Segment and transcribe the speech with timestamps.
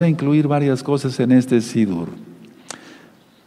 [0.00, 2.10] a incluir varias cosas en este Sidur.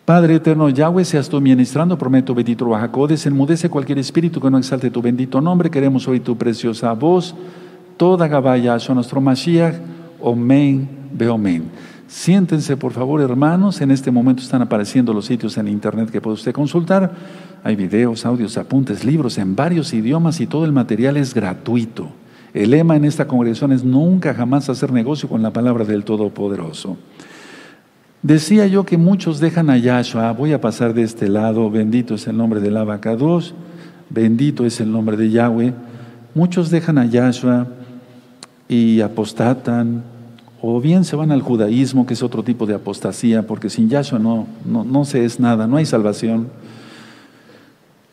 [0.04, 4.92] Padre eterno, Yahweh, seas tú ministrando, prometo, bendito Bajacodes, enmudece cualquier espíritu que no exalte
[4.92, 7.34] tu bendito nombre, queremos oír tu preciosa voz,
[7.96, 9.76] toda Gabaya, a nuestro Mashiach,
[10.20, 11.72] Omen, Beomen.
[12.10, 16.34] Siéntense, por favor, hermanos, en este momento están apareciendo los sitios en internet que puede
[16.34, 17.14] usted consultar,
[17.64, 22.10] hay videos, audios, apuntes, libros en varios idiomas y todo el material es gratuito.
[22.54, 26.98] El lema en esta congregación es nunca jamás hacer negocio con la palabra del Todopoderoso.
[28.24, 32.28] Decía yo que muchos dejan a Yahshua, voy a pasar de este lado, bendito es
[32.28, 33.56] el nombre del abacados,
[34.10, 35.74] bendito es el nombre de Yahweh.
[36.36, 37.68] Muchos dejan a Yahshua
[38.70, 40.04] y apostatan,
[40.62, 44.20] o bien se van al judaísmo, que es otro tipo de apostasía, porque sin Yahshua
[44.20, 46.50] no, no, no se es nada, no hay salvación.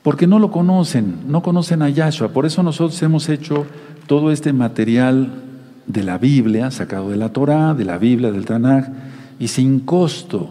[0.02, 2.28] Porque no lo conocen, no conocen a Yahshua.
[2.28, 3.66] Por eso nosotros hemos hecho
[4.08, 5.28] todo este material
[5.86, 8.88] de la Biblia, sacado de la Torah, de la Biblia, del Tanaj,
[9.38, 10.50] y sin costo.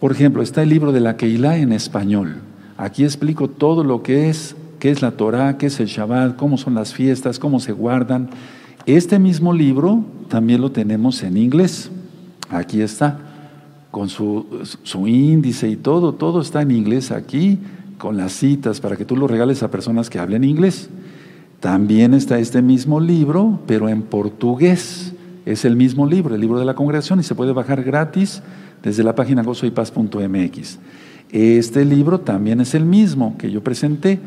[0.00, 2.36] Por ejemplo, está el libro de la Keilah en español.
[2.78, 6.56] Aquí explico todo lo que es, qué es la Torah, qué es el Shabbat, cómo
[6.56, 8.30] son las fiestas, cómo se guardan.
[8.86, 11.90] Este mismo libro también lo tenemos en inglés.
[12.48, 13.18] Aquí está,
[13.90, 14.46] con su,
[14.82, 17.58] su índice y todo, todo está en inglés aquí,
[17.98, 20.88] con las citas para que tú lo regales a personas que hablen inglés.
[21.60, 25.14] También está este mismo libro, pero en portugués.
[25.44, 28.42] Es el mismo libro, el libro de la congregación, y se puede bajar gratis
[28.82, 30.78] desde la página gozoypaz.mx.
[31.30, 34.18] Este libro también es el mismo que yo presenté,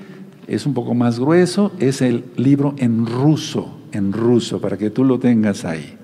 [0.48, 5.04] es un poco más grueso, es el libro en ruso, en ruso, para que tú
[5.04, 5.96] lo tengas ahí.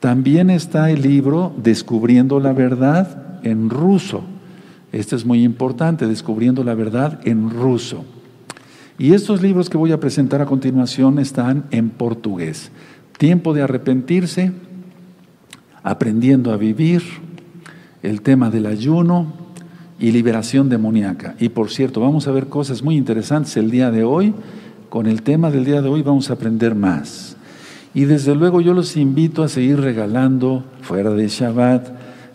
[0.00, 4.22] También está el libro Descubriendo la Verdad en ruso.
[4.92, 8.04] Este es muy importante, Descubriendo la Verdad en ruso.
[8.98, 12.70] Y estos libros que voy a presentar a continuación están en portugués.
[13.18, 14.52] Tiempo de arrepentirse,
[15.82, 17.02] aprendiendo a vivir,
[18.02, 19.32] el tema del ayuno
[19.98, 21.34] y liberación demoníaca.
[21.38, 24.32] Y por cierto, vamos a ver cosas muy interesantes el día de hoy.
[24.88, 27.36] Con el tema del día de hoy vamos a aprender más.
[27.92, 31.88] Y desde luego yo los invito a seguir regalando fuera de Shabbat,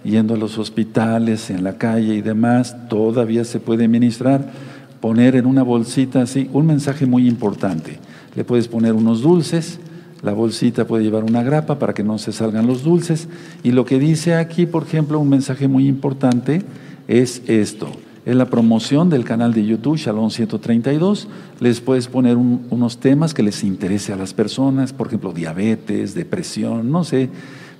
[0.03, 2.75] yendo a los hospitales, en la calle y demás.
[2.89, 4.51] Todavía se puede ministrar
[5.01, 7.99] poner en una bolsita así un mensaje muy importante.
[8.35, 9.79] Le puedes poner unos dulces,
[10.21, 13.27] la bolsita puede llevar una grapa para que no se salgan los dulces.
[13.63, 16.61] Y lo que dice aquí, por ejemplo, un mensaje muy importante
[17.07, 17.91] es esto.
[18.23, 21.27] Es la promoción del canal de YouTube Shalom 132.
[21.59, 26.91] Les puedes poner unos temas que les interese a las personas, por ejemplo, diabetes, depresión,
[26.91, 27.29] no sé,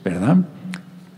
[0.04, 0.38] ¿verdad?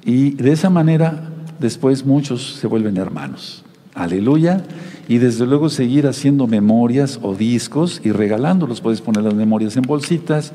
[0.04, 1.30] Y de esa manera
[1.62, 3.64] después muchos se vuelven hermanos.
[3.96, 4.62] Aleluya
[5.08, 8.82] y desde luego seguir haciendo memorias o discos y regalándolos.
[8.82, 10.54] Puedes poner las memorias en bolsitas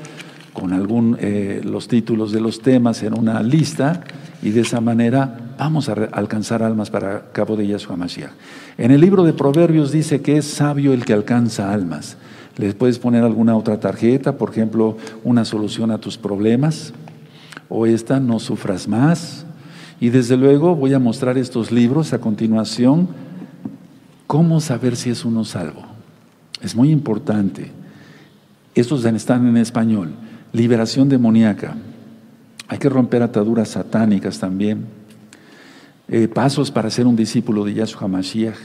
[0.53, 4.03] con algún eh, los títulos de los temas en una lista
[4.41, 8.31] y de esa manera vamos a alcanzar almas para cabo de Yahshua Mashiach.
[8.77, 12.17] En el libro de Proverbios dice que es sabio el que alcanza almas.
[12.57, 16.93] Les puedes poner alguna otra tarjeta, por ejemplo, una solución a tus problemas
[17.69, 19.45] o esta, no sufras más.
[20.01, 23.09] Y desde luego voy a mostrar estos libros a continuación
[24.29, 25.81] ¿Cómo saber si es uno salvo?
[26.61, 27.71] Es muy importante.
[28.75, 30.11] Estos están en español.
[30.53, 31.75] Liberación demoníaca.
[32.67, 34.85] Hay que romper ataduras satánicas también.
[36.07, 38.59] Eh, pasos para ser un discípulo de Yahshua HaMashiach.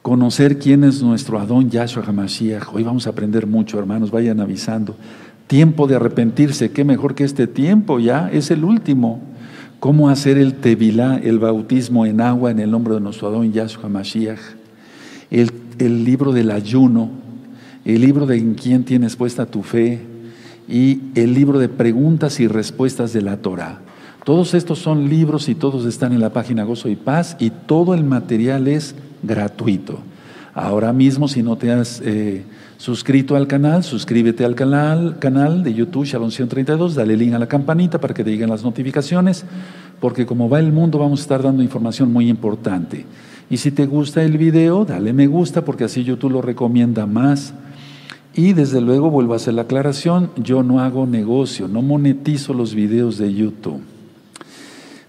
[0.00, 2.72] Conocer quién es nuestro Adón Yahshua HaMashiach.
[2.72, 4.96] Hoy vamos a aprender mucho, hermanos, vayan avisando.
[5.46, 9.20] Tiempo de arrepentirse, qué mejor que este tiempo ya, es el último.
[9.78, 13.84] Cómo hacer el tevilá, el bautismo en agua en el nombre de nuestro Adón Yahshua
[13.84, 14.59] HaMashiach
[15.30, 17.10] el, libro del ayuno,
[17.84, 20.00] el libro de en quién tienes puesta tu fe
[20.68, 23.80] y el libro de preguntas y respuestas de la Torah.
[24.24, 27.94] Todos estos son libros y todos están en la página Gozo y Paz y todo
[27.94, 30.00] el material es gratuito.
[30.52, 32.44] Ahora mismo, si no te has eh,
[32.76, 37.46] suscrito al canal, suscríbete al canal, canal de YouTube Shalom 132, dale link a la
[37.46, 39.44] campanita para que te lleguen las notificaciones,
[40.00, 43.06] porque como va el mundo vamos a estar dando información muy importante.
[43.50, 47.52] Y si te gusta el video, dale me gusta porque así YouTube lo recomienda más.
[48.32, 52.76] Y desde luego vuelvo a hacer la aclaración, yo no hago negocio, no monetizo los
[52.76, 53.80] videos de YouTube.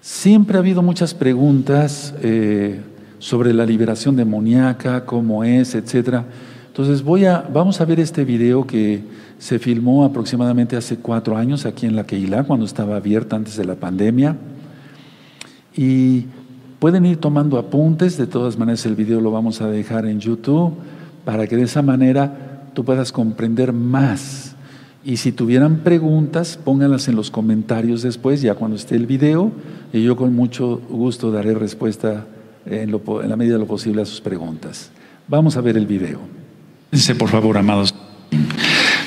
[0.01, 2.81] Siempre ha habido muchas preguntas eh,
[3.19, 6.25] sobre la liberación demoníaca, cómo es, etcétera.
[6.67, 9.03] Entonces voy a, vamos a ver este video que
[9.37, 13.65] se filmó aproximadamente hace cuatro años aquí en la Keilah, cuando estaba abierta antes de
[13.65, 14.35] la pandemia.
[15.77, 16.25] Y
[16.81, 20.73] Pueden ir tomando apuntes, de todas maneras el video lo vamos a dejar en YouTube
[21.23, 24.55] para que de esa manera tú puedas comprender más.
[25.05, 29.51] Y si tuvieran preguntas, pónganlas en los comentarios después, ya cuando esté el video,
[29.93, 32.25] y yo con mucho gusto daré respuesta
[32.65, 34.89] en, en la medida de lo posible a sus preguntas.
[35.27, 36.17] Vamos a ver el video.
[36.91, 37.93] Dice, por favor, amados.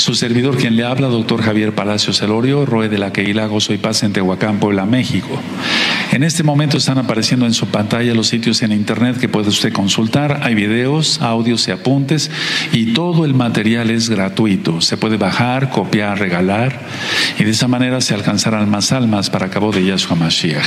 [0.05, 3.79] Su servidor, quien le habla, doctor Javier Palacios Celorio, Roe de la Queila, Gozo y
[3.79, 5.41] Paz en Tehuacán, Puebla, México.
[6.13, 9.73] En este momento están apareciendo en su pantalla los sitios en internet que puede usted
[9.73, 10.41] consultar.
[10.43, 12.31] Hay videos, audios y apuntes
[12.71, 14.83] y todo el material es gratuito.
[14.83, 16.83] Se puede bajar, copiar, regalar
[17.39, 20.67] y de esa manera se alcanzarán más almas para cabo de Yahshua Mashiach.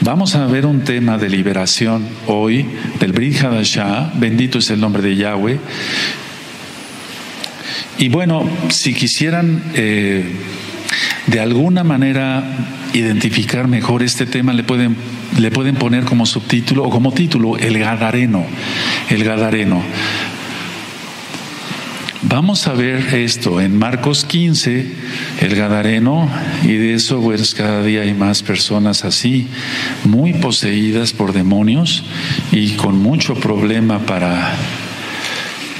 [0.00, 2.64] Vamos a ver un tema de liberación hoy
[2.98, 4.12] del Brit Hadashah.
[4.14, 5.60] Bendito es el nombre de Yahweh.
[7.98, 10.24] Y bueno, si quisieran eh,
[11.26, 12.42] de alguna manera
[12.92, 14.96] identificar mejor este tema, le pueden,
[15.38, 18.44] le pueden poner como subtítulo o como título el Gadareno,
[19.10, 19.82] el Gadareno.
[22.26, 24.86] Vamos a ver esto en Marcos 15,
[25.42, 26.28] el Gadareno,
[26.62, 29.46] y de eso pues cada día hay más personas así,
[30.04, 32.02] muy poseídas por demonios
[32.50, 34.54] y con mucho problema para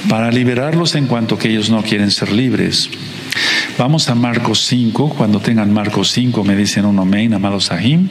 [0.09, 2.89] para liberarlos en cuanto que ellos no quieren ser libres.
[3.77, 8.07] Vamos a Marcos 5, cuando tengan Marcos 5 me dicen un amén, amados Sahim.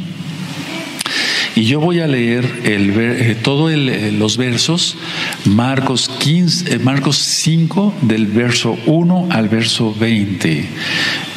[1.57, 4.97] Y yo voy a leer el, eh, todos eh, los versos,
[5.45, 10.69] Marcos, 15, eh, Marcos 5, del verso 1 al verso 20.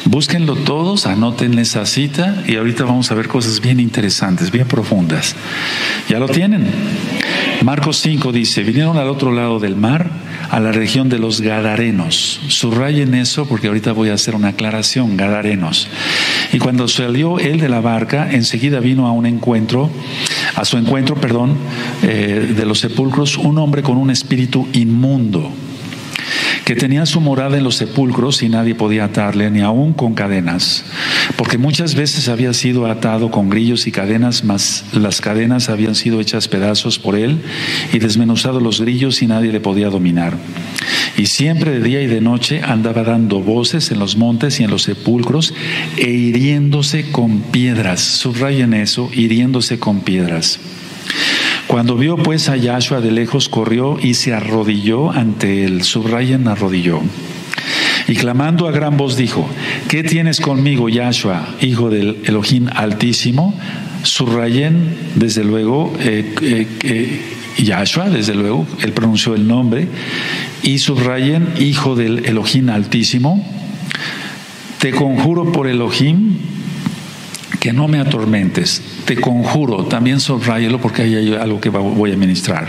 [0.06, 5.36] Búsquenlo todos, anoten esa cita y ahorita vamos a ver cosas bien interesantes, bien profundas.
[6.08, 6.66] ¿Ya lo tienen?
[7.62, 12.40] Marcos 5 dice, vinieron al otro lado del mar a la región de los Gadarenos.
[12.48, 15.88] Subrayen eso porque ahorita voy a hacer una aclaración, Gadarenos.
[16.52, 19.90] Y cuando salió él de la barca, enseguida vino a un encuentro,
[20.54, 21.56] a su encuentro, perdón,
[22.02, 25.52] eh, de los sepulcros, un hombre con un espíritu inmundo
[26.68, 30.84] que tenía su morada en los sepulcros y nadie podía atarle, ni aún con cadenas,
[31.38, 36.20] porque muchas veces había sido atado con grillos y cadenas, mas las cadenas habían sido
[36.20, 37.38] hechas pedazos por él
[37.90, 40.36] y desmenuzado los grillos y nadie le podía dominar.
[41.16, 44.70] Y siempre de día y de noche andaba dando voces en los montes y en
[44.70, 45.54] los sepulcros
[45.96, 48.02] e hiriéndose con piedras.
[48.02, 50.60] Subrayen eso, hiriéndose con piedras.
[51.68, 55.82] Cuando vio pues a Yahshua de lejos, corrió y se arrodilló ante él.
[55.82, 57.02] Subrayen arrodilló.
[58.08, 59.46] Y clamando a gran voz dijo,
[59.86, 63.54] ¿qué tienes conmigo, Yahshua, hijo del Elohim Altísimo?
[64.02, 67.20] Subrayen, desde luego, eh, eh, eh,
[67.62, 69.88] Yahshua, desde luego, él pronunció el nombre.
[70.62, 73.46] Y subrayen, hijo del Elohim Altísimo.
[74.78, 76.38] Te conjuro por Elohim
[77.60, 78.82] que no me atormentes.
[79.04, 82.68] Te conjuro, también subrayelo porque hay algo que voy a ministrar.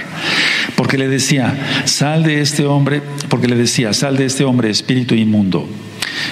[0.76, 5.16] Porque le decía, sal de este hombre, porque le decía, sal de este hombre espíritu
[5.16, 5.68] inmundo.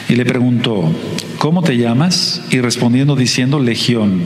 [0.09, 0.91] Y le preguntó,
[1.37, 2.41] ¿cómo te llamas?
[2.49, 4.21] Y respondiendo diciendo, Legión,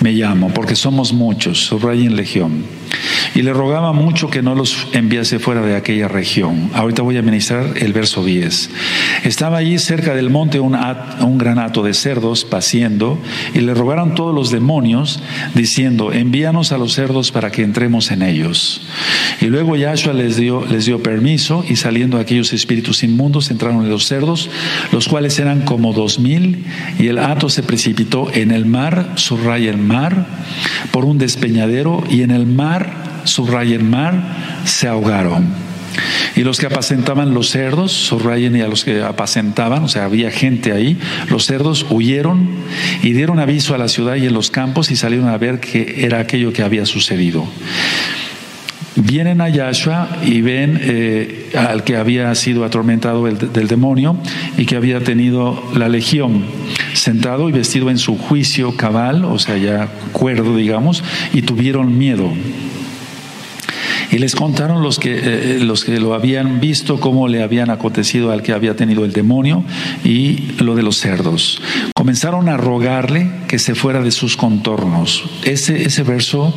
[0.00, 2.64] me llamo, porque somos muchos, subrayen Legión.
[3.34, 6.70] Y le rogaba mucho que no los enviase fuera de aquella región.
[6.74, 8.70] Ahorita voy a ministrar el verso 10.
[9.24, 10.76] Estaba allí cerca del monte un,
[11.20, 13.18] un gran hato de cerdos paciendo
[13.54, 15.22] y le rogaron todos los demonios
[15.54, 18.82] diciendo, envíanos a los cerdos para que entremos en ellos.
[19.40, 23.90] Y luego Yahshua les dio, les dio permiso y saliendo aquellos espíritus inmundos entraron en
[23.90, 24.50] los cerdos,
[24.92, 26.64] los cuales eran como dos mil
[26.98, 30.26] y el hato se precipitó en el mar, subraya el mar,
[30.90, 34.14] por un despeñadero y en el mar subraya el mar,
[34.64, 35.72] se ahogaron.
[36.36, 40.30] Y los que apacentaban los cerdos, subrayen y a los que apacentaban, o sea, había
[40.30, 40.98] gente ahí,
[41.28, 42.48] los cerdos huyeron
[43.02, 46.04] y dieron aviso a la ciudad y en los campos y salieron a ver qué
[46.04, 47.46] era aquello que había sucedido.
[48.94, 54.18] Vienen a Yahshua y ven eh, al que había sido atormentado del demonio
[54.58, 56.44] y que había tenido la legión,
[56.92, 61.02] sentado y vestido en su juicio cabal, o sea, ya cuerdo, digamos,
[61.32, 62.32] y tuvieron miedo.
[64.12, 68.30] Y les contaron los que, eh, los que lo habían visto, cómo le habían acontecido
[68.30, 69.64] al que había tenido el demonio
[70.04, 71.62] y lo de los cerdos.
[71.94, 75.24] Comenzaron a rogarle que se fuera de sus contornos.
[75.44, 76.54] Ese, ese verso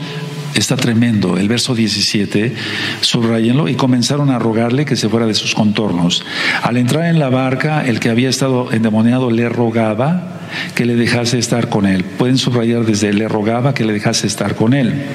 [0.54, 1.38] está tremendo.
[1.38, 2.54] El verso 17,
[3.02, 6.26] subrayenlo, y comenzaron a rogarle que se fuera de sus contornos.
[6.62, 10.36] Al entrar en la barca, el que había estado endemoniado le rogaba
[10.74, 12.04] que le dejase estar con él.
[12.04, 15.06] Pueden subrayar desde le rogaba que le dejase estar con él.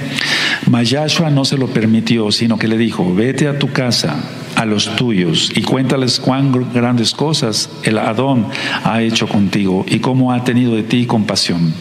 [0.69, 4.17] Mas Yahshua no se lo permitió, sino que le dijo, vete a tu casa,
[4.57, 8.47] a los tuyos, y cuéntales cuán grandes cosas el Adón
[8.85, 11.73] ha hecho contigo y cómo ha tenido de ti compasión.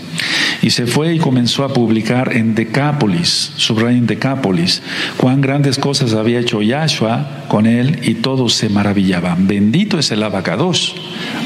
[0.61, 4.81] Y se fue y comenzó a publicar en Decápolis, en Decápolis,
[5.17, 9.47] cuán grandes cosas había hecho Yahshua con él y todos se maravillaban.
[9.47, 10.95] Bendito es el abacados.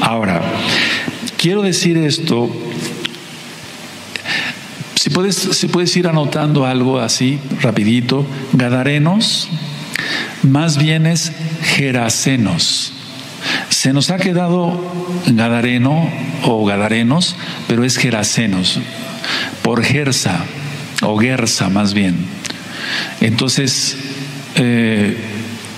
[0.00, 0.42] Ahora,
[1.36, 2.50] quiero decir esto,
[5.04, 9.50] si puedes, si puedes ir anotando algo así, rapidito, Gadarenos,
[10.42, 11.30] más bien es
[11.60, 12.94] Gerasenos.
[13.68, 14.80] Se nos ha quedado
[15.26, 16.08] Gadareno
[16.44, 17.36] o Gadarenos,
[17.68, 18.80] pero es Gerasenos,
[19.60, 20.42] por Gersa
[21.02, 22.16] o Gersa más bien.
[23.20, 23.98] Entonces,
[24.54, 25.18] eh,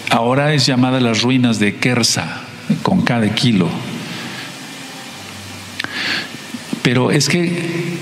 [0.08, 2.42] ahora es llamada las ruinas de Kersa,
[2.84, 3.68] con cada kilo.
[6.84, 7.95] Pero es que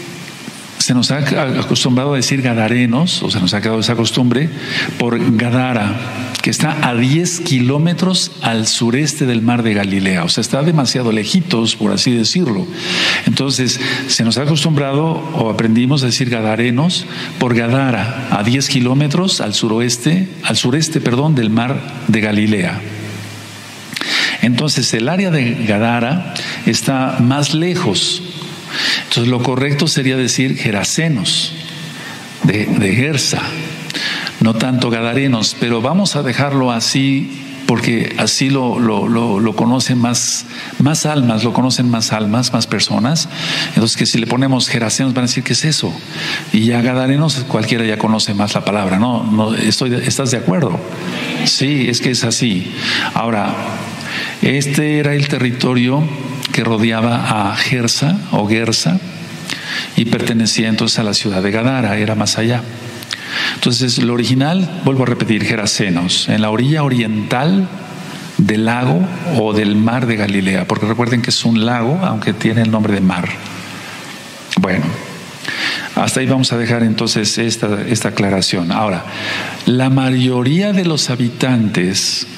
[0.85, 1.17] se nos ha
[1.61, 4.51] acostumbrado a decir gadarenos, o se nos ha quedado esa costumbre,
[4.99, 10.43] por Gadara, que está a 10 kilómetros al sureste del mar de Galilea, o sea,
[10.43, 12.67] está demasiado lejitos, por así decirlo.
[13.25, 17.07] Entonces, se nos ha acostumbrado o aprendimos a decir gadarenos
[17.39, 22.79] por Gadara, a 10 kilómetros al suroeste, al sureste, perdón, del mar de Galilea.
[24.43, 26.35] Entonces, el área de Gadara
[26.67, 28.34] está más lejos
[29.05, 31.53] entonces lo correcto sería decir Gerasenos,
[32.43, 33.41] de, de Gersa,
[34.41, 40.47] no tanto Gadarenos, pero vamos a dejarlo así porque así lo, lo, conocen más,
[40.79, 43.29] más almas, lo conocen más almas, más personas.
[43.69, 45.93] Entonces que si le ponemos Gerasenos van a decir, ¿qué es eso?
[46.53, 49.25] Y ya Gadarenos cualquiera ya conoce más la palabra, ¿no?
[49.25, 50.79] no estoy, ¿Estás de acuerdo?
[51.45, 52.73] Sí, es que es así.
[53.15, 53.55] Ahora,
[54.43, 56.03] este era el territorio
[56.55, 59.01] que rodeaba a Gersa o Gersa
[59.97, 62.63] y pertenecía entonces a la ciudad de Gadara, era más allá.
[63.57, 67.69] Entonces, lo original, vuelvo a repetir, Gerasenos, en la orilla oriental
[68.39, 69.05] del lago
[69.37, 72.95] o del mar de Galilea, porque recuerden que es un lago, aunque tiene el nombre
[72.95, 73.29] de mar.
[74.61, 74.85] Bueno,
[75.97, 78.71] hasta ahí vamos a dejar entonces esta, esta aclaración.
[78.71, 79.05] Ahora,
[79.67, 82.29] la mayoría de los habitantes,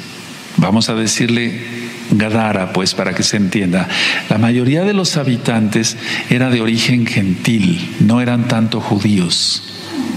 [0.57, 3.89] vamos a decirle Gadara, pues para que se entienda,
[4.29, 5.97] la mayoría de los habitantes
[6.31, 9.63] era de origen gentil, no eran tanto judíos,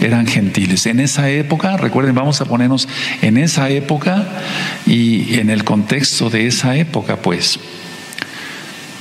[0.02, 0.86] eran gentiles.
[0.86, 2.88] En esa época, recuerden, vamos a ponernos
[3.22, 4.28] en esa época
[4.86, 7.60] y en el contexto de esa época, pues.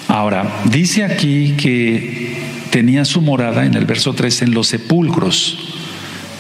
[0.09, 2.37] Ahora, dice aquí que
[2.71, 5.59] tenía su morada en el verso 3 en los sepulcros.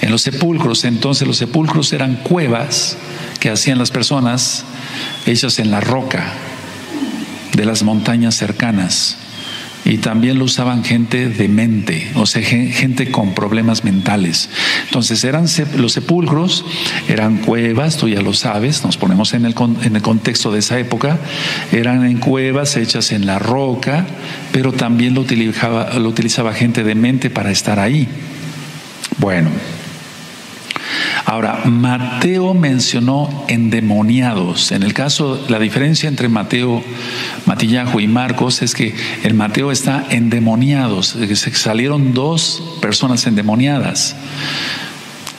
[0.00, 2.96] En los sepulcros, entonces los sepulcros eran cuevas
[3.40, 4.64] que hacían las personas
[5.26, 6.32] hechas en la roca
[7.54, 9.16] de las montañas cercanas.
[9.84, 14.50] Y también lo usaban gente demente, o sea, gente con problemas mentales.
[14.84, 16.64] Entonces eran los sepulcros,
[17.08, 20.78] eran cuevas, tú ya lo sabes, nos ponemos en el, en el contexto de esa
[20.78, 21.18] época,
[21.72, 24.06] eran en cuevas hechas en la roca,
[24.52, 28.08] pero también lo utilizaba, lo utilizaba gente demente para estar ahí.
[29.18, 29.48] Bueno,
[31.28, 34.72] Ahora, Mateo mencionó endemoniados.
[34.72, 36.82] En el caso, la diferencia entre Mateo,
[37.44, 44.16] Matillajo y Marcos es que en Mateo está endemoniados, se salieron dos personas endemoniadas,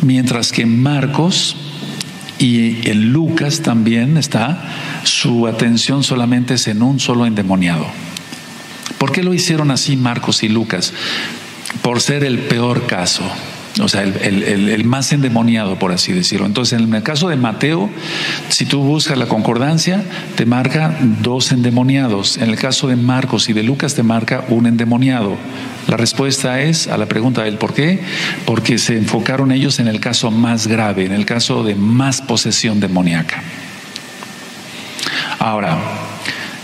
[0.04, 1.56] mientras que Marcos
[2.38, 7.88] y en Lucas también está, su atención solamente es en un solo endemoniado.
[9.00, 10.94] ¿Por qué lo hicieron así Marcos y Lucas?
[11.82, 13.24] Por ser el peor caso
[13.82, 16.46] o sea, el, más endemoniado, por así decirlo.
[16.46, 17.90] Entonces, en el caso de Mateo,
[18.50, 20.04] si tú buscas la concordancia,
[20.36, 22.38] te marca dos endemoniados.
[22.38, 25.38] En el caso de Marcos y de Lucas, te marca un endemoniado.
[25.88, 28.00] La respuesta es a la pregunta del por qué,
[28.46, 32.80] porque se enfocaron ellos en el caso más grave, en el caso de más posesión
[32.80, 33.42] demoníaca.
[35.40, 35.78] Ahora,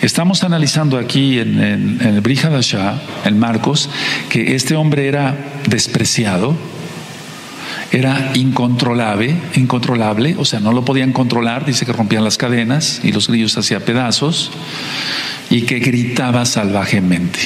[0.01, 3.89] Estamos analizando aquí en, en, en el Brihadashah, en Marcos,
[4.29, 5.35] que este hombre era
[5.67, 6.55] despreciado,
[7.95, 13.13] era incontrolable, incontrolable, o sea, no lo podían controlar, dice que rompían las cadenas y
[13.13, 14.51] los grillos hacía pedazos
[15.49, 17.39] y que gritaba salvajemente.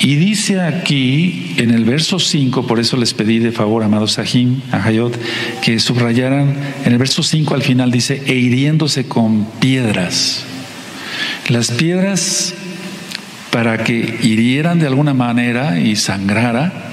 [0.00, 4.62] Y dice aquí en el verso 5, por eso les pedí de favor, amados Sahim,
[4.72, 5.16] a Hayot,
[5.62, 10.44] que subrayaran, en el verso 5 al final dice, e hiriéndose con piedras.
[11.48, 12.54] Las piedras,
[13.52, 16.87] para que hirieran de alguna manera y sangrara,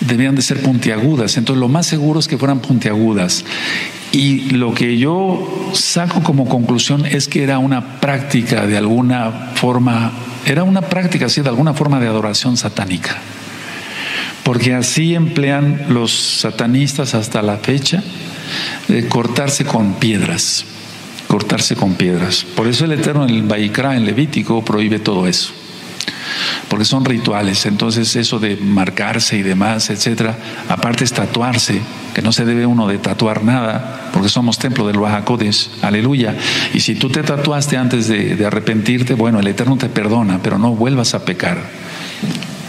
[0.00, 1.36] debían de ser puntiagudas.
[1.36, 3.44] Entonces lo más seguro es que fueran puntiagudas.
[4.12, 10.12] Y lo que yo saco como conclusión es que era una práctica de alguna forma,
[10.46, 13.18] era una práctica así de alguna forma de adoración satánica.
[14.42, 18.02] Porque así emplean los satanistas hasta la fecha
[18.88, 20.64] de cortarse con piedras,
[21.28, 22.44] cortarse con piedras.
[22.56, 25.52] Por eso el Eterno en el Baikra, en Levítico, prohíbe todo eso.
[26.68, 27.66] Porque son rituales.
[27.66, 30.36] Entonces eso de marcarse y demás, etcétera,
[30.68, 31.80] aparte es tatuarse,
[32.14, 36.36] que no se debe uno de tatuar nada, porque somos templo del Bajacodes, aleluya.
[36.74, 40.58] Y si tú te tatuaste antes de, de arrepentirte, bueno, el Eterno te perdona, pero
[40.58, 41.58] no vuelvas a pecar.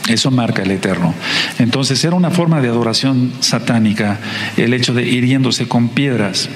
[0.07, 1.13] Eso marca el Eterno.
[1.59, 4.19] Entonces era una forma de adoración satánica
[4.57, 6.49] el hecho de hiriéndose con piedras,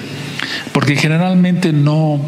[0.72, 2.20] porque generalmente no,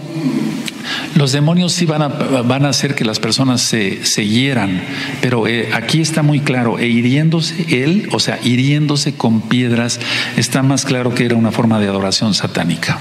[1.15, 4.83] los demonios sí van a, van a hacer que las personas se, se hieran,
[5.21, 10.01] pero eh, aquí está muy claro, e hiriéndose él, o sea, hiriéndose con piedras,
[10.37, 12.99] está más claro que era una forma de adoración satánica.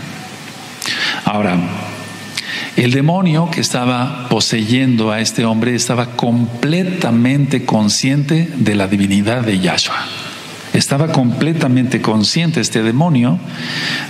[1.25, 1.57] Ahora,
[2.75, 9.59] el demonio que estaba poseyendo a este hombre estaba completamente consciente de la divinidad de
[9.59, 10.26] Yahshua.
[10.77, 13.39] Estaba completamente consciente este demonio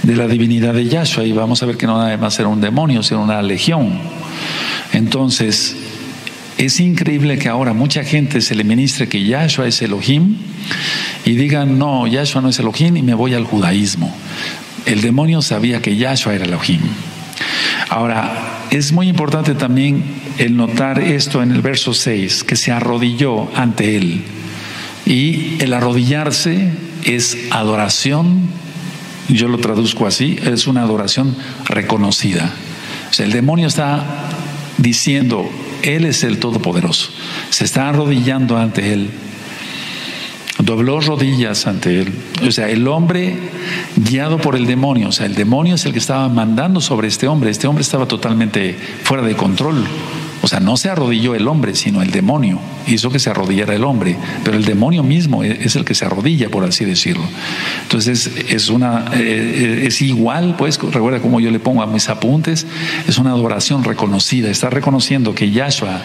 [0.03, 2.59] de la divinidad de Yahshua y vamos a ver que no nada más era un
[2.59, 3.97] demonio, sino una legión.
[4.91, 5.77] Entonces,
[6.57, 10.35] es increíble que ahora mucha gente se le ministre que Yahshua es Elohim
[11.23, 14.13] y digan, no, Yahshua no es Elohim y me voy al judaísmo.
[14.85, 16.81] El demonio sabía que Yahshua era Elohim.
[17.87, 20.03] Ahora, es muy importante también
[20.37, 24.25] el notar esto en el verso 6, que se arrodilló ante él.
[25.07, 26.69] Y el arrodillarse
[27.03, 28.41] es adoración,
[29.29, 31.35] yo lo traduzco así, es una adoración
[31.65, 32.51] reconocida.
[33.09, 34.03] O sea, el demonio está
[34.77, 35.49] diciendo,
[35.81, 37.09] Él es el Todopoderoso,
[37.49, 39.09] se está arrodillando ante Él
[40.59, 42.13] dobló rodillas ante él.
[42.45, 43.35] O sea, el hombre
[43.95, 47.27] guiado por el demonio, o sea, el demonio es el que estaba mandando sobre este
[47.27, 47.49] hombre.
[47.49, 49.85] Este hombre estaba totalmente fuera de control.
[50.41, 52.59] O sea, no se arrodilló el hombre, sino el demonio.
[52.85, 56.05] Hizo que se arrodillara el hombre, pero el demonio mismo e-, es el que se
[56.05, 57.23] arrodilla, por así decirlo.
[57.83, 62.67] Entonces, es una eh, es igual, pues, recuerda cómo yo le pongo a mis apuntes,
[63.07, 66.01] es una adoración reconocida, está reconociendo que Yahshua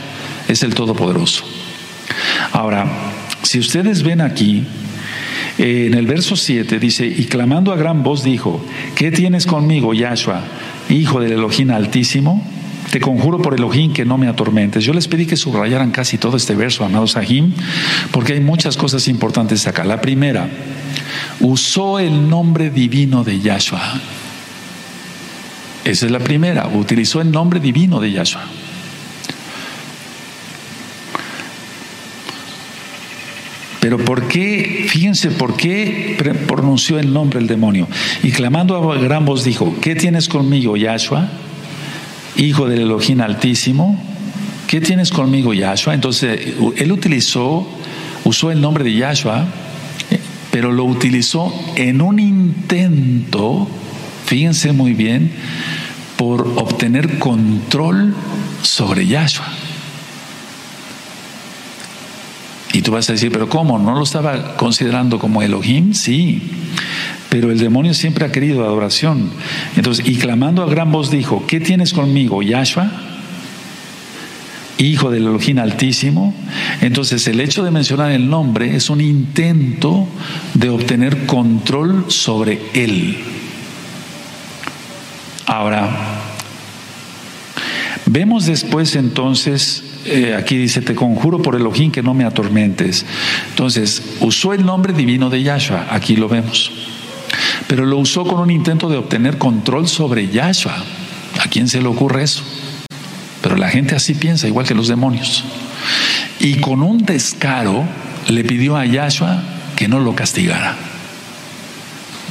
[0.48, 1.44] es el Todopoderoso.
[2.52, 2.86] Ahora,
[3.42, 4.64] si ustedes ven aquí,
[5.58, 9.92] eh, en el verso 7 dice, y clamando a gran voz dijo, ¿qué tienes conmigo,
[9.94, 10.42] Yahshua,
[10.88, 12.42] hijo del Elohim Altísimo?
[12.92, 14.84] Te conjuro por Elohim que no me atormentes.
[14.84, 17.54] Yo les pedí que subrayaran casi todo este verso, amados Sahim,
[18.10, 19.82] porque hay muchas cosas importantes acá.
[19.82, 20.46] La primera,
[21.40, 23.80] usó el nombre divino de Yahshua.
[25.86, 28.42] Esa es la primera, utilizó el nombre divino de Yahshua.
[33.80, 34.84] Pero ¿por qué?
[34.90, 36.14] Fíjense, ¿por qué
[36.46, 37.88] pronunció el nombre del demonio?
[38.22, 41.41] Y clamando a gran voz dijo, ¿qué tienes conmigo, Yahshua?
[42.42, 44.02] Hijo del Elohim Altísimo.
[44.66, 45.94] ¿Qué tienes conmigo, Yahshua?
[45.94, 46.40] Entonces,
[46.76, 47.68] él utilizó,
[48.24, 49.46] usó el nombre de Yahshua,
[50.50, 53.68] pero lo utilizó en un intento,
[54.26, 55.30] fíjense muy bien,
[56.16, 58.12] por obtener control
[58.62, 59.46] sobre Yahshua.
[62.72, 63.78] Y tú vas a decir, pero ¿cómo?
[63.78, 65.94] ¿No lo estaba considerando como Elohim?
[65.94, 66.42] Sí,
[67.32, 69.30] pero el demonio siempre ha querido adoración.
[69.74, 72.92] Entonces, y clamando a gran voz dijo, ¿qué tienes conmigo, Yahshua?
[74.76, 76.34] Hijo del Elohim Altísimo.
[76.82, 80.06] Entonces, el hecho de mencionar el nombre es un intento
[80.52, 83.16] de obtener control sobre él.
[85.46, 85.88] Ahora,
[88.04, 93.06] vemos después entonces eh, aquí dice, te conjuro por Elohim que no me atormentes.
[93.48, 96.70] Entonces, usó el nombre divino de Yahshua, aquí lo vemos.
[97.66, 100.84] Pero lo usó con un intento de obtener control sobre Yahshua.
[101.40, 102.42] ¿A quién se le ocurre eso?
[103.42, 105.44] Pero la gente así piensa, igual que los demonios.
[106.38, 107.84] Y con un descaro
[108.28, 109.42] le pidió a Yahshua
[109.76, 110.76] que no lo castigara.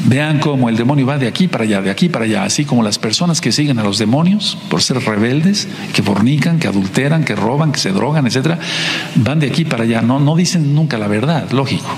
[0.06, 2.82] Vean cómo el demonio va de aquí para allá, de aquí para allá, así como
[2.82, 7.36] las personas que siguen a los demonios por ser rebeldes, que fornican, que adulteran, que
[7.36, 8.58] roban, que se drogan, etcétera,
[9.16, 11.90] van de aquí para allá, no, no dicen nunca la verdad, lógico.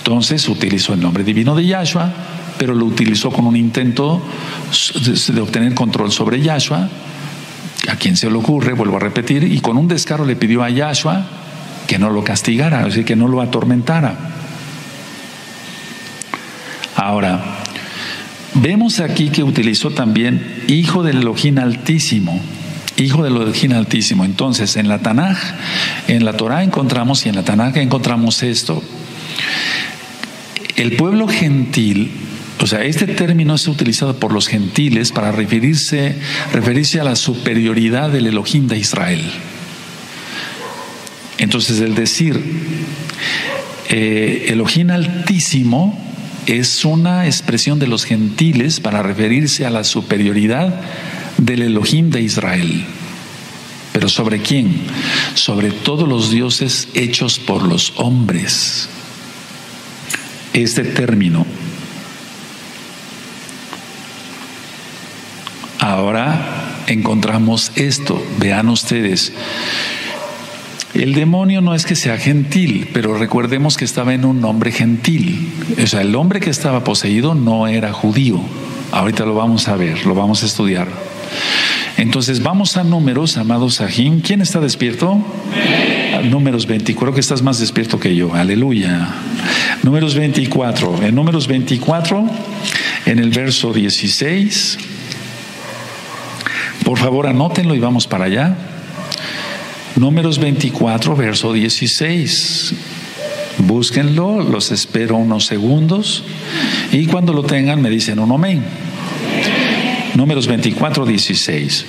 [0.00, 2.10] Entonces utilizó el nombre divino de Yahshua,
[2.58, 4.20] pero lo utilizó con un intento
[5.28, 6.88] de obtener control sobre Yahshua,
[7.88, 10.70] a quien se le ocurre, vuelvo a repetir, y con un descaro le pidió a
[10.70, 11.26] Yahshua
[11.86, 14.16] que no lo castigara, o que no lo atormentara.
[16.96, 17.42] Ahora,
[18.54, 22.40] vemos aquí que utilizó también hijo del Elohim Altísimo.
[22.96, 24.24] Hijo del Elohim Altísimo.
[24.24, 25.38] Entonces, en la Tanaj,
[26.08, 28.82] en la Torah encontramos y en la Tanaj encontramos esto.
[30.76, 32.10] El pueblo gentil
[32.62, 36.14] o sea, este término es utilizado por los gentiles para referirse,
[36.52, 39.22] referirse a la superioridad del Elohim de Israel.
[41.38, 42.38] Entonces, el decir
[43.88, 45.98] eh, Elohim altísimo
[46.46, 50.82] es una expresión de los gentiles para referirse a la superioridad
[51.38, 52.84] del Elohim de Israel.
[53.92, 54.82] ¿Pero sobre quién?
[55.34, 58.90] Sobre todos los dioses hechos por los hombres.
[60.52, 61.46] Este término.
[65.78, 68.22] Ahora encontramos esto.
[68.38, 69.32] Vean ustedes.
[70.94, 75.52] El demonio no es que sea gentil, pero recordemos que estaba en un hombre gentil.
[75.82, 78.40] O sea, el hombre que estaba poseído no era judío.
[78.90, 80.88] Ahorita lo vamos a ver, lo vamos a estudiar.
[81.96, 84.20] Entonces vamos a números, amados Sahim.
[84.20, 85.24] ¿Quién está despierto?
[86.24, 88.34] Números 24, creo que estás más despierto que yo.
[88.34, 89.08] Aleluya.
[89.82, 91.02] Números 24.
[91.02, 92.28] En números 24,
[93.06, 94.78] en el verso 16.
[96.84, 98.54] Por favor, anótenlo y vamos para allá.
[99.96, 102.74] Números 24, verso 16.
[103.58, 106.24] Búsquenlo, los espero unos segundos
[106.92, 108.62] y cuando lo tengan me dicen un amén.
[110.14, 111.86] Números 24, 16.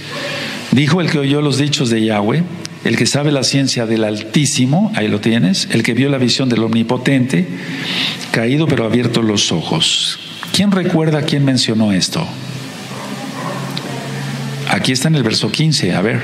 [0.72, 2.44] Dijo el que oyó los dichos de Yahweh,
[2.84, 6.50] el que sabe la ciencia del Altísimo, ahí lo tienes, el que vio la visión
[6.50, 7.48] del Omnipotente,
[8.32, 10.20] caído pero abierto los ojos.
[10.54, 12.28] ¿Quién recuerda quién mencionó esto?
[14.70, 16.22] Aquí está en el verso 15, a ver.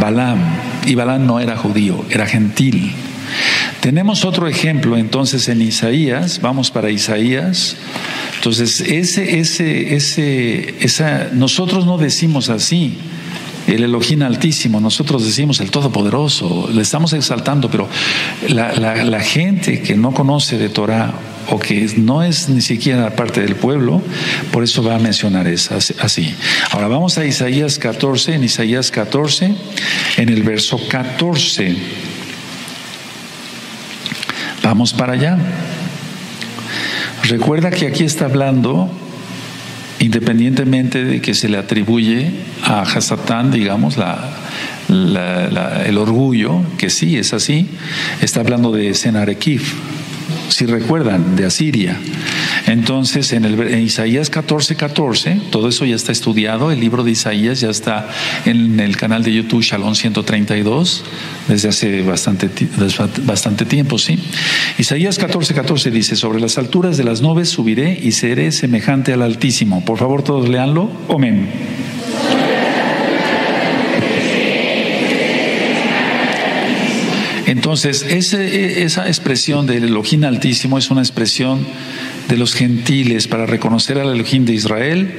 [0.00, 0.40] Balaam.
[0.86, 2.92] Y Balaam no era judío, era gentil.
[3.80, 7.76] Tenemos otro ejemplo entonces en Isaías, vamos para Isaías.
[8.36, 12.98] Entonces, ese, ese, ese, esa, nosotros no decimos así,
[13.66, 17.88] el Elohim Altísimo, nosotros decimos el Todopoderoso, le estamos exaltando, pero
[18.48, 21.14] la, la, gente que no conoce de Torah
[21.48, 24.02] o que no es ni siquiera parte del pueblo,
[24.52, 26.34] por eso va a mencionar eso, así.
[26.70, 29.54] Ahora vamos a Isaías 14, en Isaías 14,
[30.16, 31.76] en el verso 14.
[34.62, 35.38] Vamos para allá.
[37.24, 38.90] Recuerda que aquí está hablando,
[40.00, 42.30] independientemente de que se le atribuye
[42.62, 47.66] a Hasatán, digamos, la, el orgullo, que sí es así,
[48.20, 49.74] está hablando de Senarekif,
[50.48, 51.98] si recuerdan, de Asiria.
[52.66, 57.60] Entonces, en, el, Isaías 14, 14, todo eso ya está estudiado, el libro de Isaías
[57.60, 58.08] ya está
[58.44, 61.04] en el canal de YouTube Shalom 132,
[61.46, 62.50] desde hace bastante,
[63.22, 64.18] bastante tiempo, ¿sí?
[64.78, 69.22] Isaías 14, 14 dice, sobre las alturas de las nubes subiré y seré semejante al
[69.22, 69.84] Altísimo.
[69.84, 70.90] Por favor, todos leanlo.
[71.08, 71.48] Amén.
[77.46, 81.64] Entonces, ese, esa expresión del Elohim Altísimo es una expresión
[82.28, 85.14] de los gentiles para reconocer al Elohim de Israel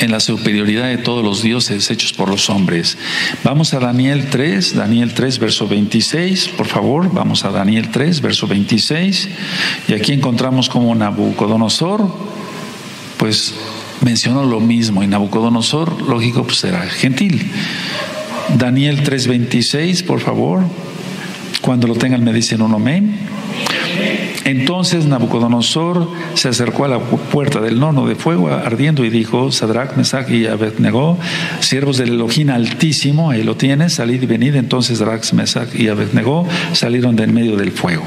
[0.00, 2.96] en la superioridad de todos los dioses hechos por los hombres.
[3.42, 8.46] Vamos a Daniel 3, Daniel 3, verso 26, por favor, vamos a Daniel 3, verso
[8.46, 9.28] 26,
[9.88, 12.14] y aquí encontramos como Nabucodonosor,
[13.16, 13.54] pues
[14.00, 17.50] mencionó lo mismo, y Nabucodonosor, lógico, pues era gentil.
[18.56, 20.62] Daniel 3, 26, por favor.
[21.60, 23.18] Cuando lo tengan me dicen un amén.
[24.48, 29.96] Entonces Nabucodonosor se acercó a la puerta del horno de fuego ardiendo y dijo, Sadrach,
[29.96, 31.18] Mesach y Abednego,
[31.60, 34.56] siervos del Elohim Altísimo, ahí lo tienes, salid y venid.
[34.56, 38.04] Entonces Sadrach, Mesach y Abednego salieron de en medio del fuego.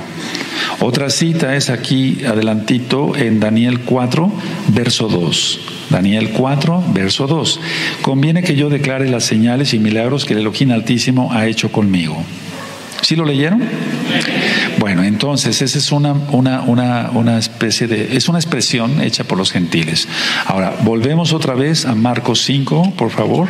[0.79, 4.31] Otra cita es aquí adelantito en Daniel 4,
[4.69, 5.59] verso 2.
[5.91, 7.59] Daniel 4, verso 2.
[8.01, 12.23] Conviene que yo declare las señales y milagros que el Elohim Altísimo ha hecho conmigo.
[13.01, 13.61] ¿Sí lo leyeron?
[14.81, 19.37] Bueno, entonces esa es una, una, una, una, especie de, es una expresión hecha por
[19.37, 20.07] los gentiles.
[20.47, 23.47] Ahora, volvemos otra vez a Marcos 5, por favor.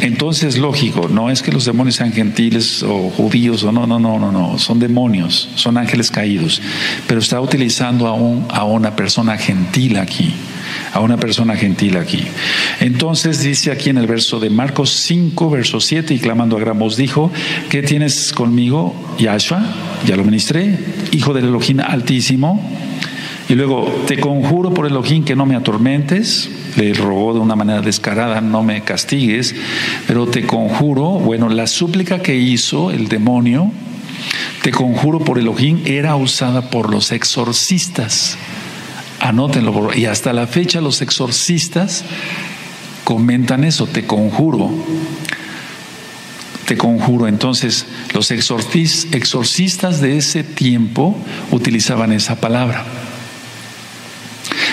[0.00, 4.18] Entonces, lógico, no es que los demonios sean gentiles o judíos o no, no, no,
[4.18, 6.62] no, no, son demonios, son ángeles caídos,
[7.06, 10.34] pero está utilizando a, un, a una persona gentil aquí
[10.92, 12.24] a una persona gentil aquí.
[12.80, 16.78] Entonces dice aquí en el verso de Marcos 5, verso 7, y clamando a gran
[16.78, 17.30] voz dijo,
[17.70, 19.62] ¿qué tienes conmigo, Yahshua?
[20.06, 20.78] Ya lo ministré,
[21.12, 22.60] hijo del Elohim altísimo.
[23.48, 26.48] Y luego, te conjuro por Elohim que no me atormentes.
[26.76, 29.54] Le rogó de una manera descarada, no me castigues,
[30.06, 33.70] pero te conjuro, bueno, la súplica que hizo el demonio,
[34.62, 38.38] te conjuro por Elohim, era usada por los exorcistas.
[39.22, 39.94] Anótenlo.
[39.94, 42.04] Y hasta la fecha los exorcistas
[43.04, 44.70] comentan eso, te conjuro.
[46.66, 47.28] Te conjuro.
[47.28, 51.16] Entonces, los exorcistas de ese tiempo
[51.52, 52.84] utilizaban esa palabra.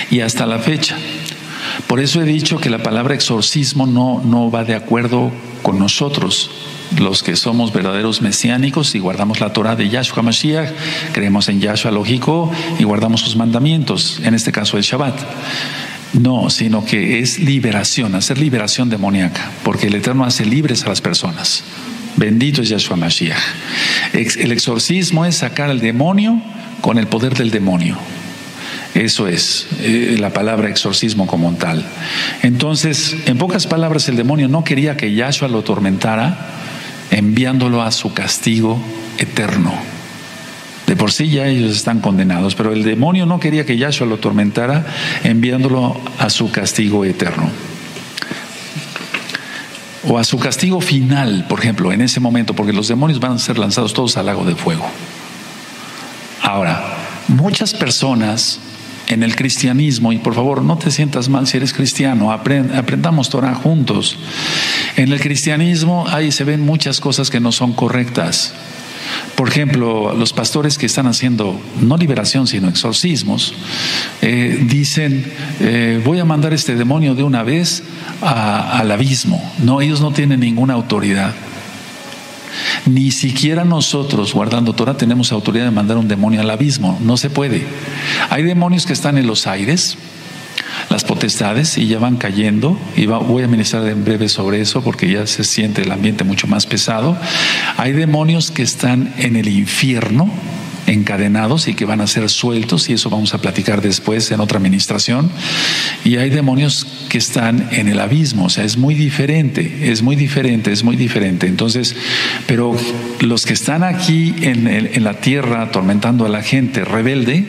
[0.09, 0.97] Y hasta la fecha.
[1.85, 5.31] Por eso he dicho que la palabra exorcismo no, no va de acuerdo
[5.61, 6.49] con nosotros
[6.97, 10.69] los que somos verdaderos mesiánicos y guardamos la Torah de Yahshua Mashiach,
[11.13, 15.15] creemos en Yahshua lógico y guardamos sus mandamientos, en este caso el Shabbat.
[16.13, 21.01] No, sino que es liberación, hacer liberación demoníaca, porque el Eterno hace libres a las
[21.01, 21.63] personas.
[22.15, 23.37] Bendito es Yahshua Mashiach.
[24.13, 26.41] El exorcismo es sacar al demonio
[26.81, 27.97] con el poder del demonio.
[28.95, 31.85] Eso es eh, la palabra exorcismo como tal.
[32.41, 36.37] Entonces, en pocas palabras, el demonio no quería que Yahshua lo atormentara,
[37.11, 38.79] enviándolo a su castigo
[39.17, 39.73] eterno.
[40.87, 44.15] De por sí ya ellos están condenados, pero el demonio no quería que Yahshua lo
[44.15, 44.85] atormentara,
[45.23, 47.49] enviándolo a su castigo eterno.
[50.07, 53.37] O a su castigo final, por ejemplo, en ese momento, porque los demonios van a
[53.37, 54.89] ser lanzados todos al lago de fuego.
[56.41, 56.81] Ahora,
[57.27, 58.59] muchas personas
[59.09, 63.55] en el cristianismo, y por favor no te sientas mal si eres cristiano, aprendamos Torah
[63.55, 64.17] juntos.
[64.95, 68.53] En el cristianismo ahí se ven muchas cosas que no son correctas.
[69.35, 73.53] Por ejemplo, los pastores que están haciendo no liberación, sino exorcismos,
[74.21, 75.25] eh, dicen,
[75.59, 77.83] eh, voy a mandar este demonio de una vez
[78.21, 79.41] al abismo.
[79.59, 81.33] No, ellos no tienen ninguna autoridad.
[82.85, 86.97] Ni siquiera nosotros, guardando Torah, tenemos autoridad de mandar un demonio al abismo.
[87.01, 87.65] No se puede.
[88.29, 89.97] Hay demonios que están en los aires,
[90.89, 92.77] las potestades, y ya van cayendo.
[92.95, 96.47] Y voy a ministrar en breve sobre eso porque ya se siente el ambiente mucho
[96.47, 97.17] más pesado.
[97.77, 100.29] Hay demonios que están en el infierno
[100.89, 104.57] encadenados y que van a ser sueltos, y eso vamos a platicar después en otra
[104.57, 105.29] administración.
[106.03, 110.15] Y hay demonios que están en el abismo, o sea, es muy diferente, es muy
[110.15, 111.47] diferente, es muy diferente.
[111.47, 111.95] Entonces,
[112.47, 112.75] pero
[113.19, 117.45] los que están aquí en, la tierra atormentando a la gente rebelde,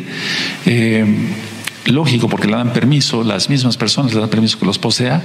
[0.67, 1.05] eh,
[1.87, 5.23] lógico, porque le dan permiso, las mismas personas le dan permiso que los posea,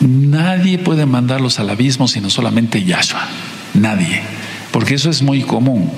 [0.00, 3.28] nadie puede mandarlos al abismo sino solamente Yahshua,
[3.74, 4.22] nadie,
[4.72, 5.92] porque eso es muy común.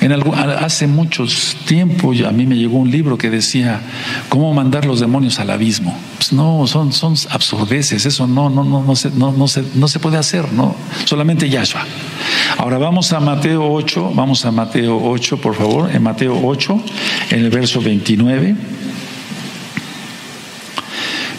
[0.00, 3.82] En hace muchos tiempos a mí me llegó un libro que decía
[4.30, 5.94] cómo mandar los demonios al abismo.
[6.16, 9.88] Pues no, son, son absurdeces, eso no, no, no, no, se, no, no, se, no
[9.88, 11.84] se puede hacer, no, solamente Yahshua.
[12.56, 16.82] Ahora vamos a Mateo 8, vamos a Mateo 8, por favor, en Mateo 8,
[17.32, 18.56] en el verso 29.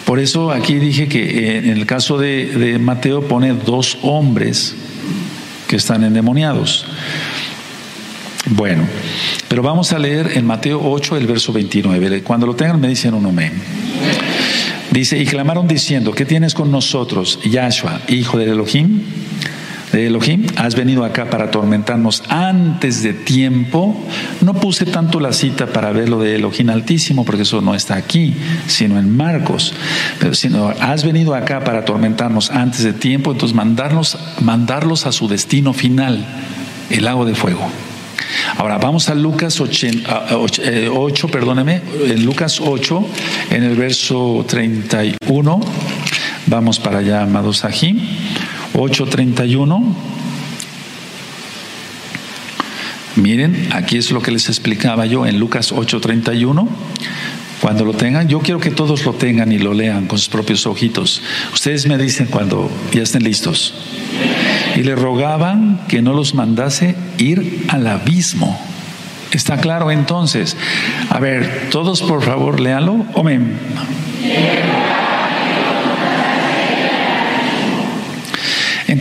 [0.05, 4.75] Por eso aquí dije que en el caso de, de Mateo pone dos hombres
[5.67, 6.85] que están endemoniados.
[8.53, 8.83] Bueno,
[9.47, 12.21] pero vamos a leer en Mateo 8 el verso 29.
[12.21, 13.53] Cuando lo tengan me dicen un amén.
[14.91, 19.03] Dice, y clamaron diciendo, ¿qué tienes con nosotros, Yahshua, hijo de Elohim?
[19.93, 23.97] De Elohim, has venido acá para atormentarnos antes de tiempo.
[24.41, 27.95] No puse tanto la cita para ver lo de Elohim Altísimo, porque eso no está
[27.95, 28.33] aquí,
[28.67, 29.73] sino en Marcos.
[30.19, 35.29] Pero sino, has venido acá para atormentarnos antes de tiempo, entonces mandarlos, mandarlos a su
[35.29, 36.25] destino final,
[36.89, 37.69] el lago de fuego.
[38.57, 39.87] Ahora vamos a Lucas 8,
[40.63, 40.89] eh,
[41.31, 43.05] perdóneme, en Lucas 8,
[43.51, 45.61] en el verso 31.
[46.47, 48.01] Vamos para allá, amados aquí.
[48.73, 49.95] 8:31.
[53.15, 56.67] Miren, aquí es lo que les explicaba yo en Lucas 8:31.
[57.61, 60.65] Cuando lo tengan, yo quiero que todos lo tengan y lo lean con sus propios
[60.65, 61.21] ojitos.
[61.53, 63.75] Ustedes me dicen cuando ya estén listos.
[64.81, 68.59] Y le rogaban que no los mandase ir al abismo.
[69.31, 70.57] ¿Está claro entonces?
[71.11, 73.05] A ver, todos por favor, léanlo.
[73.15, 73.59] Amén.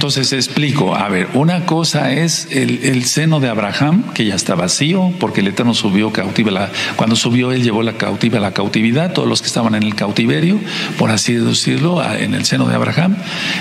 [0.01, 5.13] Entonces explico, a ver, una cosa es el, seno de Abraham, que ya está vacío,
[5.21, 9.13] porque el Eterno subió cautiva, la, cuando subió él llevó la cautiva a la cautividad,
[9.13, 10.59] todos los que estaban en el cautiverio,
[10.97, 13.15] por así decirlo, en el seno de Abraham,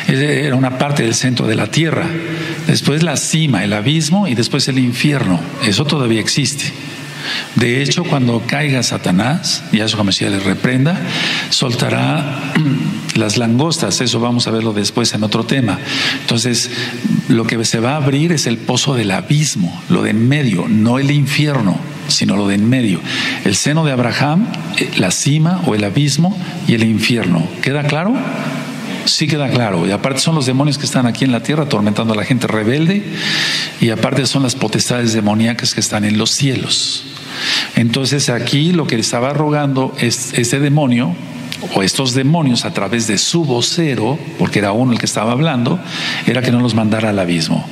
[0.07, 2.05] era una parte del centro de la tierra.
[2.67, 6.71] Después la cima, el abismo y después el infierno, eso todavía existe.
[7.55, 10.99] De hecho, cuando caiga Satanás, y a su Mesías le reprenda,
[11.49, 12.53] soltará
[13.15, 15.79] las langostas, eso vamos a verlo después en otro tema.
[16.21, 16.71] Entonces,
[17.27, 20.67] lo que se va a abrir es el pozo del abismo, lo de en medio,
[20.67, 21.77] no el infierno,
[22.07, 22.99] sino lo de en medio.
[23.45, 27.47] El seno de Abraham, eh, la cima o el abismo y el infierno.
[27.61, 28.15] ¿Queda claro?
[29.05, 29.87] Sí queda claro.
[29.87, 32.47] Y aparte son los demonios que están aquí en la tierra atormentando a la gente
[32.47, 33.03] rebelde.
[33.81, 37.03] Y aparte son las potestades demoníacas que están en los cielos.
[37.75, 41.15] Entonces aquí lo que estaba rogando es ese demonio
[41.75, 45.79] o estos demonios a través de su vocero, porque era uno el que estaba hablando,
[46.25, 47.67] era que no los mandara al abismo.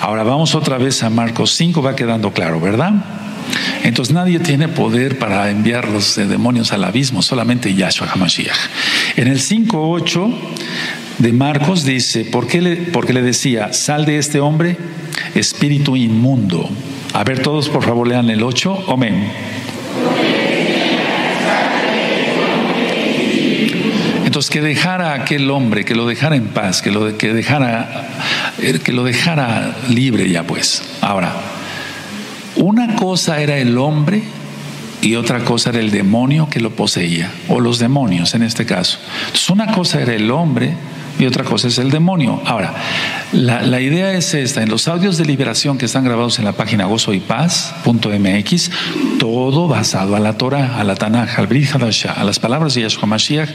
[0.00, 2.92] Ahora vamos otra vez a Marcos 5, va quedando claro, ¿verdad?
[3.82, 8.56] Entonces nadie tiene poder para enviar los demonios al abismo, solamente Yahshua HaMashiach.
[9.16, 10.34] En el 5.8
[11.18, 14.76] de Marcos dice, ¿por qué le, porque le decía, sal de este hombre,
[15.34, 16.68] espíritu inmundo?
[17.12, 19.30] A ver todos por favor lean el 8, amén.
[24.24, 28.08] Entonces que dejara a aquel hombre, que lo dejara en paz, que lo, que dejara,
[28.84, 30.84] que lo dejara libre ya pues.
[31.00, 31.32] Ahora,
[32.56, 34.22] una cosa era el hombre
[35.02, 38.98] y otra cosa era el demonio que lo poseía, o los demonios en este caso.
[39.26, 40.74] Entonces una cosa era el hombre
[41.20, 42.40] y otra cosa es el demonio.
[42.46, 42.74] Ahora,
[43.32, 46.86] la, idea es esta, en los audios de liberación que están grabados en la página
[46.86, 48.70] gozoypaz.mx,
[49.18, 53.06] todo basado a la Torah, a la Tanaj, al Brit a las palabras de Yahshua
[53.06, 53.50] Mashiach.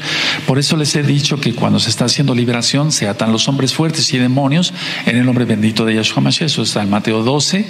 [0.46, 3.74] Por eso les he dicho que cuando se está haciendo liberación se atan los hombres
[3.74, 4.72] fuertes y demonios
[5.08, 6.46] en el nombre bendito de Yahshua Mashiach.
[6.46, 7.66] Eso está en Mateo 12.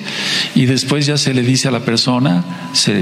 [0.56, 2.44] Y después ya se le dice a la persona,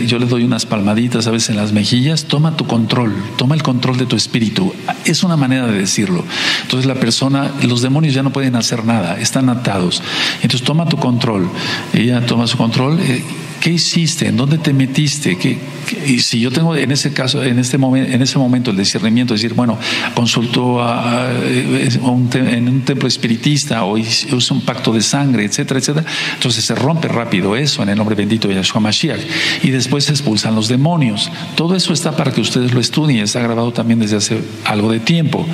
[0.05, 3.63] yo le doy unas palmaditas a veces en las mejillas, toma tu control, toma el
[3.63, 4.73] control de tu espíritu.
[5.05, 6.23] Es una manera de decirlo.
[6.61, 10.01] Entonces la persona, los demonios ya no pueden hacer nada, están atados.
[10.41, 11.49] Entonces toma tu control.
[11.93, 12.99] Ella toma su control.
[12.99, 13.23] Eh,
[13.63, 14.27] ¿Qué hiciste?
[14.27, 15.37] ¿En dónde te metiste?
[15.37, 15.57] ¿Qué,
[16.05, 19.33] y si yo tengo en ese caso, en este momento, en ese momento el discernimiento,
[19.33, 19.79] decir, bueno,
[20.13, 26.75] consultó en un templo espiritista o hizo un pacto de sangre, etcétera, etcétera, entonces se
[26.75, 29.21] rompe rápido eso en el nombre bendito de Yahshua Mashiach
[29.63, 31.31] y después se expulsan los demonios.
[31.55, 34.99] Todo eso está para que ustedes lo estudien, está grabado también desde hace algo de
[34.99, 35.47] tiempo.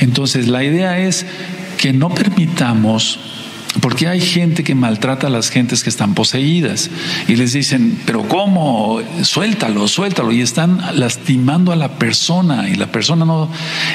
[0.00, 1.26] Entonces la idea es
[1.76, 3.18] que no permitamos
[3.78, 6.90] porque hay gente que maltrata a las gentes que están poseídas
[7.28, 9.00] y les dicen, pero ¿cómo?
[9.22, 10.32] Suéltalo, suéltalo.
[10.32, 13.48] Y están lastimando a la persona y la persona no,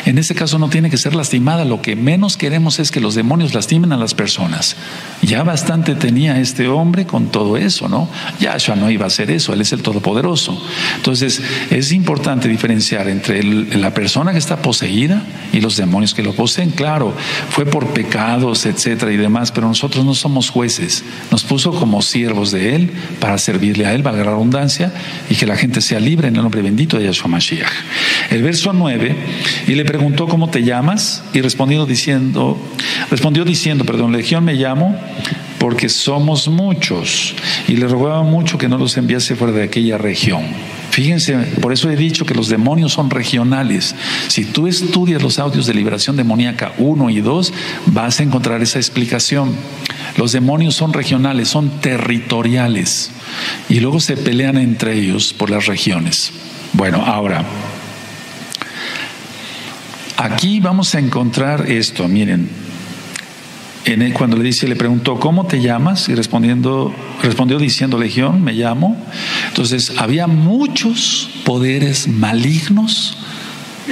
[0.06, 1.66] en ese caso no tiene que ser lastimada.
[1.66, 4.78] Lo que menos queremos es que los demonios lastimen a las personas.
[5.22, 8.08] Ya bastante tenía este hombre con todo eso, ¿no?
[8.40, 10.58] Yahshua no iba a hacer eso, él es el Todopoderoso.
[10.96, 16.34] Entonces es importante diferenciar entre la persona que está poseída y los demonios que lo
[16.34, 16.72] poseen.
[16.72, 17.14] Claro,
[17.50, 21.04] fue por pecados, etcétera y demás, pero nosotros no somos jueces.
[21.32, 24.94] Nos puso como siervos de Él para servirle a Él, valga la redundancia,
[25.30, 27.72] y que la gente sea libre en el nombre bendito de Yahshua Mashiach.
[28.30, 29.16] El verso 9,
[29.68, 32.58] y le preguntó cómo te llamas, y respondió diciendo,
[33.10, 35.00] respondió diciendo, perdón, Legión me llamo
[35.60, 37.34] porque somos muchos,
[37.68, 40.44] y le rogaba mucho que no los enviase fuera de aquella región.
[40.96, 43.94] Fíjense, por eso he dicho que los demonios son regionales.
[44.30, 47.54] Si tú estudias los audios de liberación demoníaca 1 y 2,
[47.88, 49.54] vas a encontrar esa explicación.
[50.16, 53.12] Los demonios son regionales, son territoriales
[53.68, 56.32] y luego se pelean entre ellos por las regiones.
[56.72, 57.44] Bueno, ahora,
[60.16, 62.50] aquí vamos a encontrar esto, miren,
[64.14, 66.10] cuando le dice, le preguntó, ¿cómo te llamas?
[66.10, 68.98] Y respondiendo, respondió diciendo, Legión, me llamo.
[69.50, 73.18] Entonces, había muchos poderes malignos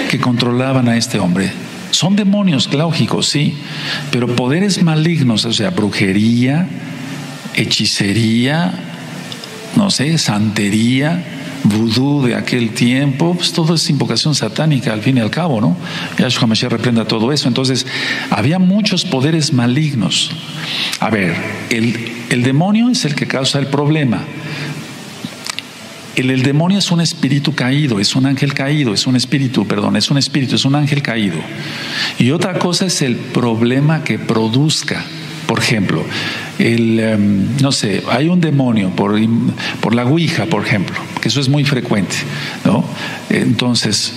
[0.09, 1.51] que controlaban a este hombre.
[1.91, 3.55] Son demonios, lógico, sí,
[4.11, 6.67] pero poderes malignos, o sea, brujería,
[7.53, 8.73] hechicería,
[9.75, 11.23] no sé, santería,
[11.63, 15.77] vudú de aquel tiempo, pues todo es invocación satánica al fin y al cabo, ¿no?
[16.17, 17.47] Yahshua Mashiach reprenda todo eso.
[17.47, 17.85] Entonces,
[18.29, 20.31] había muchos poderes malignos.
[20.99, 21.35] A ver,
[21.69, 21.95] el,
[22.29, 24.21] el demonio es el que causa el problema.
[26.15, 29.95] El, el, demonio es un espíritu caído, es un ángel caído, es un espíritu, perdón,
[29.95, 31.37] es un espíritu, es un ángel caído.
[32.19, 35.03] Y otra cosa es el problema que produzca.
[35.47, 36.05] Por ejemplo,
[36.63, 39.19] el, em, no sé, hay un demonio por,
[39.81, 42.15] por la Ouija, por ejemplo, que eso es muy frecuente,
[42.63, 42.85] ¿no?
[43.29, 44.13] Entonces,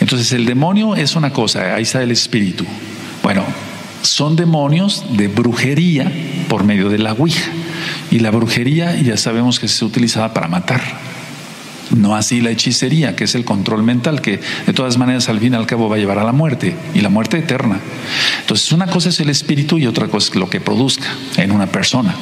[0.00, 2.64] entonces el demonio es una cosa, ahí está el espíritu.
[3.22, 3.44] Bueno,
[4.00, 6.10] son demonios de brujería
[6.48, 7.50] por medio de la Ouija.
[8.10, 10.80] Y la brujería ya sabemos que se utilizaba para matar.
[11.96, 15.52] No así la hechicería, que es el control mental, que de todas maneras al fin
[15.52, 17.80] y al cabo va a llevar a la muerte, y la muerte eterna.
[18.40, 21.66] Entonces, una cosa es el espíritu y otra cosa es lo que produzca en una
[21.66, 22.14] persona.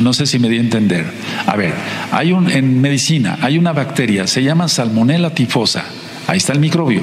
[0.00, 1.10] No sé si me di a entender.
[1.46, 1.74] A ver,
[2.12, 5.84] hay un, en medicina hay una bacteria, se llama Salmonella tifosa.
[6.26, 7.02] Ahí está el microbio.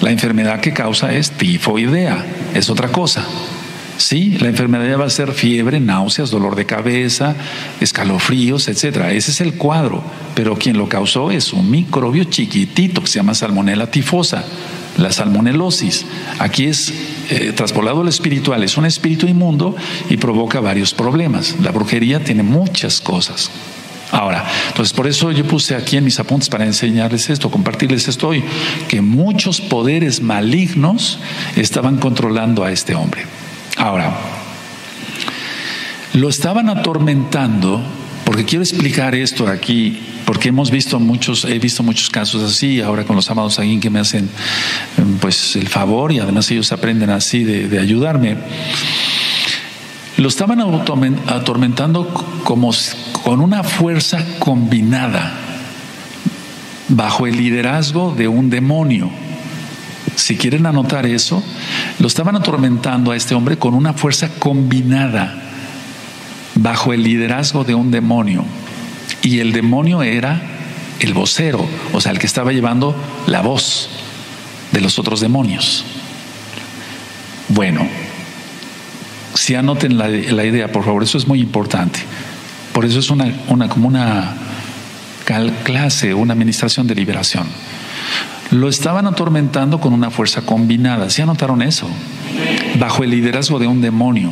[0.00, 3.24] La enfermedad que causa es tifoidea, es otra cosa.
[3.98, 7.34] Sí, la enfermedad va a ser fiebre, náuseas, dolor de cabeza,
[7.80, 9.12] escalofríos, etcétera.
[9.12, 10.04] Ese es el cuadro,
[10.36, 14.44] pero quien lo causó es un microbio chiquitito que se llama Salmonella tifosa,
[14.98, 16.06] la salmonelosis.
[16.38, 16.94] Aquí es
[17.30, 19.74] eh, traspolado al espiritual, es un espíritu inmundo
[20.08, 21.56] y provoca varios problemas.
[21.60, 23.50] La brujería tiene muchas cosas.
[24.12, 28.28] Ahora, entonces por eso yo puse aquí en mis apuntes para enseñarles esto, compartirles esto
[28.28, 28.44] hoy,
[28.86, 31.18] que muchos poderes malignos
[31.56, 33.22] estaban controlando a este hombre.
[33.78, 34.12] Ahora,
[36.14, 37.80] lo estaban atormentando,
[38.24, 43.04] porque quiero explicar esto aquí, porque hemos visto muchos, he visto muchos casos así, ahora
[43.04, 44.28] con los amados aquí que me hacen
[45.20, 48.36] pues el favor y además ellos aprenden así de, de ayudarme.
[50.16, 52.08] Lo estaban atormentando
[52.42, 52.72] como
[53.22, 55.32] con una fuerza combinada
[56.88, 59.08] bajo el liderazgo de un demonio
[60.18, 61.42] si quieren anotar eso,
[61.98, 65.34] lo estaban atormentando a este hombre con una fuerza combinada
[66.54, 68.44] bajo el liderazgo de un demonio.
[69.22, 70.40] Y el demonio era
[71.00, 72.94] el vocero, o sea, el que estaba llevando
[73.26, 73.88] la voz
[74.72, 75.84] de los otros demonios.
[77.48, 77.86] Bueno,
[79.34, 80.08] si anoten la,
[80.44, 82.00] idea, por favor, eso es muy importante.
[82.72, 84.34] Por eso es una, una como una
[85.64, 87.46] clase, una administración de liberación.
[88.50, 91.10] Lo estaban atormentando con una fuerza combinada.
[91.10, 91.86] ¿Sí anotaron eso?
[92.78, 94.30] Bajo el liderazgo de un demonio.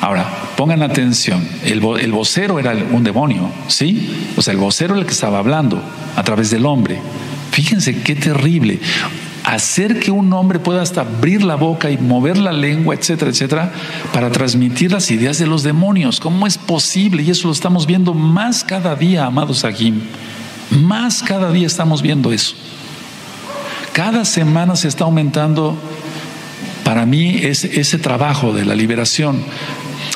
[0.00, 4.30] Ahora, pongan atención, el, vocero era un demonio, ¿sí?
[4.36, 5.82] O sea, el vocero era el que estaba hablando
[6.14, 7.00] a través del hombre.
[7.50, 8.78] Fíjense qué terrible
[9.46, 13.72] hacer que un hombre pueda hasta abrir la boca y mover la lengua, etcétera, etcétera,
[14.12, 16.20] para transmitir las ideas de los demonios.
[16.20, 17.22] ¿Cómo es posible?
[17.22, 19.94] Y eso lo estamos viendo más cada día, amados aquí.
[20.70, 22.56] Más cada día estamos viendo eso.
[23.96, 25.74] Cada semana se está aumentando
[26.84, 29.42] para mí ese, ese trabajo de la liberación.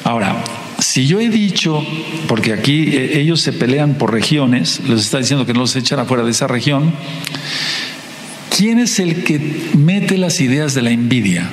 [0.04, 0.44] Ahora,
[0.80, 1.82] si yo he dicho,
[2.28, 5.98] porque aquí eh, ellos se pelean por regiones, les está diciendo que no los echan
[5.98, 6.92] afuera de esa región,
[8.54, 11.48] ¿quién es el que mete las ideas de la envidia?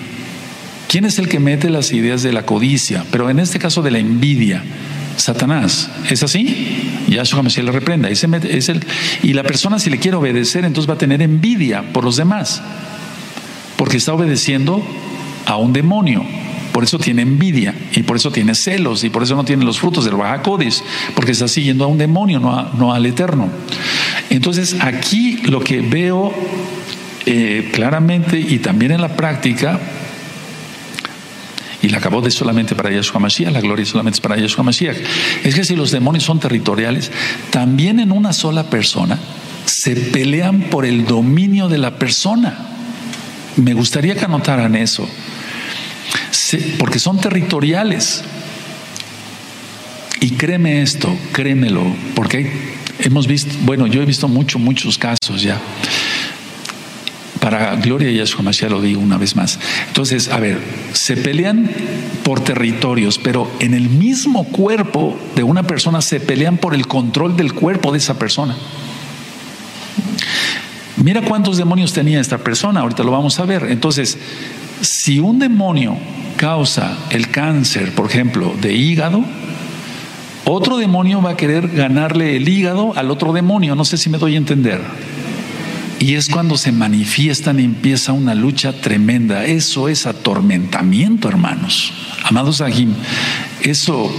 [0.89, 3.05] ¿Quién es el que mete las ideas de la codicia?
[3.09, 4.63] Pero en este caso de la envidia,
[5.17, 5.89] Satanás.
[6.09, 7.03] ¿Es así?
[7.09, 8.09] Yahshua le reprenda.
[8.09, 8.85] Es el,
[9.23, 12.61] y la persona si le quiere obedecer, entonces va a tener envidia por los demás.
[13.75, 14.83] Porque está obedeciendo
[15.45, 16.23] a un demonio.
[16.71, 19.79] Por eso tiene envidia y por eso tiene celos y por eso no tiene los
[19.79, 20.83] frutos del Bajacodes,
[21.15, 23.49] porque está siguiendo a un demonio, no, no al Eterno.
[24.29, 26.31] Entonces aquí lo que veo
[27.25, 29.79] eh, claramente y también en la práctica,
[31.87, 34.97] y la acabó de solamente para Yeshua Mashiach, la gloria solamente es para Yeshua Mashiach,
[35.43, 37.11] es que si los demonios son territoriales,
[37.49, 39.17] también en una sola persona
[39.65, 42.57] se pelean por el dominio de la persona.
[43.55, 45.07] Me gustaría que anotaran eso
[46.77, 48.23] porque son territoriales.
[50.19, 51.83] Y créeme esto, créemelo,
[52.15, 52.51] porque
[52.99, 55.59] hemos visto, bueno, yo he visto muchos, muchos casos ya.
[57.47, 59.57] Para gloria y Yeshua Mashiach lo digo una vez más.
[59.87, 60.59] Entonces, a ver,
[60.91, 61.71] se pelean
[62.25, 67.37] por territorios, pero en el mismo cuerpo de una persona se pelean por el control
[67.37, 68.53] del cuerpo de esa persona.
[70.97, 73.67] Mira cuántos demonios tenía esta persona, ahorita lo vamos a ver.
[73.69, 74.17] Entonces,
[74.81, 75.95] si un demonio
[76.35, 79.23] causa el cáncer, por ejemplo, de hígado,
[80.43, 83.73] otro demonio va a querer ganarle el hígado al otro demonio.
[83.73, 84.81] No sé si me doy a entender.
[85.99, 89.45] Y es cuando se manifiestan y empieza una lucha tremenda.
[89.45, 91.91] Eso es atormentamiento, hermanos.
[92.23, 92.93] Amados Agim,
[93.61, 94.11] eso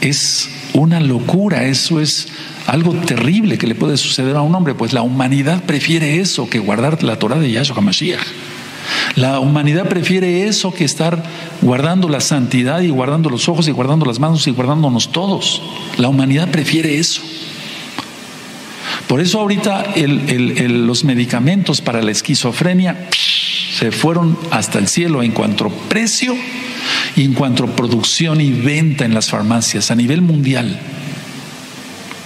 [0.00, 2.28] es una locura, eso es
[2.66, 6.58] algo terrible que le puede suceder a un hombre, pues la humanidad prefiere eso que
[6.58, 8.20] guardar la Torah de Yahshua HaMashiach.
[9.16, 11.22] La humanidad prefiere eso que estar
[11.62, 15.62] guardando la santidad y guardando los ojos y guardando las manos y guardándonos todos.
[15.96, 17.22] La humanidad prefiere eso.
[19.08, 23.08] Por eso ahorita los medicamentos para la esquizofrenia
[23.78, 26.34] se fueron hasta el cielo en cuanto a precio
[27.14, 30.78] y en cuanto a producción y venta en las farmacias a nivel mundial.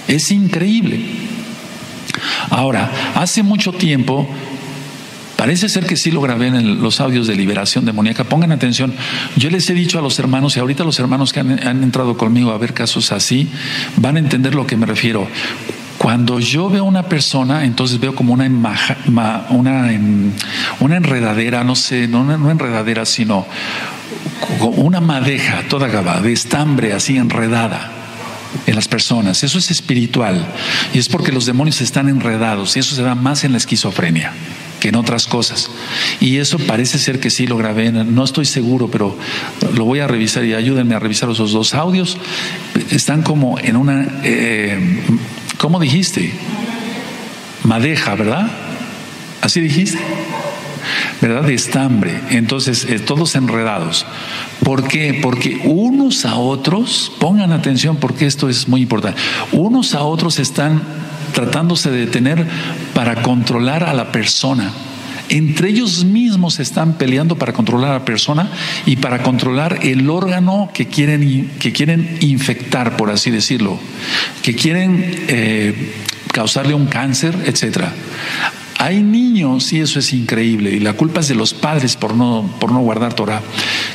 [0.09, 1.01] Es increíble.
[2.51, 4.28] Ahora, hace mucho tiempo
[5.41, 8.24] Parece ser que sí lo grabé en los audios de liberación demoníaca.
[8.24, 8.93] Pongan atención.
[9.37, 12.51] Yo les he dicho a los hermanos, y ahorita los hermanos que han, entrado conmigo
[12.51, 13.49] a ver casos así,
[13.97, 15.26] van a entender lo que me refiero.
[16.01, 18.46] Cuando yo veo una persona, entonces veo como una,
[19.07, 19.46] una,
[20.80, 23.46] una enredadera, no sé, no, no enredadera, sino
[24.61, 27.92] una madeja toda gaba, de estambre así enredada
[28.66, 29.42] en las personas.
[29.42, 30.46] Eso es espiritual.
[30.94, 32.78] Y es porque los demonios están enredados.
[32.78, 34.32] Y eso se da más en la esquizofrenia
[34.80, 35.70] que en otras cosas.
[36.18, 39.14] Y eso parece ser que sí lo grabé, no estoy seguro, pero
[39.74, 42.16] lo voy a revisar y ayúdenme a revisar esos dos audios.
[42.90, 45.03] Están como en una, eh,
[45.61, 46.33] ¿cómo dijiste?
[47.65, 48.51] Madeja, ¿verdad?
[49.43, 49.99] Así dijiste.
[51.21, 51.43] ¿verdad?
[51.43, 52.19] De estambre.
[52.31, 54.07] Entonces, eh, todos enredados.
[54.65, 55.21] ¿Por qué?
[55.23, 59.21] Porque unos a otros, pongan atención porque esto es muy importante,
[59.53, 60.83] unos a otros están
[61.35, 62.47] tratándose de detener
[62.95, 64.73] para controlar a la persona.
[65.31, 68.51] Entre ellos mismos están peleando para controlar a la persona
[68.85, 73.78] y para controlar el órgano que quieren, que quieren infectar, por así decirlo,
[74.43, 75.93] que quieren eh,
[76.33, 77.93] causarle un cáncer, etcétera.
[78.78, 82.53] Hay niños, y eso es increíble, y la culpa es de los padres por no,
[82.59, 83.41] por no guardar Torah,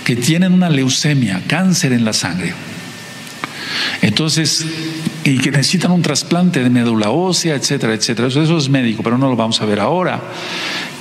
[0.05, 2.53] que tienen una leucemia, cáncer en la sangre.
[4.01, 4.65] Entonces,
[5.25, 8.29] y que necesitan un trasplante de médula ósea, etcétera, etcétera.
[8.29, 10.21] Eso, eso es médico, pero no lo vamos a ver ahora.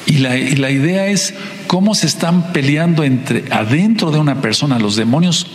[0.07, 1.35] Y la, y la, idea es
[1.67, 5.47] cómo se están peleando entre adentro de una persona los demonios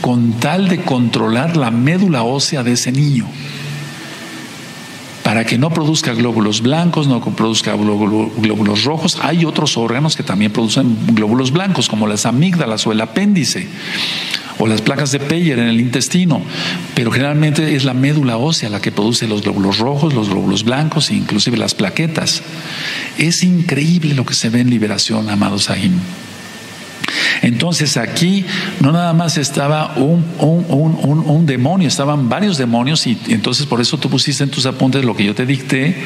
[0.00, 3.26] con tal de controlar la médula ósea de ese niño
[5.26, 9.18] para que no produzca glóbulos blancos, no produzca glóbulos rojos.
[9.22, 13.66] Hay otros órganos que también producen glóbulos blancos, como las amígdalas o el apéndice,
[14.60, 16.42] o las placas de Peyer en el intestino,
[16.94, 21.10] pero generalmente es la médula ósea la que produce los glóbulos rojos, los glóbulos blancos
[21.10, 22.44] e inclusive las plaquetas.
[23.18, 25.98] Es increíble lo que se ve en liberación, amados Ahim.
[27.42, 28.44] Entonces aquí
[28.80, 34.10] no nada más estaba un, un, demonio, estaban varios demonios y entonces por eso tú
[34.10, 35.96] pusiste en tus apuntes lo que yo te dicté,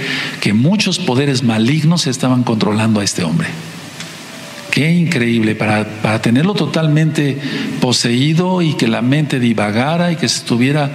[0.41, 3.49] que muchos poderes malignos estaban controlando a este hombre.
[4.71, 7.39] Qué increíble, para, para tenerlo totalmente
[7.81, 10.91] poseído y que la mente divagara y que se estuviera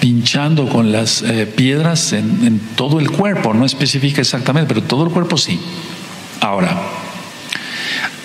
[0.00, 5.04] pinchando con las eh, piedras en, en todo el cuerpo, no especifica exactamente, pero todo
[5.04, 5.60] el cuerpo sí.
[6.40, 6.80] Ahora,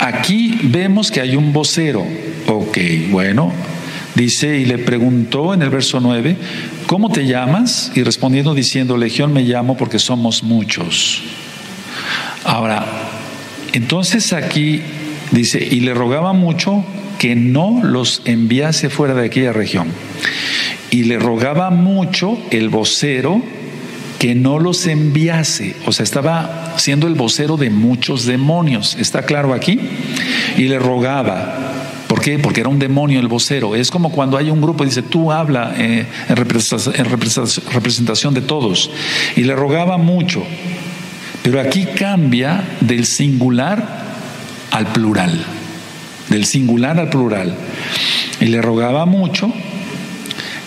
[0.04, 2.06] Aquí vemos que hay un vocero.
[2.48, 2.78] Ok,
[3.10, 3.54] bueno.
[4.16, 6.36] Dice, y le preguntó en el verso 9,
[6.88, 7.90] ¿cómo te llamas?
[7.96, 11.24] Y respondiendo diciendo, Legión me llamo porque somos muchos.
[12.44, 12.86] Ahora,
[13.72, 14.82] entonces aquí
[15.32, 16.84] dice, y le rogaba mucho
[17.18, 19.88] que no los enviase fuera de aquella región.
[20.92, 23.42] Y le rogaba mucho el vocero
[24.24, 25.76] que no los enviase.
[25.86, 28.96] O sea, estaba siendo el vocero de muchos demonios.
[28.98, 29.78] ¿Está claro aquí?
[30.58, 31.74] Y le rogaba.
[32.08, 32.40] ¿Por qué?
[32.40, 33.76] Porque era un demonio el vocero.
[33.76, 38.92] Es como cuando hay un grupo y dice, tú habla eh, en, representación de todos.
[39.36, 40.42] Y le rogaba mucho.
[41.42, 44.06] Pero aquí cambia del singular
[44.72, 45.38] al plural.
[46.30, 47.58] Del singular al plural.
[48.40, 49.52] Y le rogaba mucho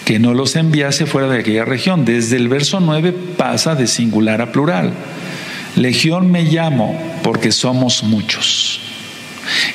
[0.06, 2.04] que no los enviase fuera de aquella región.
[2.04, 4.92] Desde el verso 9 pasa de singular a plural.
[5.74, 8.78] Legión me llamo porque somos muchos.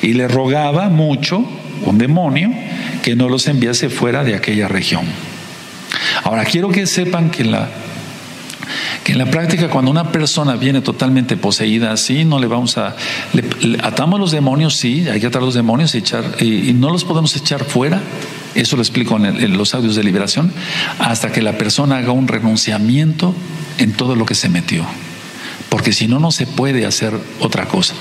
[0.00, 1.44] Y le rogaba mucho,
[1.84, 2.50] un demonio,
[3.02, 5.04] que no los enviase fuera de aquella región.
[6.24, 7.68] Ahora, quiero que sepan que en la,
[9.04, 12.96] que en la práctica cuando una persona viene totalmente poseída así, no le vamos a...
[13.82, 17.64] atamos los demonios, sí, hay que atar los demonios echar, y no los podemos echar
[17.64, 18.00] fuera
[18.54, 20.52] eso lo explico en, los audios de liberación,
[20.98, 23.34] hasta que la persona haga un renunciamiento
[23.78, 24.84] en todo lo que se metió.
[25.68, 27.94] Porque si no, no se puede hacer otra cosa.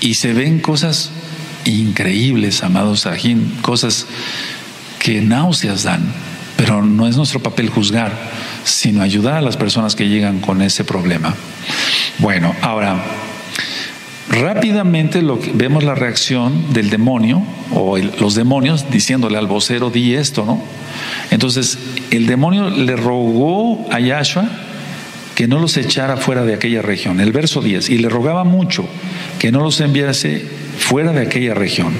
[0.00, 1.10] Y se ven cosas
[1.64, 4.06] increíbles, amados Sajín, cosas
[4.98, 6.02] que náuseas dan,
[6.56, 8.12] pero no es nuestro papel juzgar,
[8.64, 11.34] sino ayudar a las personas que llegan con ese problema.
[12.18, 13.02] Bueno, ahora
[14.28, 15.22] Rápidamente
[15.54, 20.62] vemos la reacción del demonio o los demonios diciéndole al vocero, di esto, ¿no?
[21.30, 21.78] Entonces,
[22.10, 24.48] el demonio le rogó a Yahshua
[25.34, 27.20] que no los echara fuera de aquella región.
[27.20, 28.88] El verso 10, y le rogaba mucho
[29.38, 30.44] que no los enviase
[30.78, 31.92] fuera de aquella región.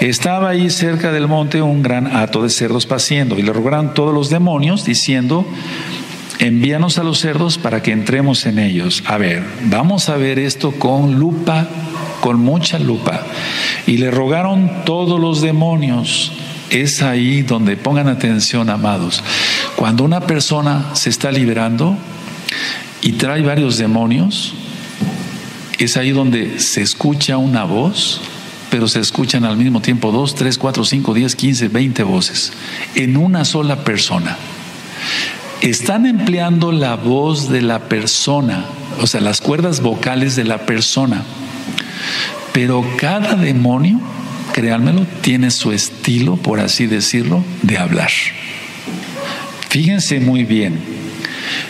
[0.00, 4.12] Estaba ahí cerca del monte un gran hato de cerdos paciendo, y le rogaron todos
[4.12, 5.46] los demonios diciendo,
[6.38, 9.02] envíanos a los cerdos para que entremos en ellos.
[9.06, 11.68] A ver, vamos a ver esto con lupa,
[12.20, 13.22] con mucha lupa.
[13.86, 16.32] Y le rogaron todos los demonios.
[16.70, 19.22] Es ahí donde pongan atención, amados.
[19.76, 21.96] Cuando una persona se está liberando
[23.02, 24.54] y trae varios demonios,
[25.78, 28.20] es ahí donde se escucha una voz,
[28.70, 32.52] pero se escuchan al mismo tiempo dos, tres, cuatro, cinco, diez, quince, veinte voces
[32.94, 34.36] en una sola persona
[35.62, 38.64] están empleando la voz de la persona,
[39.00, 41.22] o sea, las cuerdas vocales de la persona.
[42.52, 44.00] Pero cada demonio,
[44.52, 48.10] créanmelo, tiene su estilo, por así decirlo, de hablar.
[49.68, 50.80] Fíjense muy bien.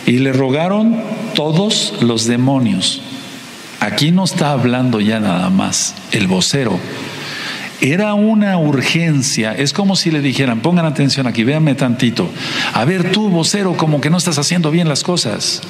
[0.05, 1.01] Y le rogaron
[1.33, 3.01] todos los demonios.
[3.79, 6.79] Aquí no está hablando ya nada más el vocero,
[7.81, 9.53] era una urgencia.
[9.53, 12.29] Es como si le dijeran, pongan atención aquí, véanme tantito.
[12.73, 15.61] A ver, tú, vocero, como que no estás haciendo bien las cosas.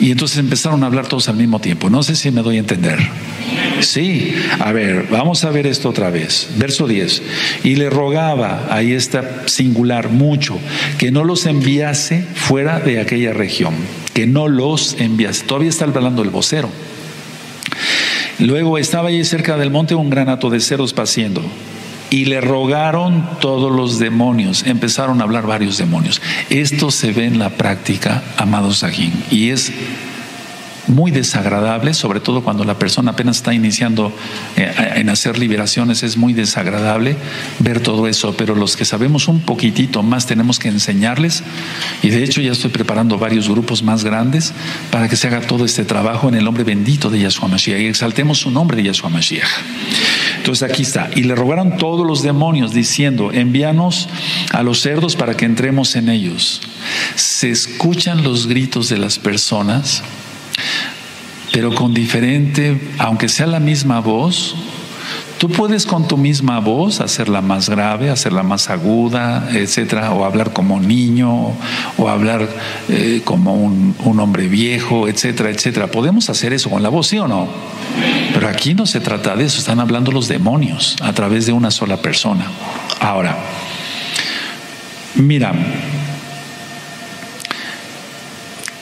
[0.00, 1.88] Y entonces empezaron a hablar todos al mismo tiempo.
[1.88, 2.98] No sé si me doy a entender.
[3.80, 6.48] Sí, a ver, vamos a ver esto otra vez.
[6.56, 7.22] Verso 10.
[7.62, 10.58] Y le rogaba, ahí está singular, mucho,
[10.98, 13.74] que no los enviase fuera de aquella región.
[14.14, 15.44] Que no los enviase.
[15.44, 16.70] Todavía está hablando el vocero.
[18.38, 21.42] Luego estaba allí cerca del monte un granato de cerdos paciendo.
[22.10, 24.64] Y le rogaron todos los demonios.
[24.66, 26.20] Empezaron a hablar varios demonios.
[26.50, 29.12] Esto se ve en la práctica, amados Sajín.
[29.30, 29.72] Y es
[30.88, 34.12] muy desagradable, sobre todo cuando la persona apenas está iniciando
[34.56, 37.16] eh, en hacer liberaciones, es muy desagradable
[37.58, 41.42] ver todo eso, pero los que sabemos un poquitito más tenemos que enseñarles
[42.02, 44.52] y de hecho ya estoy preparando varios grupos más grandes
[44.90, 47.86] para que se haga todo este trabajo en el nombre bendito de Yahshua Mashiach y
[47.86, 49.48] exaltemos su nombre de Yahshua Mashiach.
[50.36, 54.08] Entonces aquí está, y le rogaron todos los demonios diciendo, envíanos
[54.52, 56.60] a los cerdos para que entremos en ellos.
[57.14, 60.02] Se escuchan los gritos de las personas
[61.52, 64.56] pero con diferente, aunque sea la misma voz,
[65.38, 70.52] tú puedes con tu misma voz hacerla más grave, hacerla más aguda, etcétera, o hablar
[70.52, 71.52] como niño,
[71.96, 72.48] o hablar
[72.88, 75.86] eh, como un, un, hombre viejo, etcétera, etcétera.
[75.88, 77.46] Podemos hacer eso con la voz, ¿sí o no?
[78.32, 81.70] Pero aquí no se trata de eso, están hablando los demonios a través de una
[81.70, 82.46] sola persona.
[83.00, 83.36] Ahora,
[85.14, 85.52] mira,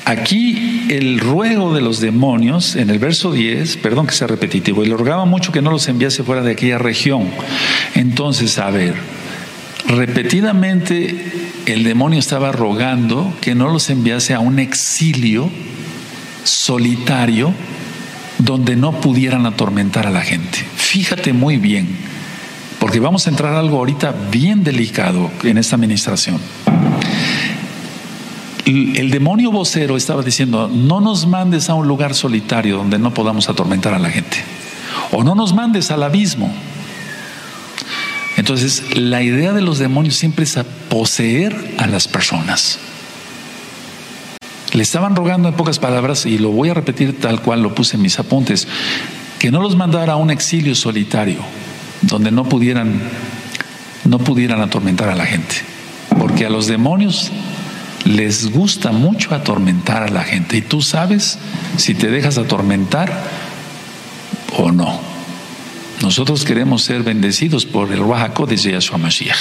[0.05, 4.89] Aquí el ruego de los demonios, en el verso 10, perdón que sea repetitivo, y
[4.89, 7.31] le rogaba mucho que no los enviase fuera de aquella región.
[7.95, 8.95] Entonces, a ver,
[9.87, 11.15] repetidamente
[11.67, 15.49] el demonio estaba rogando que no los enviase a un exilio
[16.43, 17.55] solitario
[18.39, 20.59] donde no pudieran atormentar a la gente.
[20.75, 21.87] Fíjate muy bien,
[22.81, 26.41] porque vamos a entrar a algo ahorita bien delicado en esta administración
[28.65, 33.49] el demonio vocero estaba diciendo, no nos mandes a un lugar solitario donde no podamos
[33.49, 34.39] atormentar a la gente.
[35.11, 36.53] O no nos mandes al abismo.
[38.37, 42.79] Entonces, la idea de los demonios siempre es a poseer a las personas.
[44.73, 47.97] Le estaban rogando en pocas palabras, y lo voy a repetir tal cual lo puse
[47.97, 48.67] en mis apuntes,
[49.39, 51.41] que no los mandara a un exilio solitario,
[52.01, 53.03] donde no pudieran,
[54.05, 55.57] no pudieran atormentar a la gente.
[56.19, 57.31] Porque a los demonios
[58.05, 60.57] les gusta mucho atormentar a la gente.
[60.57, 61.39] Y tú sabes
[61.77, 63.13] si te dejas atormentar
[64.57, 65.01] o no.
[66.03, 69.39] Nosotros queremos ser bendecidos por el Ruach de Yahshua Mashiach.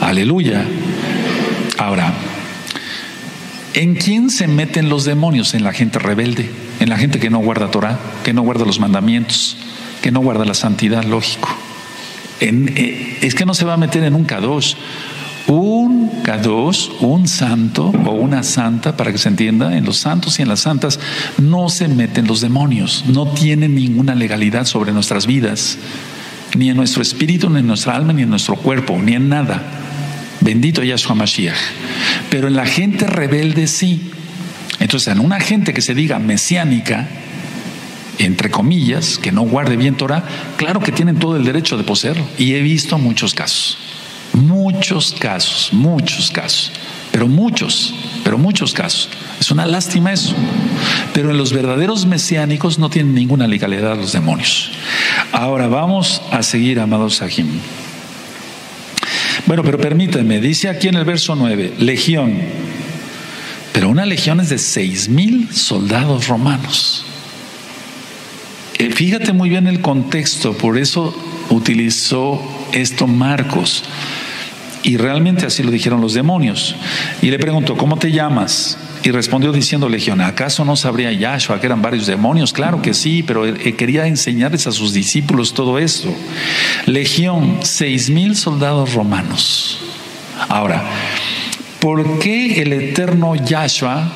[0.00, 0.64] Aleluya.
[1.78, 2.12] Ahora,
[3.74, 5.54] ¿en quién se meten los demonios?
[5.54, 6.48] En la gente rebelde,
[6.78, 9.56] en la gente que no guarda Torah, que no guarda los mandamientos,
[10.00, 11.48] que no guarda la santidad, lógico.
[12.40, 14.74] Eh, es que no se va a meter en un Kadosh
[15.48, 20.42] un Kadosh, un santo o una santa, para que se entienda, en los santos y
[20.42, 21.00] en las santas
[21.38, 25.78] no se meten los demonios, no tienen ninguna legalidad sobre nuestras vidas,
[26.54, 29.62] ni en nuestro espíritu, ni en nuestra alma, ni en nuestro cuerpo, ni en nada.
[30.40, 31.56] Bendito Yahshua Mashiach.
[32.30, 34.10] Pero en la gente rebelde sí.
[34.80, 37.08] Entonces, en una gente que se diga mesiánica,
[38.18, 40.24] entre comillas, que no guarde bien Torah,
[40.56, 42.24] claro que tienen todo el derecho de poseerlo.
[42.38, 43.78] Y he visto muchos casos.
[44.42, 46.72] Muchos casos, muchos casos,
[47.10, 49.08] pero muchos, pero muchos casos.
[49.40, 50.34] Es una lástima eso.
[51.12, 54.70] Pero en los verdaderos mesiánicos no tienen ninguna legalidad los demonios.
[55.32, 57.48] Ahora vamos a seguir, amados Sahim.
[59.46, 62.38] Bueno, pero permítanme, dice aquí en el verso 9, legión.
[63.72, 67.04] Pero una legión es de seis mil soldados romanos.
[68.78, 71.14] Eh, fíjate muy bien el contexto, por eso
[71.50, 72.40] utilizó
[72.72, 73.84] esto Marcos.
[74.88, 76.74] Y realmente así lo dijeron los demonios.
[77.20, 78.78] Y le preguntó, ¿cómo te llamas?
[79.02, 82.54] Y respondió diciendo Legión, ¿acaso no sabría Yahshua que eran varios demonios?
[82.54, 83.42] Claro que sí, pero
[83.76, 86.08] quería enseñarles a sus discípulos todo esto.
[86.86, 89.78] Legión, seis mil soldados romanos.
[90.48, 90.82] Ahora,
[91.80, 94.10] ¿por qué el eterno Yahshua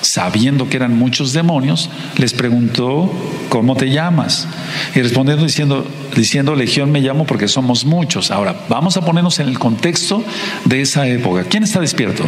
[0.00, 3.12] sabiendo que eran muchos demonios, les preguntó,
[3.48, 4.48] ¿cómo te llamas?
[4.94, 5.86] Y respondiendo diciendo,
[6.16, 8.30] diciendo, Legión me llamo porque somos muchos.
[8.30, 10.24] Ahora, vamos a ponernos en el contexto
[10.64, 11.44] de esa época.
[11.44, 12.24] ¿Quién está despierto?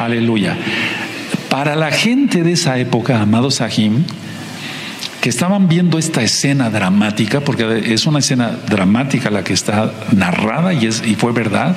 [0.00, 0.56] Aleluya.
[1.48, 4.04] Para la gente de esa época, amados Sahim,
[5.20, 10.72] que estaban viendo esta escena dramática, porque es una escena dramática la que está narrada
[10.72, 11.76] y, es, y fue verdad,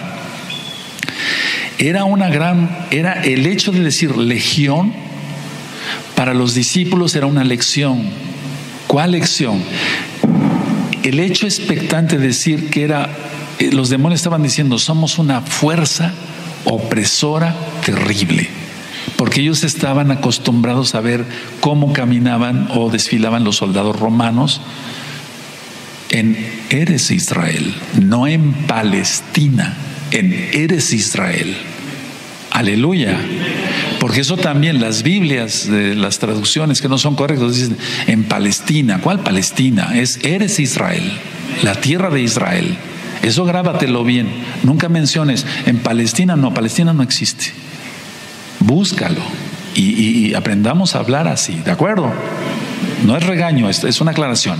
[1.79, 4.93] era una gran, era el hecho de decir legión,
[6.19, 8.01] para los discípulos era una lección.
[8.87, 9.63] ¿Cuál lección?
[11.01, 13.09] El hecho expectante de decir que era,
[13.57, 16.13] eh, los demonios estaban diciendo, somos una fuerza
[16.65, 17.55] opresora
[17.85, 18.49] terrible,
[19.15, 21.23] porque ellos estaban acostumbrados a ver
[21.61, 24.59] cómo caminaban o desfilaban los soldados romanos
[26.09, 26.35] en
[26.69, 29.73] Eres Israel, no en Palestina,
[30.11, 31.55] en Eres Israel.
[32.51, 33.17] Aleluya.
[33.99, 37.77] Porque eso también, las Biblias, de las traducciones que no son correctas, dicen
[38.07, 39.01] en Palestina.
[39.01, 39.97] ¿Cuál Palestina?
[39.97, 41.11] Es eres Israel,
[41.63, 42.77] la tierra de Israel.
[43.21, 44.29] Eso grábatelo bien.
[44.63, 47.51] Nunca menciones en Palestina, no, Palestina no existe.
[48.61, 49.21] Búscalo.
[49.75, 52.11] y, aprendamos a hablar así, ¿de acuerdo?
[53.05, 54.57] No es regaño, es, es una aclaración.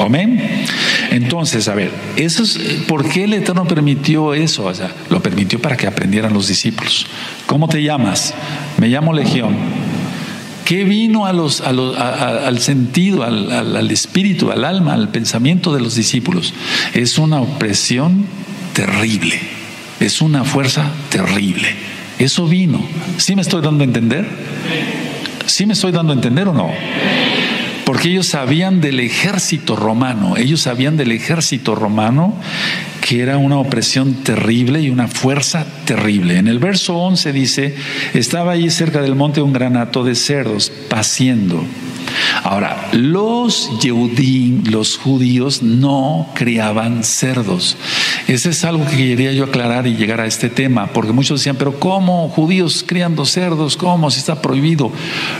[0.00, 0.66] Amén.
[1.10, 4.64] Entonces, a ver, eso es por qué el Eterno permitió eso.
[4.64, 7.06] O sea, lo permitió para que aprendieran los discípulos.
[7.46, 8.34] ¿Cómo te llamas?
[8.78, 9.56] Me llamo Legión.
[10.64, 15.96] ¿Qué vino a los, al sentido, al, al espíritu, al alma, al pensamiento de los
[15.96, 16.54] discípulos?
[16.94, 18.24] Es una opresión
[18.72, 19.40] terrible.
[19.98, 21.68] Es una fuerza terrible.
[22.20, 22.80] Eso vino.
[23.16, 24.28] ¿Sí me estoy dando a entender?
[25.46, 26.70] ¿Sí me estoy dando a entender o no?
[27.90, 32.36] Porque ellos sabían del ejército romano, ellos sabían del ejército romano
[33.00, 36.38] que era una opresión terrible y una fuerza terrible.
[36.38, 37.74] En el verso 11 dice,
[38.14, 41.64] estaba allí cerca del monte un granato de cerdos paciendo.
[42.42, 43.70] Ahora, los
[44.70, 47.76] los judíos, no criaban cerdos.
[48.26, 51.56] Ese es algo que quería yo aclarar y llegar a este tema, porque muchos decían,
[51.56, 53.76] pero ¿cómo judíos criando cerdos?
[53.76, 54.10] ¿Cómo?
[54.10, 54.90] Si está prohibido.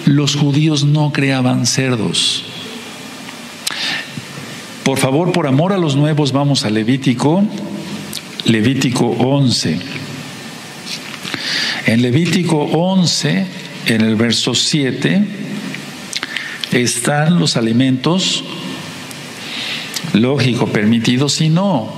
[0.07, 2.45] Los judíos no criaban cerdos.
[4.85, 7.45] Por favor, por amor a los nuevos, vamos a Levítico,
[8.47, 9.79] Levítico 11.
[11.87, 13.47] En Levítico 11,
[13.87, 15.23] en el verso 7,
[16.73, 18.43] están los alimentos,
[20.15, 21.93] lógico, permitidos y no.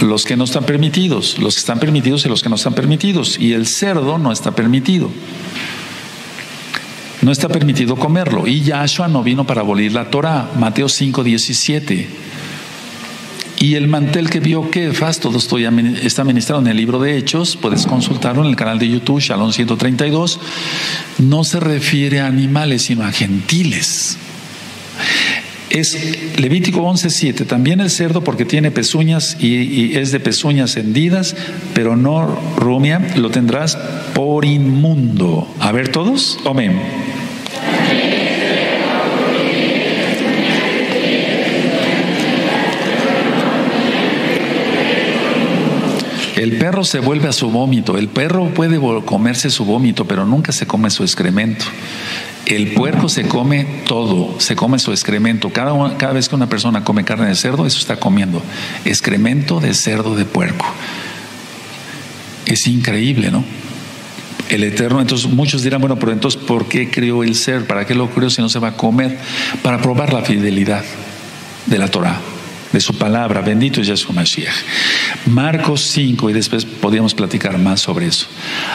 [0.00, 3.38] Los que no están permitidos, los que están permitidos y los que no están permitidos.
[3.38, 5.10] Y el cerdo no está permitido.
[7.22, 8.46] No está permitido comerlo.
[8.46, 10.50] Y Yahshua no vino para abolir la Torah.
[10.56, 12.08] Mateo 5, 17.
[13.60, 15.70] Y el mantel que vio Kefas, todo esto ya
[16.02, 19.52] está ministrado en el libro de Hechos, puedes consultarlo en el canal de YouTube, Shalom
[19.52, 20.40] 132,
[21.18, 24.18] no se refiere a animales, sino a gentiles.
[25.72, 31.34] Es Levítico 11:7, también el cerdo porque tiene pezuñas y, y, es de pezuñas hendidas,
[31.72, 33.76] pero no rumia, lo tendrás
[34.14, 35.48] por inmundo.
[35.60, 36.78] A ver todos, amén.
[46.42, 47.96] El perro se vuelve a su vómito.
[47.96, 51.64] El perro puede comerse su vómito, pero nunca se come su excremento.
[52.46, 55.50] El puerco se come todo, se come su excremento.
[55.50, 58.42] Cada, vez que una persona come carne de cerdo, eso está comiendo.
[58.84, 60.66] Excremento de cerdo de puerco.
[62.46, 63.44] Es increíble, ¿no?
[64.48, 67.66] El Eterno, entonces muchos dirán, bueno, pero entonces, ¿por qué creó el ser?
[67.66, 69.18] ¿Para qué lo creó si no se va a comer?
[69.62, 70.84] Para probar la fidelidad
[71.66, 72.20] de la Torah
[72.72, 73.40] de su palabra.
[73.40, 74.54] Bendito es Yahshua Mashiach.
[75.26, 78.26] Marcos 5, y después podríamos platicar más sobre eso.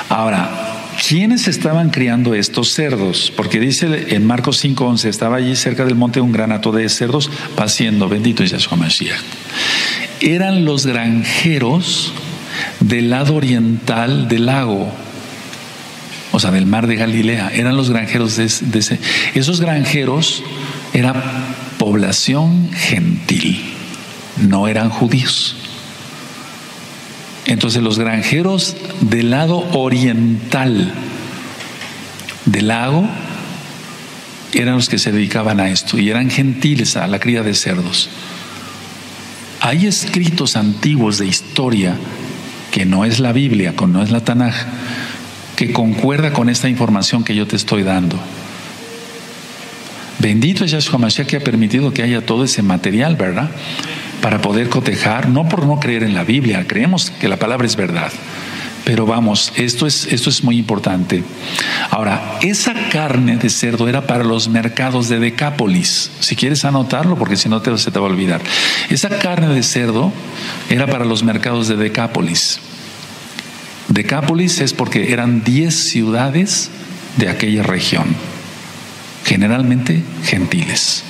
[0.09, 3.31] Ahora, ¿quiénes estaban criando estos cerdos?
[3.35, 7.29] Porque dice en Marcos 5, 11, estaba allí cerca del monte un granato de cerdos
[7.55, 8.07] paciendo.
[8.07, 9.19] Bendito Yahshua Mashiach.
[10.21, 12.13] Eran los granjeros
[12.79, 14.91] del lado oriental del lago
[16.31, 18.99] o sea, del mar de Galilea, eran los granjeros de, ese.
[19.33, 20.43] Esos granjeros
[20.93, 21.23] eran
[21.79, 23.73] población gentil
[24.37, 25.55] no eran judíos.
[27.47, 30.93] Entonces los granjeros del lado oriental
[32.45, 33.07] del lago
[34.53, 38.09] eran los que se dedicaban a esto y eran gentiles a la cría de cerdos.
[39.61, 41.95] Hay escritos antiguos de historia
[42.71, 44.53] que no es la Biblia, no es la Tanaj,
[45.55, 48.19] que concuerda con esta información que yo te estoy dando.
[50.19, 53.49] Bendito es Yahshua Mashiach que ha permitido que haya todo ese material, ¿verdad?
[54.27, 57.77] Para poder cotejar, no por no creer en la Biblia, creemos que la palabra es
[57.77, 58.11] verdad.
[58.83, 61.23] Pero vamos, esto es, esto es muy importante.
[61.91, 66.11] Ahora, esa carne de cerdo era para los mercados de Decápolis.
[66.19, 68.41] Si quieres anotarlo, porque si no te, se te va a olvidar.
[68.89, 70.11] Esa carne de cerdo
[70.69, 72.59] era para los mercados de Decápolis.
[73.87, 76.69] Decápolis es porque eran 10 ciudades
[77.15, 78.07] de aquella región,
[79.23, 81.05] generalmente gentiles,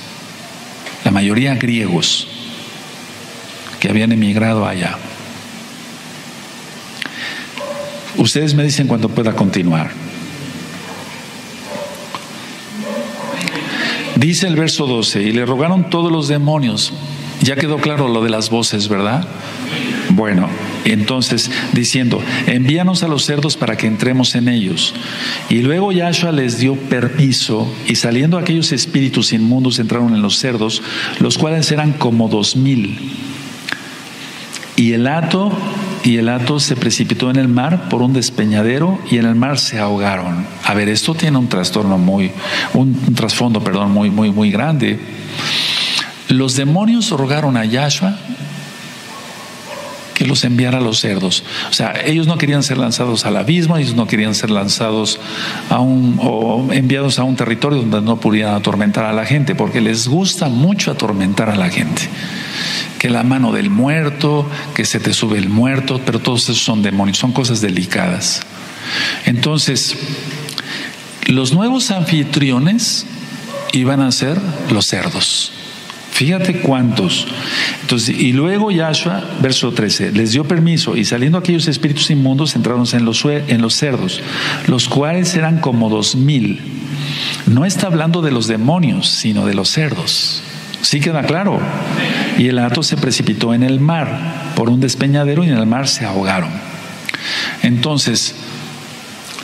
[1.04, 2.28] la mayoría griegos
[3.80, 4.96] que habían emigrado allá.
[8.16, 9.90] Ustedes me dicen cuando pueda continuar.
[14.16, 16.92] Dice el verso 12, y le rogaron todos los demonios.
[17.40, 19.24] Ya quedó claro lo de las voces, ¿verdad?
[20.10, 20.48] Bueno,
[20.84, 24.94] entonces diciendo, envíanos a los cerdos para que entremos en ellos.
[25.48, 30.82] Y luego Yahshua les dio permiso y saliendo aquellos espíritus inmundos entraron en los cerdos,
[31.20, 32.98] los cuales eran como dos mil.
[34.78, 35.50] Y el hato
[36.04, 39.80] y el se precipitó en el mar por un despeñadero y en el mar se
[39.80, 40.46] ahogaron.
[40.64, 42.30] A ver, esto tiene un trastorno muy,
[42.74, 45.00] un, trasfondo, perdón, muy, muy, muy grande.
[46.28, 48.16] Los demonios rogaron a Yahshua
[50.14, 51.42] que los enviara a los cerdos.
[51.70, 55.18] O sea, ellos no querían ser lanzados al abismo, ellos no querían ser lanzados
[55.70, 59.80] a un, o enviados a un territorio donde no pudieran atormentar a la gente, porque
[59.80, 62.02] les gusta mucho atormentar a la gente.
[62.98, 66.82] Que la mano del muerto, que se te sube el muerto, pero todos esos son
[66.82, 68.42] demonios, son cosas delicadas.
[69.24, 69.96] Entonces,
[71.26, 73.06] los nuevos anfitriones
[73.72, 74.40] iban a ser
[74.70, 75.52] los cerdos.
[76.10, 77.28] Fíjate cuántos.
[77.82, 82.84] Entonces, y luego Yahshua, verso 13, les dio permiso y saliendo aquellos espíritus inmundos entraron
[82.92, 84.20] en los, en los cerdos,
[84.66, 86.60] los cuales eran como dos mil.
[87.46, 90.42] No está hablando de los demonios, sino de los cerdos.
[90.82, 91.60] ¿Sí queda claro?
[92.38, 95.88] Y el hato se precipitó en el mar por un despeñadero y en el mar
[95.88, 96.50] se ahogaron.
[97.62, 98.34] Entonces,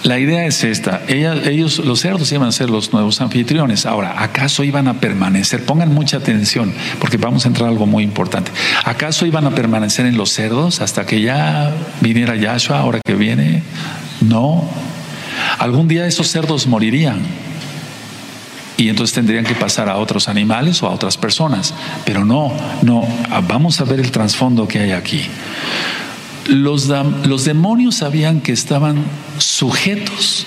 [0.05, 3.86] la idea es esta, ellos, los cerdos iban a ser los nuevos anfitriones.
[3.86, 5.64] Ahora, ¿acaso iban a permanecer?
[5.64, 8.53] Pongan mucha atención, porque vamos a entrar a algo muy importante.
[8.84, 11.72] ¿Acaso iban a permanecer en los cerdos hasta que ya
[12.03, 13.62] viniera Yahshua, ahora que viene?
[14.20, 14.68] No.
[15.59, 17.20] Algún día esos cerdos morirían.
[18.77, 21.75] Y entonces tendrían que pasar a otros animales o a otras personas.
[22.05, 22.53] Pero no,
[22.83, 23.07] no,
[23.47, 25.22] vamos a ver el trasfondo que hay aquí.
[26.49, 26.89] Los,
[27.25, 29.05] los demonios sabían que estaban
[29.39, 30.47] sujetos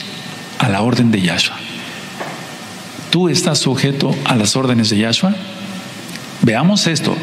[0.60, 1.56] a la orden de Yahshua.
[3.10, 5.34] ¿Tú estás sujeto a las órdenes de Yahshua?
[6.42, 7.16] Veamos esto.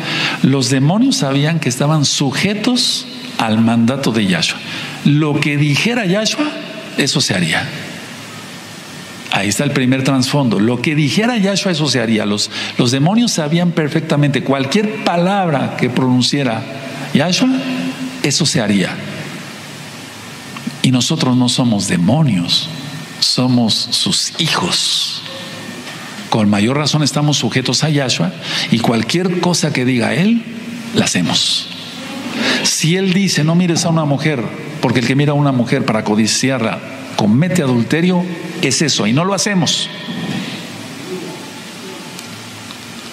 [0.42, 3.06] Los demonios sabían que estaban sujetos
[3.38, 4.58] al mandato de Yahshua.
[5.04, 6.50] Lo que dijera Yahshua,
[6.96, 7.68] eso se haría.
[9.34, 10.60] Ahí está el primer trasfondo.
[10.60, 12.24] Lo que dijera Yahshua, eso se haría.
[12.24, 16.62] Los, los demonios sabían perfectamente cualquier palabra que pronunciara
[17.14, 17.50] Yahshua,
[18.22, 18.94] eso se haría.
[20.82, 22.68] Y nosotros no somos demonios,
[23.18, 25.22] somos sus hijos.
[26.30, 28.32] Con mayor razón estamos sujetos a Yahshua
[28.70, 30.44] y cualquier cosa que diga Él,
[30.94, 31.66] la hacemos.
[32.62, 34.44] Si Él dice, no mires a una mujer,
[34.80, 36.78] porque el que mira a una mujer para codiciarla
[37.24, 38.22] comete adulterio,
[38.60, 39.88] es eso, y no lo hacemos.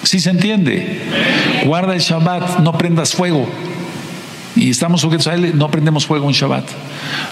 [0.02, 1.00] Si se entiende?
[1.64, 3.48] Guarda el Shabbat, no prendas fuego
[4.54, 6.66] y estamos sujetos a Él, no prendemos fuego en Shabbat.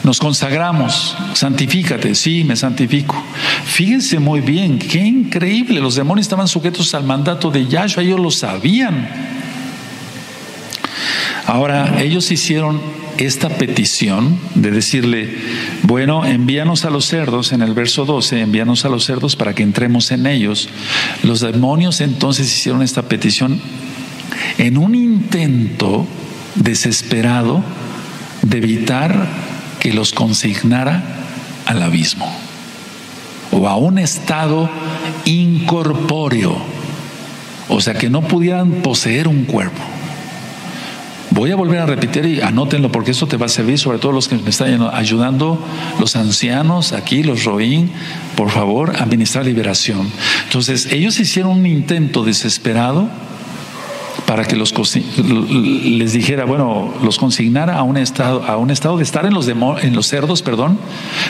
[0.05, 3.15] Nos consagramos, santifícate, sí, me santifico.
[3.67, 8.31] Fíjense muy bien, qué increíble, los demonios estaban sujetos al mandato de Yahshua, ellos lo
[8.31, 9.07] sabían.
[11.47, 15.37] Ahora, ellos hicieron esta petición de decirle,
[15.83, 19.63] bueno, envíanos a los cerdos, en el verso 12, envíanos a los cerdos para que
[19.63, 20.71] entremos en ellos.
[21.23, 23.61] Los demonios entonces hicieron esta petición
[24.57, 26.07] en un intento
[26.55, 27.63] desesperado
[28.43, 29.29] de evitar
[29.81, 31.03] que los consignara
[31.67, 32.31] al abismo
[33.53, 34.71] o a un estado
[35.27, 36.57] incorpóreo,
[37.69, 40.00] o sea, que no pudieran poseer un cuerpo.
[41.31, 44.13] Voy a volver a repetir y anótenlo porque esto te va a servir, sobre todo
[44.13, 45.59] los que me están ayudando,
[46.01, 47.91] los ancianos aquí, los roín,
[48.37, 50.11] por favor, administrar liberación.
[50.45, 53.09] Entonces, ellos hicieron un intento desesperado
[54.27, 54.73] para que los
[55.19, 59.49] les dijera, bueno, los consignara a un estado, a un estado de estar en los,
[59.49, 60.79] en los cerdos, perdón,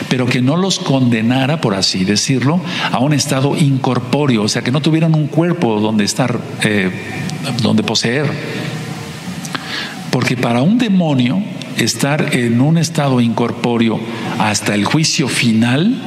[0.09, 2.59] pero que no los condenara, por así decirlo,
[2.91, 6.91] a un estado incorpóreo, o sea, que no tuvieran un cuerpo donde estar, eh,
[7.61, 8.29] donde poseer.
[10.11, 11.41] Porque para un demonio
[11.77, 13.99] estar en un estado incorpóreo
[14.39, 15.97] hasta el juicio final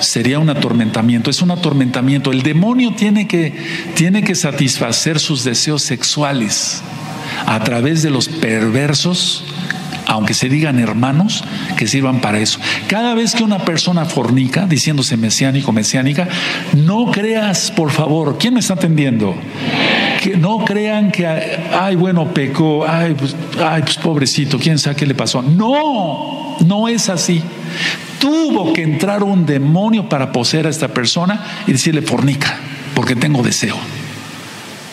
[0.00, 2.32] sería un atormentamiento, es un atormentamiento.
[2.32, 3.52] El demonio tiene que,
[3.94, 6.82] tiene que satisfacer sus deseos sexuales
[7.46, 9.44] a través de los perversos,
[10.06, 11.44] aunque se digan hermanos,
[11.76, 12.58] que sirvan para eso.
[12.88, 16.28] Cada vez que una persona fornica, diciéndose mesiánico, mesiánica,
[16.76, 19.34] no creas, por favor, ¿quién me está atendiendo?
[20.22, 25.06] Que no crean que, ay, bueno, pecó, ay, pues, ay, pues pobrecito, quién sabe qué
[25.06, 25.42] le pasó.
[25.42, 27.42] No, no es así
[28.22, 32.56] tuvo que entrar un demonio para poseer a esta persona y decirle fornica,
[32.94, 33.76] porque tengo deseo.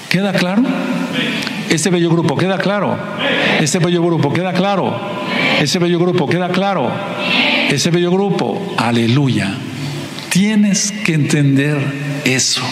[0.09, 0.63] ¿Queda claro?
[1.69, 2.97] Este bello grupo, ¿queda claro?
[3.59, 4.99] Este bello grupo, ¿queda claro?
[5.61, 6.91] Ese bello grupo, ¿queda claro?
[7.69, 9.53] Ese bello grupo, aleluya.
[10.29, 11.77] Tienes que entender
[12.25, 12.63] eso.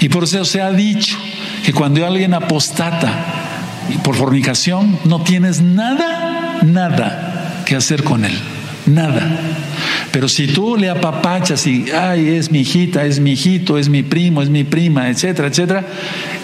[0.00, 1.16] Y por eso se ha dicho
[1.64, 3.12] que cuando alguien apostata
[4.02, 8.38] por fornicación, no tienes nada, nada que hacer con él.
[8.86, 9.38] Nada.
[10.10, 14.02] Pero si tú le apapachas y, ay, es mi hijita, es mi hijito, es mi
[14.02, 15.86] primo, es mi prima, etcétera, etcétera,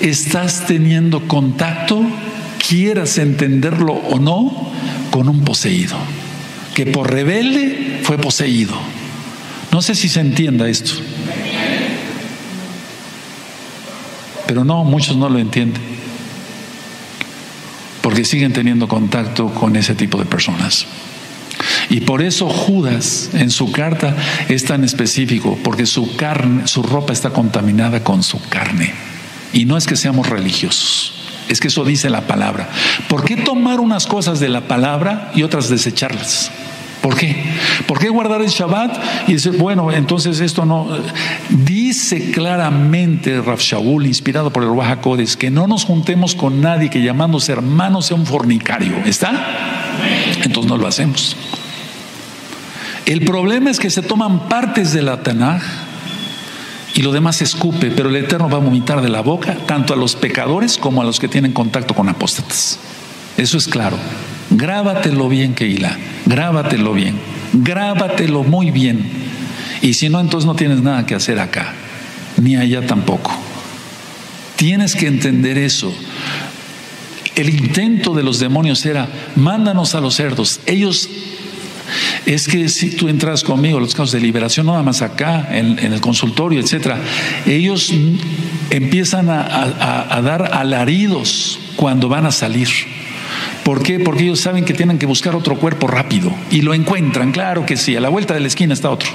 [0.00, 2.02] estás teniendo contacto,
[2.66, 4.72] quieras entenderlo o no,
[5.10, 5.96] con un poseído,
[6.74, 8.74] que por rebelde fue poseído.
[9.72, 10.92] No sé si se entienda esto.
[14.48, 15.82] Pero no, muchos no lo entienden.
[18.02, 20.86] porque siguen teniendo contacto con ese tipo de personas.
[21.90, 24.16] Y por eso Judas en su carta
[24.48, 28.94] es tan específico, porque su carne, su ropa está contaminada con su carne.
[29.52, 31.12] Y no es que seamos religiosos,
[31.50, 32.70] es que eso dice la palabra.
[33.10, 36.50] ¿Por qué tomar unas cosas de la palabra y otras desecharlas?
[37.02, 37.36] ¿Por qué?
[37.86, 40.88] ¿Por qué guardar el Shabbat y decir, bueno, entonces esto no...
[41.48, 44.98] Dice claramente Rav Shaul, inspirado por el Ruach
[45.38, 48.96] que no nos juntemos con nadie que llamándose hermano sea un fornicario.
[49.04, 49.30] ¿Está?
[50.42, 51.36] Entonces no lo hacemos.
[53.06, 55.62] El problema es que se toman partes de la Tanaj
[56.94, 59.94] y lo demás se escupe, pero el Eterno va a vomitar de la boca tanto
[59.94, 62.78] a los pecadores como a los que tienen contacto con apóstatas.
[63.36, 63.96] Eso es claro.
[64.50, 65.96] Grábatelo bien, Keila.
[66.26, 67.16] Grábatelo bien.
[67.52, 69.04] Grábatelo muy bien.
[69.82, 71.72] Y si no, entonces no tienes nada que hacer acá,
[72.40, 73.32] ni allá tampoco.
[74.56, 75.92] Tienes que entender eso.
[77.36, 80.60] El intento de los demonios era, mándanos a los cerdos.
[80.66, 81.08] Ellos,
[82.26, 86.00] es que si tú entras conmigo, los casos de liberación, nada más acá, en, el
[86.00, 86.98] consultorio, etcétera,
[87.46, 87.92] ellos
[88.70, 92.68] empiezan a dar alaridos cuando van a salir.
[93.68, 94.00] ¿Por qué?
[94.00, 97.76] Porque ellos saben que tienen que buscar otro cuerpo rápido y lo encuentran, claro que
[97.76, 99.10] sí, a la vuelta de la esquina está otro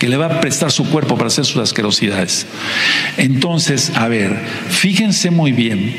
[0.00, 2.48] que le va a prestar su cuerpo para hacer sus asquerosidades.
[3.18, 4.36] Entonces, a ver,
[4.70, 5.94] fíjense muy bien,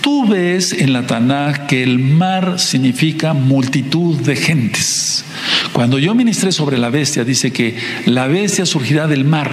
[0.00, 5.26] tú ves en la Tanaj que el mar significa multitud de gentes.
[5.74, 7.76] Cuando yo ministré sobre la bestia, dice que
[8.06, 9.50] la bestia surgirá del mar.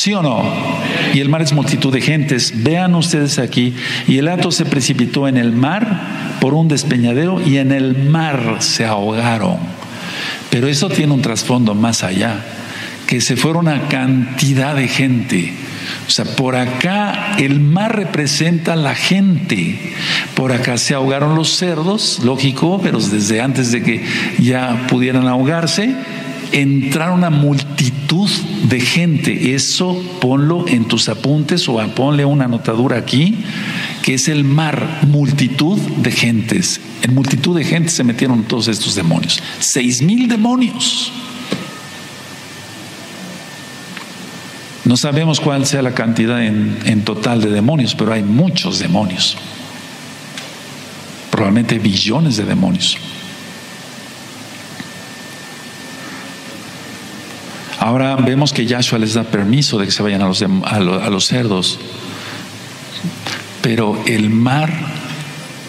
[0.00, 0.42] ¿Sí o no?
[1.12, 2.54] Y el mar es multitud de gentes.
[2.64, 3.74] Vean ustedes aquí.
[4.08, 8.56] Y el hato se precipitó en el mar por un despeñadero y en el mar
[8.60, 9.58] se ahogaron.
[10.48, 12.42] Pero eso tiene un trasfondo más allá
[13.06, 15.52] que se fueron a cantidad de gente.
[16.08, 19.92] O sea, por acá el mar representa la gente.
[20.34, 24.02] Por acá se ahogaron los cerdos, lógico, pero desde antes de que
[24.38, 25.94] ya pudieran ahogarse,
[26.52, 28.28] entraron una multitud
[28.68, 29.54] de gente.
[29.54, 33.38] Eso ponlo en tus apuntes o ponle una anotadura aquí,
[34.02, 36.80] que es el mar, multitud de gentes.
[37.02, 39.42] En multitud de gente se metieron todos estos demonios.
[39.58, 41.12] Seis mil demonios.
[44.84, 49.36] No sabemos cuál sea la cantidad en, total de demonios, pero hay muchos demonios.
[51.30, 52.98] Probablemente billones de demonios.
[57.80, 61.78] Ahora vemos que Yahshua les da permiso de que se vayan a los, cerdos.
[63.62, 64.70] Pero el mar,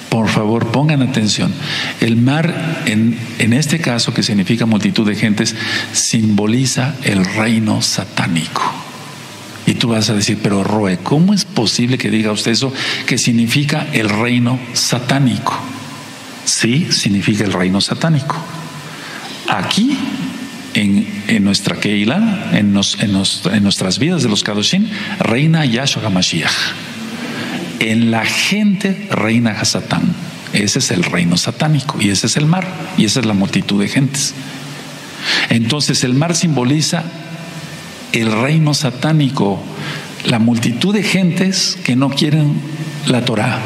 [0.09, 1.53] por favor, pongan atención.
[2.01, 5.55] El mar, en este caso, que significa multitud de gentes,
[5.93, 8.61] simboliza el reino satánico.
[9.65, 12.73] Y tú vas a decir, pero Roe, ¿cómo es posible que diga usted eso
[13.05, 15.57] que significa el reino satánico?
[16.43, 18.35] Sí, significa el reino satánico.
[19.47, 19.97] Aquí,
[20.73, 24.87] en, nuestra Keila, en, nuestras vidas de los Kadoshim,
[25.19, 26.51] reina Yahshua HaMashiach.
[27.79, 30.13] En la gente reina Hasatán.
[30.53, 32.67] Ese es el reino satánico y ese es el mar
[32.97, 34.33] y esa es la multitud de gentes.
[35.49, 37.03] Entonces el mar simboliza
[38.11, 39.63] el reino satánico,
[40.25, 42.55] la multitud de gentes que no quieren
[43.07, 43.59] la Torah.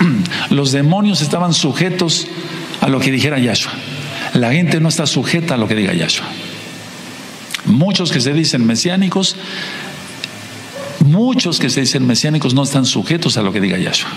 [0.50, 2.26] Los demonios estaban sujetos
[2.80, 3.72] a lo que dijera Yahshua.
[4.34, 6.26] La gente no está sujeta a lo que diga Yahshua.
[7.66, 9.36] Muchos que se dicen mesiánicos,
[11.04, 14.10] muchos que se dicen mesiánicos no están sujetos a lo que diga Yahshua.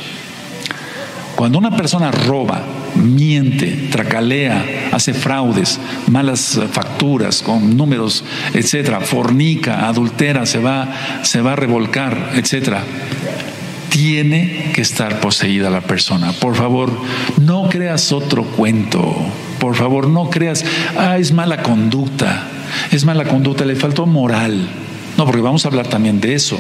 [1.36, 2.64] Cuando una persona roba,
[2.96, 5.80] miente, tracalea, hace fraudes,
[6.10, 8.24] malas facturas con números,
[8.54, 10.88] etcétera, fornica, adultera, se va,
[11.24, 12.84] se va a revolcar, etcétera,
[13.90, 16.32] tiene que estar poseída la persona.
[16.32, 16.92] Por favor,
[17.42, 19.16] no creas otro cuento.
[19.60, 20.64] Por favor, no creas,
[20.98, 22.50] ah, es mala conducta.
[22.96, 24.70] Es mala conducta, le faltó moral.
[25.18, 26.58] No, porque vamos a hablar también de eso.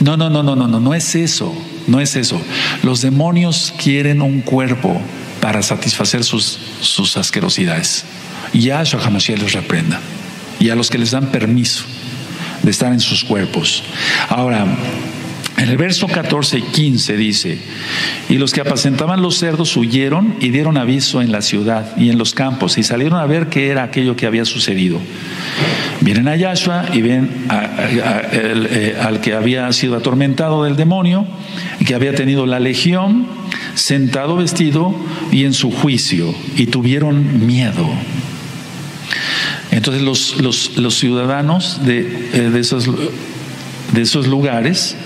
[0.00, 1.54] No, no, no, no, no, no, no es eso.
[1.86, 2.40] No es eso.
[2.82, 5.00] Los demonios quieren un cuerpo
[5.40, 8.04] para satisfacer sus, sus asquerosidades.
[8.52, 10.00] Yahshua Hamashiach les reprenda.
[10.58, 11.84] Y a los que les dan permiso
[12.64, 13.84] de estar en sus cuerpos.
[14.28, 14.66] Ahora,
[15.56, 17.58] en el verso 14 y 15 dice,
[18.28, 22.18] y los que apacentaban los cerdos huyeron y dieron aviso en la ciudad y en
[22.18, 25.00] los campos y salieron a ver qué era aquello que había sucedido.
[26.02, 31.26] Vienen a Yahshua y ven eh, al que había sido atormentado del demonio,
[31.86, 33.26] que había tenido la legión,
[33.74, 34.94] sentado vestido
[35.32, 37.88] y en su juicio, y tuvieron miedo.
[39.70, 42.50] Entonces los, ciudadanos eh,
[43.92, 44.96] de esos lugares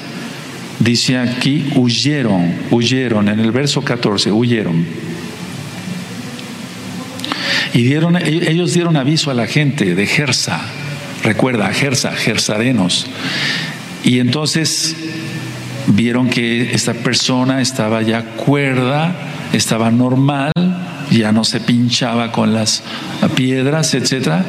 [0.81, 4.87] Dice aquí, huyeron, huyeron, en el verso 14, huyeron.
[7.75, 10.61] Y dieron, ellos dieron aviso a la gente de Gersa,
[11.23, 13.07] recuerda, Gersa, Gersarenos.
[14.05, 14.97] Y entonces
[15.87, 19.15] vieron que esta persona estaba ya cuerda,
[19.53, 20.53] estaba normal,
[21.11, 22.83] ya no se pinchaba con las
[23.35, 24.45] piedras, etcétera,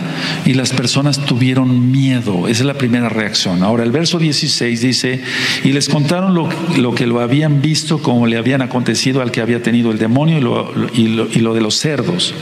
[0.45, 2.47] y las personas tuvieron miedo.
[2.47, 3.63] Esa es la primera reacción.
[3.63, 5.21] Ahora, el verso 16 dice:
[5.63, 9.61] Y les contaron lo, que lo habían visto, como le habían acontecido al que había
[9.61, 12.33] tenido el demonio y lo, y lo, y lo de los cerdos.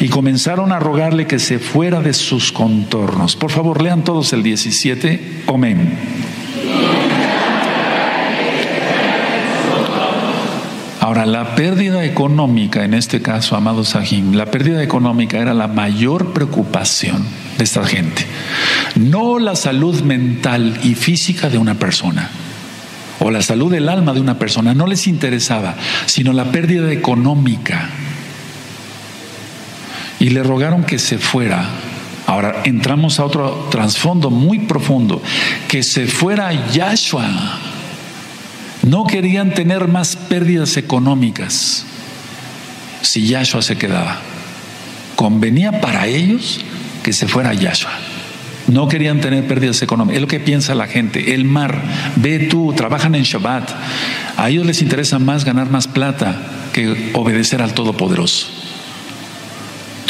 [0.00, 3.36] Y comenzaron a rogarle que se fuera de sus contornos.
[3.36, 5.42] Por favor, lean todos el 17.
[5.46, 6.29] Amén.
[11.10, 16.32] Ahora, la pérdida económica, en este caso, amado Sahim, la pérdida económica era la mayor
[16.32, 17.26] preocupación
[17.58, 18.24] de esta gente.
[18.94, 22.30] No la salud mental y física de una persona
[23.18, 25.74] o la salud del alma de una persona, no les interesaba,
[26.06, 27.90] sino la pérdida económica.
[30.20, 31.70] Y le rogaron que se fuera.
[32.28, 35.20] Ahora entramos a otro trasfondo muy profundo,
[35.66, 37.68] que se fuera Yahshua
[38.82, 41.84] no querían tener más pérdidas económicas
[43.02, 44.20] si Yahshua se quedaba.
[45.16, 46.60] Convenía para ellos
[47.02, 47.92] que se fuera Yahshua.
[48.68, 50.16] No querían tener pérdidas económicas.
[50.16, 51.34] Es lo que piensa la gente.
[51.34, 51.82] El mar,
[52.16, 53.70] ve tú, trabajan en Shabbat.
[54.36, 56.36] A ellos les interesa más ganar más plata
[56.72, 58.59] que obedecer al Todopoderoso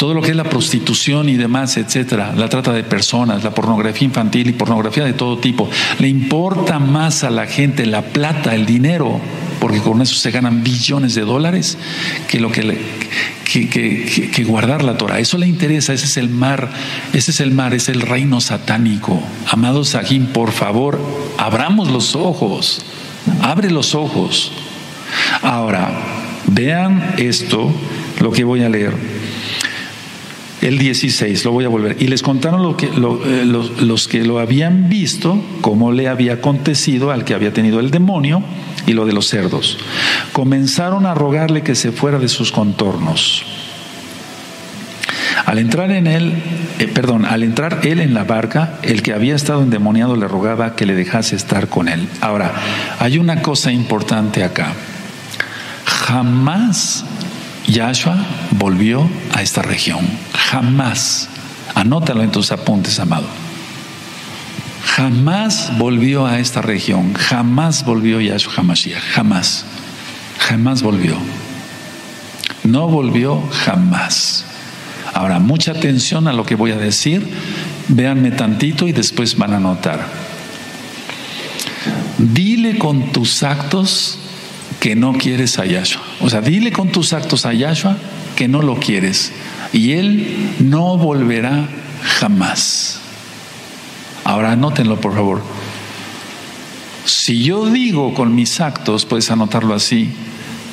[0.01, 4.07] todo lo que es la prostitución y demás, etcétera, la trata de personas, la pornografía
[4.07, 8.65] infantil y pornografía de todo tipo, le importa más a la gente la plata, el
[8.65, 9.21] dinero,
[9.59, 11.77] porque con eso se ganan billones de dólares,
[12.27, 12.79] que lo que,
[13.43, 15.19] que, guardar la Torah.
[15.19, 16.71] Eso le interesa, ese es el mar,
[17.13, 19.21] ese es el mar, es el reino satánico.
[19.51, 20.99] Amados Sahim, por favor,
[21.37, 22.83] abramos los ojos,
[23.43, 24.51] abre los ojos.
[25.43, 25.91] Ahora,
[26.47, 27.71] vean esto,
[28.19, 29.20] lo que voy a leer
[30.61, 31.97] el 16, lo voy a volver.
[31.99, 37.11] Y les contaron lo que, eh, los, que lo habían visto, cómo le había acontecido
[37.11, 38.43] al que había tenido el demonio
[38.85, 39.77] y lo de los cerdos.
[40.31, 43.43] Comenzaron a rogarle que se fuera de sus contornos.
[45.45, 46.33] Al entrar en él,
[46.77, 50.75] eh, perdón, al entrar él en la barca, el que había estado endemoniado le rogaba
[50.75, 52.07] que le dejase estar con él.
[52.21, 52.53] Ahora,
[52.99, 54.73] hay una cosa importante acá.
[55.85, 57.05] Jamás
[57.71, 58.17] Yahshua
[58.51, 60.05] volvió a esta región.
[60.33, 61.29] Jamás.
[61.73, 63.27] Anótalo en tus apuntes, amado.
[64.83, 67.13] Jamás volvió a esta región.
[67.13, 69.01] Jamás volvió Yahshua Hamashiach.
[69.13, 69.65] Jamás.
[70.37, 71.15] Jamás volvió.
[72.63, 74.45] No volvió jamás.
[75.13, 77.25] Ahora, mucha atención a lo que voy a decir.
[77.87, 80.05] Véanme tantito y después van a notar.
[82.17, 84.19] Dile con tus actos
[84.81, 86.01] que no quieres a Yahshua.
[86.21, 87.97] O sea, dile con tus actos a Yahshua
[88.35, 89.31] que no lo quieres
[89.71, 91.69] y Él no volverá
[92.19, 92.99] jamás.
[94.23, 95.43] Ahora anótenlo, por favor.
[97.05, 100.09] Si yo digo con mis actos, puedes anotarlo así,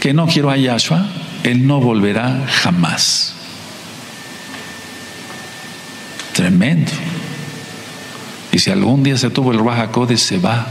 [0.01, 1.07] que no quiero a Yahshua,
[1.45, 3.35] Él no volverá jamás.
[6.33, 6.93] Tremendo.
[8.53, 10.67] Y si algún día se tuvo el Ruach se va.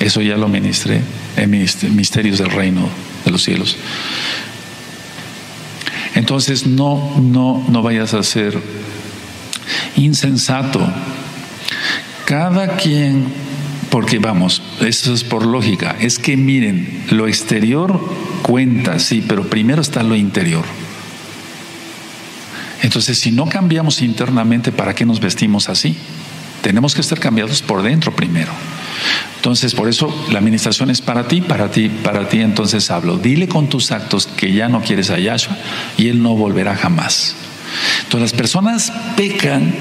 [0.00, 1.02] Eso ya lo ministré
[1.36, 2.88] en misterios del reino
[3.24, 3.76] de los cielos.
[6.14, 8.58] Entonces no, no, no vayas a ser
[9.96, 10.86] insensato.
[12.24, 13.26] Cada quien,
[13.90, 18.00] porque vamos, eso es por lógica, es que miren, lo exterior
[18.42, 20.64] cuenta, sí, pero primero está lo interior.
[22.82, 25.96] Entonces, si no cambiamos internamente, ¿para qué nos vestimos así?
[26.62, 28.52] Tenemos que estar cambiados por dentro primero.
[29.36, 32.40] Entonces, por eso la administración es para ti, para ti, para ti.
[32.40, 35.56] Entonces hablo, dile con tus actos que ya no quieres a Yahshua
[35.96, 37.36] y Él no volverá jamás.
[38.04, 39.74] Entonces, las personas pecan,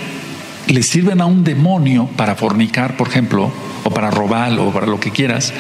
[0.68, 3.52] le sirven a un demonio para fornicar, por ejemplo,
[3.84, 5.53] o para robar, o para lo que quieras.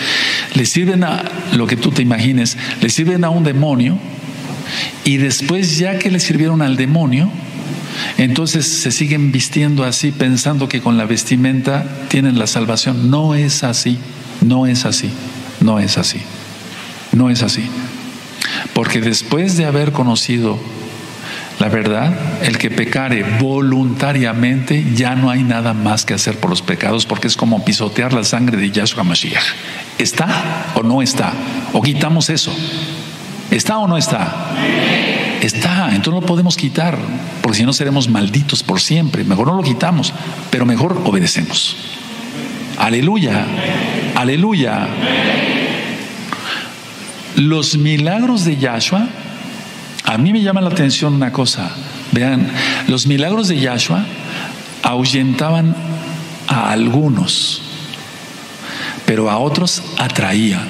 [0.55, 1.23] Le sirven a
[1.53, 3.97] lo que tú te imagines, le sirven a un demonio
[5.03, 7.29] y después, ya que le sirvieron al demonio,
[8.17, 13.09] entonces se siguen vistiendo así pensando que con la vestimenta tienen la salvación.
[13.09, 13.97] No es así,
[14.41, 15.09] no es así,
[15.61, 16.21] no es así,
[17.11, 17.65] no es así.
[18.73, 20.59] Porque después de haber conocido
[21.59, 22.13] la verdad,
[22.43, 27.27] el que pecare voluntariamente ya no hay nada más que hacer por los pecados porque
[27.27, 29.43] es como pisotear la sangre de Yahshua Mashiach.
[29.97, 31.31] ¿Está o no está?
[31.71, 32.53] ¿O quitamos eso?
[33.55, 34.51] ¿Está o no está?
[35.39, 36.97] Está, entonces no lo podemos quitar,
[37.41, 39.23] porque si no seremos malditos por siempre.
[39.23, 40.11] Mejor no lo quitamos,
[40.49, 41.77] pero mejor obedecemos.
[42.77, 43.45] Aleluya.
[44.13, 44.89] Aleluya.
[47.37, 49.07] Los milagros de Yahshua,
[50.03, 51.71] a mí me llama la atención una cosa.
[52.11, 52.51] Vean,
[52.89, 54.03] los milagros de Yahshua
[54.83, 55.73] ahuyentaban
[56.49, 57.61] a algunos,
[59.05, 60.61] pero a otros atraía.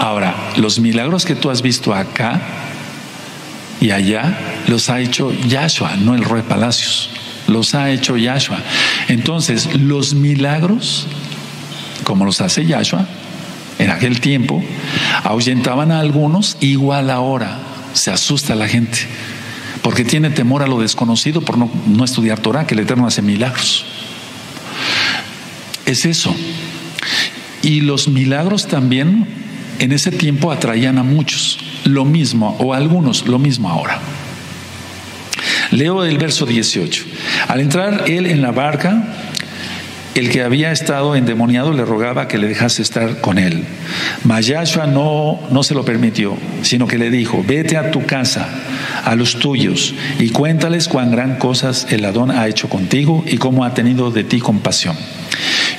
[0.00, 2.40] Ahora, los milagros que tú has visto acá
[3.82, 7.10] y allá los ha hecho Yahshua, no el rey Palacios.
[7.46, 8.60] Los ha hecho Yahshua.
[9.08, 11.06] Entonces, los milagros,
[12.04, 13.06] como los hace Yahshua,
[13.78, 14.64] en aquel tiempo,
[15.22, 17.58] ahuyentaban a algunos igual ahora.
[17.92, 19.00] Se asusta la gente
[19.82, 23.20] porque tiene temor a lo desconocido por no, no estudiar Torah, que el Eterno hace
[23.20, 23.84] milagros.
[25.84, 26.34] Es eso.
[27.62, 29.49] Y los milagros también
[29.80, 33.98] en ese tiempo atraían a muchos, lo mismo, o a algunos, lo mismo ahora.
[35.70, 37.04] Leo el verso 18.
[37.48, 39.02] Al entrar él en la barca,
[40.14, 43.64] el que había estado endemoniado le rogaba que le dejase estar con él.
[44.24, 48.48] Mas Yahshua no, no se lo permitió, sino que le dijo, vete a tu casa,
[49.04, 53.64] a los tuyos, y cuéntales cuán gran cosas el Adón ha hecho contigo y cómo
[53.64, 54.96] ha tenido de ti compasión.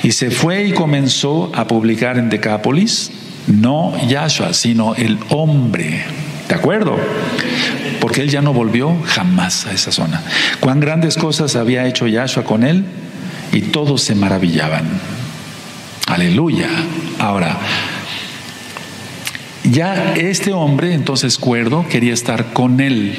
[0.02, 3.12] Y se fue y comenzó a publicar en Decápolis,
[3.46, 6.04] no Yahshua, sino el hombre.
[6.48, 6.96] ¿De acuerdo?
[8.00, 10.22] Porque él ya no volvió jamás a esa zona.
[10.60, 12.84] Cuán grandes cosas había hecho Yahshua con él
[13.52, 14.84] y todos se maravillaban.
[16.06, 16.68] Aleluya.
[17.18, 17.56] Ahora,
[19.64, 23.18] ya este hombre, entonces cuerdo, quería estar con él.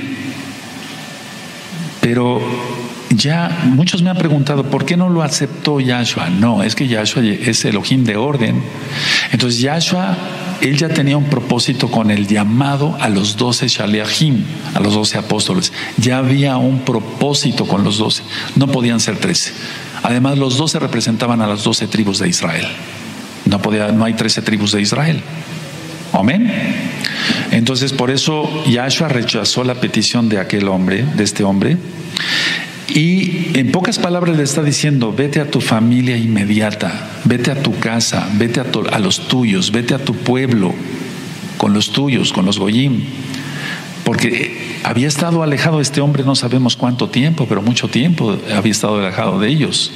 [2.02, 2.42] Pero
[3.16, 6.30] ya muchos me han preguntado, ¿por qué no lo aceptó Yahshua?
[6.30, 8.64] No, es que Yahshua es Elohim de orden.
[9.32, 10.16] Entonces Yahshua,
[10.62, 15.18] él ya tenía un propósito con el llamado a los doce Shaliachim, a los doce
[15.18, 15.74] apóstoles.
[15.98, 18.24] Ya había un propósito con los doce,
[18.56, 19.52] no podían ser trece.
[20.04, 22.68] Además, los doce representaban a las doce tribus de Israel.
[23.46, 25.22] No, podía, no hay trece tribus de Israel.
[26.12, 26.52] Amén.
[27.52, 31.78] Entonces, por eso Yahshua rechazó la petición de aquel hombre, de este hombre,
[32.94, 37.80] y en pocas palabras le está diciendo, vete a tu familia inmediata, vete a tu
[37.80, 40.74] casa, vete a, los tuyos, vete a tu pueblo,
[41.58, 43.02] con los tuyos, con los goyim.
[44.04, 49.00] Porque había estado alejado este hombre no sabemos cuánto tiempo, pero mucho tiempo había estado
[49.00, 49.92] alejado de ellos.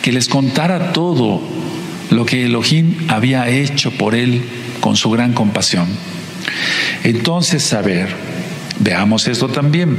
[0.00, 1.42] Que les contara todo
[2.10, 4.42] lo que Elohim había hecho por él
[4.80, 5.88] con su gran compasión.
[7.04, 8.08] Entonces, a ver,
[8.78, 9.98] veamos esto también.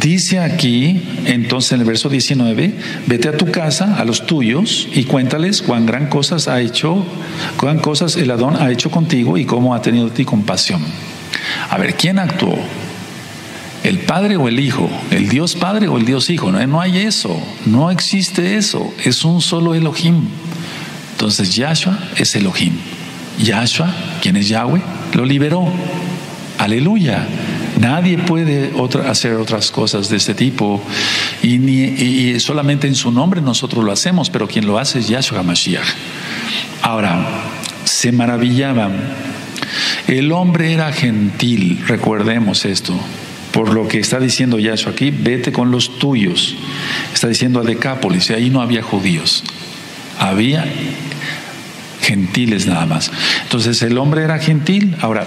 [0.00, 2.74] Dice aquí, entonces en el verso 19,
[3.06, 7.04] vete a tu casa, a los tuyos, y cuéntales cuán gran cosas ha hecho,
[7.58, 10.82] cuán cosas el Adón ha hecho contigo y cómo ha tenido ti compasión.
[11.68, 12.56] A ver, ¿quién actuó?
[13.84, 14.88] ¿El Padre o el Hijo?
[15.10, 16.50] ¿El Dios Padre o el Dios Hijo?
[16.50, 20.28] No, no hay eso, no existe eso, es un solo Elohim.
[21.12, 22.72] Entonces Yahshua es Elohim.
[23.38, 24.80] Yahshua, quien es Yahweh,
[25.12, 25.70] lo liberó.
[26.56, 27.26] Aleluya.
[27.78, 28.72] Nadie puede
[29.08, 30.82] hacer otras cosas de este tipo
[31.42, 35.86] y, solamente en su nombre nosotros lo hacemos, pero quien lo hace es Yahshua Mashiach.
[36.82, 37.26] Ahora,
[37.84, 38.92] se maravillaban.
[40.08, 42.98] El hombre era gentil, recordemos esto.
[43.52, 46.56] Por lo que está diciendo Yahshua aquí, vete con los tuyos.
[47.12, 49.44] Está diciendo a Decápolis, y ahí no había judíos.
[50.18, 50.64] Había
[52.02, 53.10] gentiles nada más.
[53.42, 54.96] Entonces el hombre era gentil.
[55.00, 55.26] Ahora,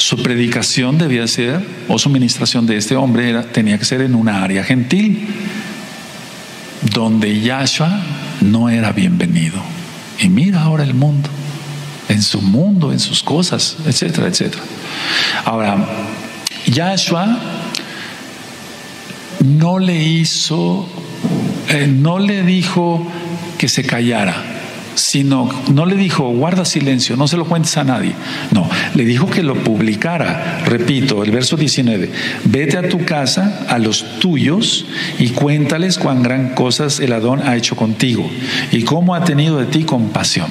[0.00, 4.42] su predicación debía ser, o su ministración de este hombre tenía que ser en una
[4.42, 5.28] área gentil,
[6.94, 8.00] donde Yahshua
[8.40, 9.60] no era bienvenido.
[10.18, 11.28] Y mira ahora el mundo,
[12.08, 14.62] en su mundo, en sus cosas, etcétera, etcétera.
[15.44, 15.86] Ahora,
[16.66, 17.38] Yahshua
[19.44, 20.88] no le hizo,
[21.68, 23.06] eh, no le dijo
[23.58, 24.49] que se callara
[24.94, 28.14] sino no le dijo, guarda silencio, no se lo cuentes a nadie.
[28.52, 30.62] No, le dijo que lo publicara.
[30.66, 32.10] Repito, el verso 19,
[32.44, 34.86] vete a tu casa, a los tuyos,
[35.18, 38.28] y cuéntales cuán gran cosas el Adón ha hecho contigo
[38.72, 40.48] y cómo ha tenido de ti compasión.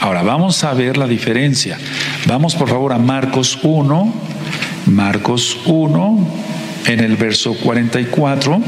[0.00, 1.78] Ahora, vamos a ver la diferencia.
[2.26, 4.14] Vamos por favor a Marcos 1,
[4.86, 6.28] Marcos 1,
[6.86, 8.60] en el verso 44.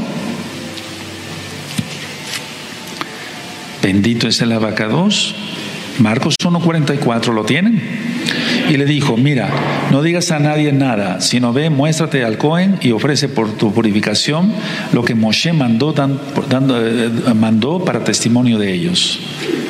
[3.91, 5.33] Bendito es el abacados.
[5.97, 7.81] Marcos 1.44, ¿lo tienen?
[8.69, 9.49] Y le dijo, mira,
[9.89, 14.53] no digas a nadie nada, sino ve, muéstrate al Cohen y ofrece por tu purificación
[14.93, 19.21] lo que Moshe mandó, eh, mandó para testimonio de ellos.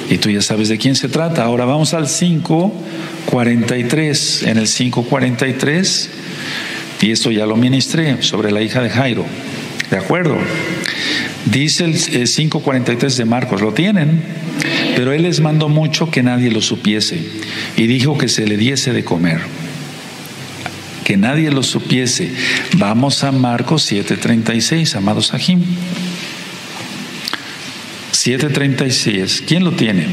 [0.10, 1.46] Y tú ya sabes de quién se trata.
[1.46, 4.50] Ahora vamos al 5.43.
[4.50, 6.10] En el 5.43,
[7.04, 9.24] y esto ya lo ministré, sobre la hija de Jairo.
[9.90, 10.36] ¿De acuerdo?
[11.46, 14.22] Dice el 5.43 de Marcos, ¿lo tienen?
[14.96, 17.20] Pero él les mandó mucho que nadie lo supiese
[17.78, 19.40] y dijo que se le diese de comer.
[21.04, 22.32] Que nadie lo supiese.
[22.78, 25.64] Vamos a Marcos 7:36, amados Ajim.
[28.12, 29.42] 7:36.
[29.48, 30.08] ¿Quién lo tiene?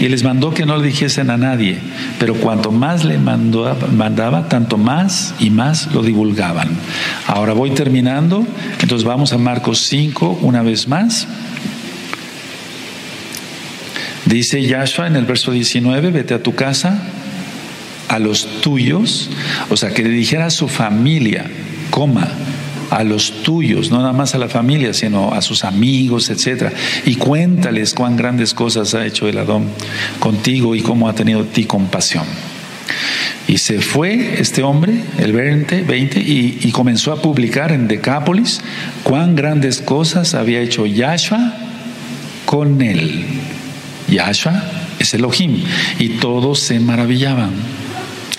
[0.00, 1.78] Y les mandó que no le dijesen a nadie,
[2.18, 6.68] pero cuanto más le mandó, mandaba, tanto más y más lo divulgaban.
[7.26, 8.46] Ahora voy terminando,
[8.80, 11.26] entonces vamos a Marcos 5 una vez más.
[14.24, 17.02] Dice Yahshua en el verso 19, vete a tu casa,
[18.08, 19.30] a los tuyos,
[19.70, 21.46] o sea, que le dijera a su familia,
[21.90, 22.28] coma,
[22.90, 26.72] a los tuyos, no nada más a la familia, sino a sus amigos, etcétera,
[27.04, 29.66] y cuéntales cuán grandes cosas ha hecho el Adón
[30.18, 32.24] contigo y cómo ha tenido ti compasión.
[33.46, 38.60] Y se fue este hombre, el 20, 20 y, y, comenzó a publicar en Decápolis
[39.02, 41.54] cuán grandes cosas había hecho Yahshua
[42.44, 43.24] con él.
[44.08, 44.62] Yahshua
[44.98, 45.62] es Elohim.
[45.98, 47.50] Y todos se maravillaban.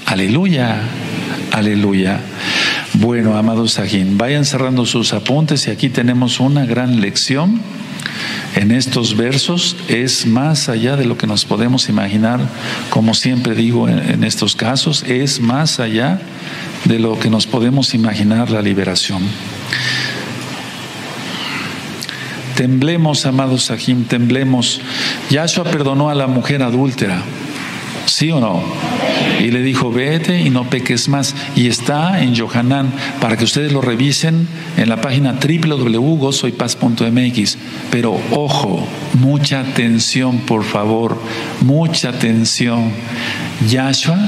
[0.06, 0.82] Aleluya,
[1.52, 2.20] aleluya.
[2.94, 7.61] Bueno, amados Sajín, vayan cerrando sus apuntes y aquí tenemos una gran lección
[8.56, 9.76] en estos versos.
[9.88, 12.40] Es más allá de lo que nos podemos imaginar,
[12.90, 16.20] como siempre digo en, en estos casos, es más allá
[16.86, 19.22] de lo que nos podemos imaginar la liberación.
[22.56, 24.82] Temblemos, amados Sahim, temblemos.
[25.30, 27.22] Yahshua perdonó a la mujer adúltera,
[28.07, 28.64] ¿sí o no?
[29.40, 31.36] Y le dijo, vete y no peques más.
[31.56, 32.91] Y está en Yohanan
[33.22, 34.48] para que ustedes lo revisen
[34.78, 37.57] en la página www.gozoypaz.mx.
[37.90, 41.20] Pero ojo, mucha atención, por favor,
[41.61, 42.91] mucha atención.
[43.68, 44.20] Yahshua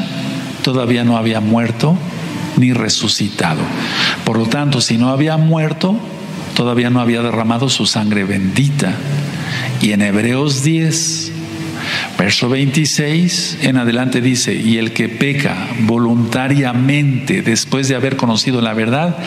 [0.63, 1.97] todavía no había muerto
[2.57, 3.61] ni resucitado.
[4.23, 5.95] Por lo tanto, si no había muerto,
[6.55, 8.93] todavía no había derramado su sangre bendita.
[9.81, 11.31] Y en Hebreos 10,
[12.17, 18.73] verso 26 en adelante dice, y el que peca voluntariamente después de haber conocido la
[18.73, 19.17] verdad,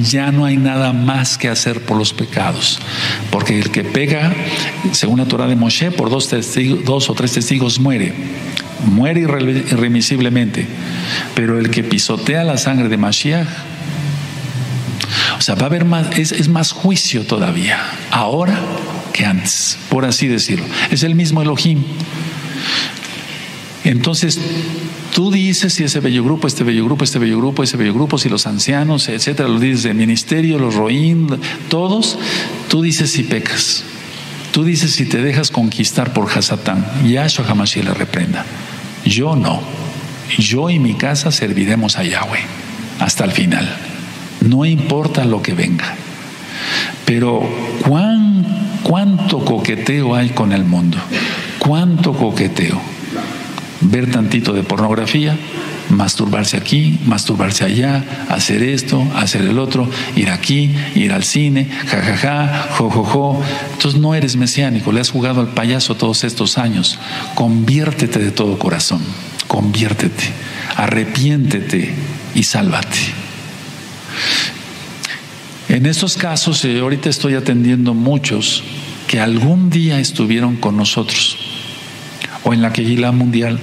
[0.00, 2.78] ya no hay nada más que hacer por los pecados.
[3.30, 4.32] Porque el que peca,
[4.92, 8.12] según la Torah de Moshe, por dos, testigos, dos o tres testigos muere
[8.84, 10.66] muere irremisiblemente.
[11.34, 13.46] Pero el que pisotea la sangre de Mashiach,
[15.38, 17.78] o sea, va a haber más, es, es, más juicio todavía,
[18.10, 18.58] ahora
[19.12, 20.64] que antes, por así decirlo.
[20.90, 21.84] Es el mismo Elohim.
[23.84, 24.38] Entonces,
[25.12, 28.16] tú dices si ese bello grupo, este bello grupo, este bello grupo, ese bello grupo,
[28.16, 31.28] si los ancianos, etcétera, lo dices de ministerio, los roín,
[31.68, 32.18] todos,
[32.68, 33.84] tú dices si pecas.
[34.52, 36.84] Tú dices si te dejas conquistar por Hasatán.
[37.08, 38.44] Yahshua jamás le reprenda.
[39.04, 39.62] Yo no.
[40.38, 42.44] Yo y mi casa serviremos a Yahweh
[43.00, 43.66] hasta el final.
[44.42, 45.94] No importa lo que venga.
[47.06, 47.42] Pero
[47.88, 50.98] ¿cuán, cuánto coqueteo hay con el mundo.
[51.62, 52.80] Cuánto coqueteo.
[53.82, 55.36] Ver tantito de pornografía,
[55.90, 62.66] masturbarse aquí, masturbarse allá, hacer esto, hacer el otro, ir aquí, ir al cine, jajaja,
[62.72, 63.40] jojojo.
[63.74, 66.98] Entonces no eres mesiánico, le has jugado al payaso todos estos años.
[67.36, 69.00] Conviértete de todo corazón,
[69.46, 70.24] conviértete,
[70.74, 71.94] arrepiéntete
[72.34, 72.98] y sálvate.
[75.68, 78.64] En estos casos, eh, ahorita estoy atendiendo muchos
[79.06, 81.51] que algún día estuvieron con nosotros
[82.44, 83.58] o en la Quejila Mundial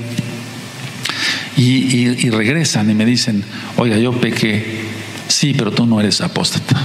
[1.58, 3.44] y, y, y, regresan y me dicen,
[3.78, 4.82] oiga, yo pequé,
[5.28, 6.82] sí, pero tú no eres apóstata.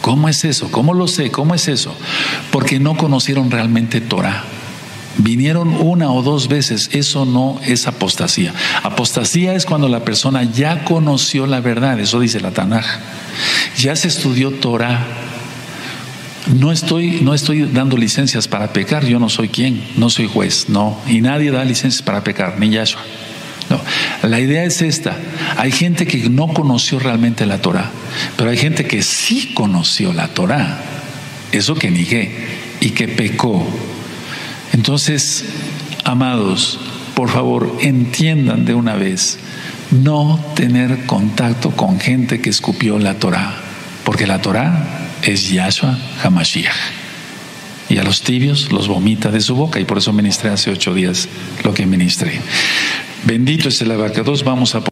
[0.00, 0.70] ¿Cómo es eso?
[0.70, 1.30] ¿Cómo lo sé?
[1.30, 1.94] ¿Cómo es eso?
[2.50, 4.44] Porque no conocieron realmente Torah.
[5.18, 8.54] Vinieron una o dos veces, eso no es apostasía.
[8.82, 12.84] Apostasía es cuando la persona ya conoció la verdad, eso dice la Tanaj.
[13.78, 15.06] Ya se estudió Torah.
[16.46, 20.68] No estoy, no estoy dando licencias para pecar, yo no soy quien, no soy juez,
[20.68, 20.98] no.
[21.06, 23.00] Y nadie da licencias para pecar, ni Yahshua.
[23.70, 23.80] No.
[24.28, 25.16] La idea es esta.
[25.56, 27.90] Hay gente que no conoció realmente la Torah,
[28.36, 30.80] pero hay gente que sí conoció la Torah.
[31.52, 32.30] Eso que negué
[32.80, 33.64] y que pecó.
[34.72, 35.44] Entonces,
[36.04, 36.80] amados,
[37.14, 39.38] por favor, entiendan de una vez
[39.90, 43.54] no tener contacto con gente que escupió la Torah,
[44.04, 46.74] porque la Torah es Yahshua Hamashiach.
[47.88, 50.94] Y a los tibios los vomita de su boca, y por eso ministré hace ocho
[50.94, 51.28] días
[51.64, 52.40] lo que ministré.
[53.26, 54.82] Bendito es el abacados, vamos a...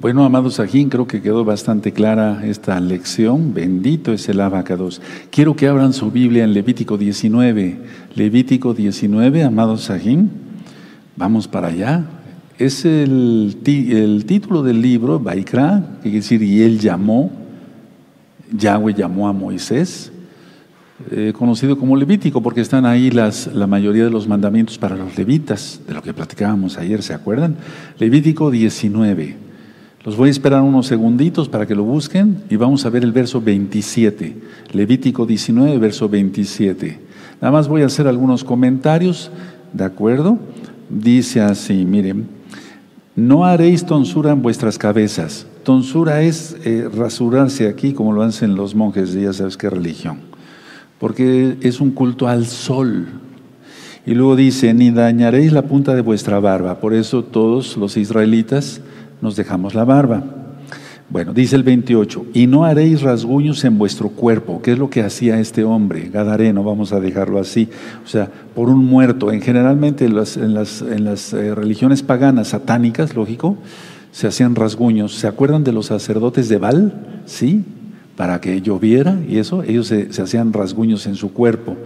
[0.00, 3.52] Bueno, amados Ajín, creo que quedó bastante clara esta lección.
[3.52, 5.02] Bendito es el abacados.
[5.30, 7.78] Quiero que abran su Biblia en Levítico 19.
[8.14, 10.30] Levítico 19, amados Ajín.
[11.16, 12.04] Vamos para allá.
[12.58, 17.32] Es el, el título del libro, Baikra, que quiere decir, y él llamó,
[18.52, 20.12] Yahweh llamó a Moisés.
[21.12, 25.16] eh, conocido como Levítico, porque están ahí las, la mayoría de los mandamientos para los
[25.16, 27.56] levitas, de lo que platicábamos ayer, ¿se acuerdan?
[27.98, 29.36] Levítico 19.
[30.04, 33.12] Los voy a esperar unos segunditos para que lo busquen y vamos a ver el
[33.12, 34.36] verso 27.
[34.72, 36.98] Levítico 19, verso 27.
[37.40, 39.30] Nada más voy a hacer algunos comentarios,
[39.72, 40.38] ¿de acuerdo?
[40.88, 42.26] Dice así, miren,
[43.14, 45.46] no haréis tonsura en vuestras cabezas.
[45.68, 50.28] Tonsura es eh, rasurarse aquí como lo hacen los monjes de ya sabes qué religión
[50.98, 53.06] porque es un culto al sol.
[54.06, 56.80] Y luego dice, ni dañaréis la punta de vuestra barba.
[56.80, 58.80] Por eso todos los israelitas
[59.20, 60.24] nos dejamos la barba.
[61.10, 65.02] Bueno, dice el 28, y no haréis rasguños en vuestro cuerpo, que es lo que
[65.02, 67.70] hacía este hombre, Gadareno, vamos a dejarlo así,
[68.04, 69.32] o sea, por un muerto.
[69.32, 73.56] En generalmente en las, eh, religiones paganas, satánicas, lógico,
[74.12, 75.14] se hacían rasguños.
[75.14, 77.22] ¿Se acuerdan de los sacerdotes de Baal?
[77.26, 77.64] Sí,
[78.16, 81.76] para que lloviera y eso, ellos se, hacían rasguños en su cuerpo.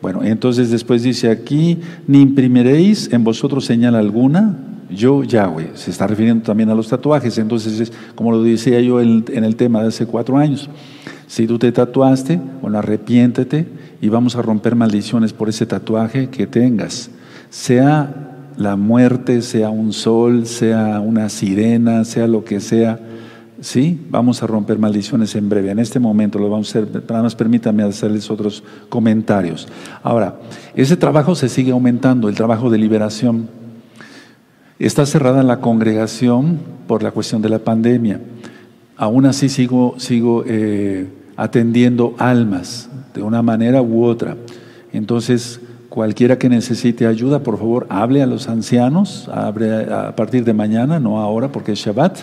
[0.00, 4.56] Bueno, entonces después dice aquí, ni imprimiréis en vosotros señal alguna,
[4.88, 5.72] yo Yahweh.
[5.74, 9.44] Se está refiriendo también a los tatuajes, entonces es como lo decía yo en, en
[9.44, 10.70] el tema de hace cuatro años.
[11.26, 13.66] Si tú te tatuaste, bueno, arrepiéntete
[14.00, 17.10] y vamos a romper maldiciones por ese tatuaje que tengas.
[17.50, 18.23] Sea
[18.56, 23.00] la muerte, sea un sol, sea una sirena, sea lo que sea
[23.64, 25.70] Sí, vamos a romper maldiciones en breve.
[25.70, 29.68] En este momento lo vamos a hacer, nada más permítanme hacerles otros comentarios.
[30.02, 30.38] Ahora,
[30.74, 33.48] ese trabajo se sigue aumentando, el trabajo de liberación.
[34.78, 38.20] Está cerrada la congregación por la cuestión de la pandemia.
[38.98, 44.36] Aún así sigo, sigo eh, atendiendo almas de una manera u otra.
[44.92, 45.58] Entonces,
[45.94, 51.20] cualquiera que necesite ayuda, por favor, hable a los ancianos, a partir de mañana, no
[51.20, 52.18] ahora porque es Shabbat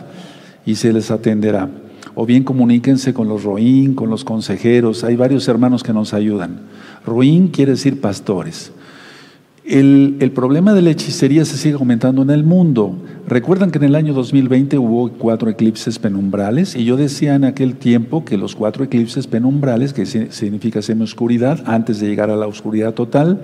[0.65, 1.69] y se les atenderá.
[2.13, 5.05] O bien comuníquense con los roín, con los consejeros.
[5.05, 6.59] Hay varios hermanos que nos ayudan.
[7.05, 8.73] Roín quiere decir pastores.
[9.63, 12.95] El, problema de la hechicería se sigue aumentando en el mundo.
[13.27, 17.75] Recuerdan que en el año 2020 hubo cuatro eclipses penumbrales y yo decía en aquel
[17.75, 22.93] tiempo que los cuatro eclipses penumbrales, que significa semi-oscuridad, antes de llegar a la oscuridad
[22.93, 23.41] total,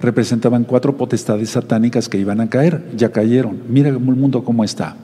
[0.00, 2.82] representaban cuatro potestades satánicas que iban a caer.
[2.96, 3.60] Ya cayeron.
[3.68, 4.96] Mira el mundo cómo está.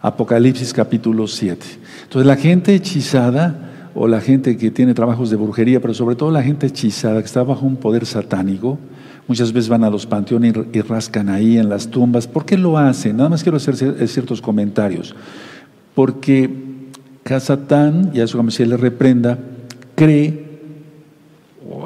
[0.00, 1.66] Apocalipsis capítulo 7.
[2.04, 3.69] Entonces la gente hechizada
[4.02, 7.26] o la gente que tiene trabajos de brujería, pero sobre todo la gente hechizada que
[7.26, 8.78] está bajo un poder satánico,
[9.28, 12.26] muchas veces van a los panteones y rascan ahí en las tumbas.
[12.26, 13.18] ¿Por qué lo hacen?
[13.18, 13.76] Nada más quiero hacer
[14.08, 15.14] ciertos comentarios.
[15.94, 16.48] Porque
[17.24, 19.38] Casatán, y a su se le reprenda,
[19.96, 20.48] cree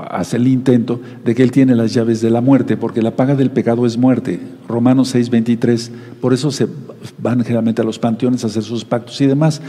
[0.09, 3.35] hace el intento de que Él tiene las llaves de la muerte, porque la paga
[3.35, 4.39] del pecado es muerte.
[4.69, 5.91] Romanos 6, 23.
[6.20, 6.69] Por eso se
[7.19, 9.61] van generalmente a los panteones a hacer sus pactos y demás.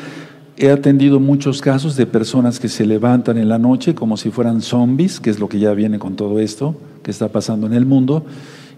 [0.58, 4.62] He atendido muchos casos de personas que se levantan en la noche como si fueran
[4.62, 7.86] zombies, que es lo que ya viene con todo esto que está pasando en el
[7.86, 8.26] mundo,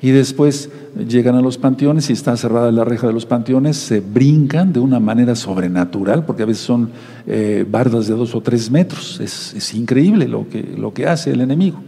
[0.01, 0.69] y después
[1.07, 4.79] llegan a los panteones y está cerrada la reja de los panteones, se brincan de
[4.79, 6.89] una manera sobrenatural, porque a veces son
[7.27, 9.19] eh, bardas de dos o tres metros.
[9.19, 11.79] Es, increíble lo que, lo que hace el enemigo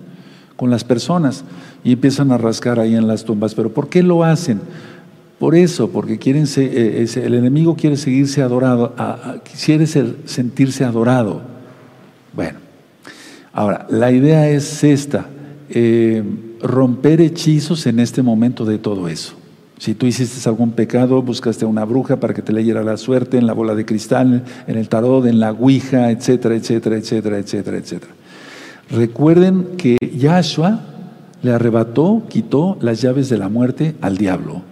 [0.56, 1.44] con las personas
[1.84, 3.56] y empiezan a rascar ahí en las tumbas.
[3.56, 4.60] Pero ¿por qué lo hacen?
[5.40, 8.94] Por eso, porque quieren eh, el enemigo quiere seguirse adorado,
[9.66, 11.41] quiere sentirse adorado.
[12.34, 12.60] Bueno,
[13.53, 15.28] ahora, la idea es esta.
[15.70, 16.24] Eh,
[16.61, 19.34] romper hechizos en este momento de todo eso.
[19.78, 23.38] Si tú hiciste algún pecado, buscaste a una bruja para que te leyera la suerte
[23.38, 27.78] en la bola de cristal, en el tarot, en la ouija, etcétera, etcétera, etcétera, etcétera,
[27.78, 28.11] etcétera.
[28.91, 30.82] Recuerden que Yahshua
[31.44, 34.64] le arrebató, quitó las llaves de la muerte al diablo.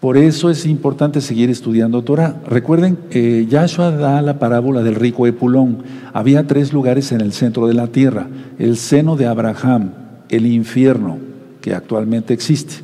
[0.00, 2.40] Por eso es importante seguir estudiando Torah.
[2.48, 5.82] Recuerden, eh, Yahshua da la parábola del rico Epulón.
[6.14, 8.26] Había tres lugares en el centro de la tierra:
[8.58, 9.90] el seno de Abraham,
[10.30, 11.18] el infierno
[11.60, 12.76] que actualmente existe.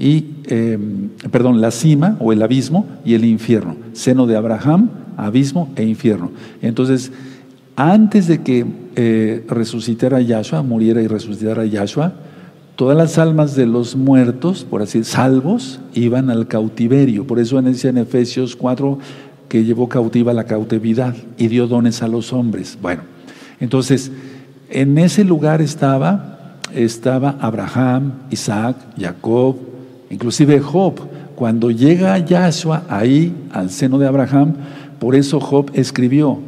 [0.00, 3.76] Y, em, perdón, la cima o el abismo y el infierno.
[3.92, 6.32] Seno de Abraham, abismo e infierno.
[6.60, 7.12] Entonces,
[7.76, 12.14] antes de que eh, resucitara Yahshua, muriera y resucitara Yahshua,
[12.76, 17.26] todas las almas de los muertos, por así salvos, iban al cautiverio.
[17.26, 18.98] Por eso dice en Efesios 4
[19.48, 22.78] que llevó cautiva la cautividad y dio dones a los hombres.
[22.80, 23.02] Bueno,
[23.60, 24.10] entonces,
[24.70, 26.34] en ese lugar estaba
[26.74, 29.56] estaba Abraham, Isaac, Jacob,
[30.10, 30.94] inclusive Job.
[31.36, 34.54] Cuando llega Yahshua ahí al seno de Abraham,
[34.98, 36.38] por eso Job escribió,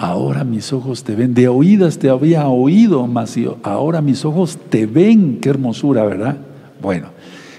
[0.00, 4.86] ahora mis ojos te ven, de oídas te había oído, mas ahora mis ojos te
[4.86, 6.38] ven, qué hermosura, ¿verdad?
[6.80, 7.08] Bueno,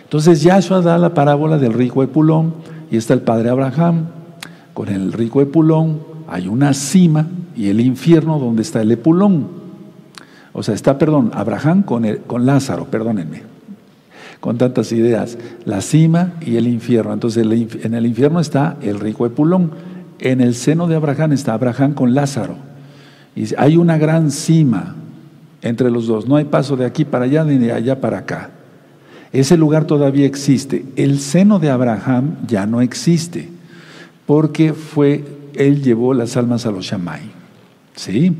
[0.02, 2.56] entonces Yahshua da la parábola del rico Epulón
[2.90, 4.08] y está el padre Abraham
[4.74, 9.48] con el rico Epulón, hay una cima y el infierno donde está el Epulón.
[10.52, 13.44] O sea, está, perdón, Abraham con, con Lázaro, perdónenme,
[14.40, 17.14] con tantas ideas, la cima y el infierno.
[17.14, 19.91] Entonces, en el infierno está el rico Epulón,
[20.22, 22.56] en el seno de Abraham está Abraham con Lázaro.
[23.36, 24.96] Y hay una gran cima
[25.62, 28.50] entre los dos, no hay paso de aquí para allá ni de allá para acá.
[29.32, 30.86] Ese lugar todavía existe.
[30.96, 33.50] El seno de Abraham ya no existe,
[34.26, 35.24] porque fue,
[35.56, 37.22] él llevó las almas a los Shammai.
[37.96, 38.36] ¿Sí?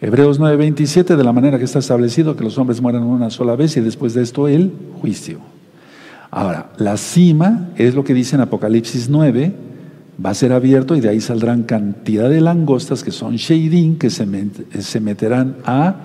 [0.00, 3.76] Hebreos 9:27, de la manera que está establecido que los hombres mueran una sola vez
[3.76, 5.38] y después de esto el juicio.
[6.30, 9.52] Ahora, la cima es lo que dice en Apocalipsis 9,
[10.24, 14.10] va a ser abierto y de ahí saldrán cantidad de langostas que son sheidim, que
[14.10, 14.26] se,
[14.80, 15.96] se meterán a,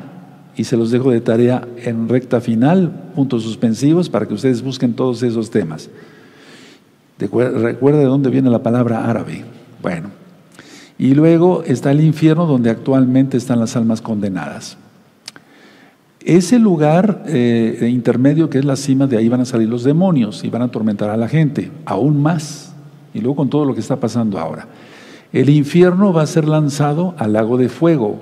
[0.55, 4.93] y se los dejo de tarea en recta final, puntos suspensivos, para que ustedes busquen
[4.93, 5.89] todos esos temas.
[7.17, 9.43] Recuerda de dónde viene la palabra árabe.
[9.81, 10.09] Bueno.
[10.97, 14.77] Y luego está el infierno donde actualmente están las almas condenadas.
[16.23, 20.43] Ese lugar eh, intermedio que es la cima, de ahí van a salir los demonios
[20.43, 22.72] y van a atormentar a la gente, aún más.
[23.13, 24.67] Y luego con todo lo que está pasando ahora.
[25.31, 28.21] El infierno va a ser lanzado al lago de fuego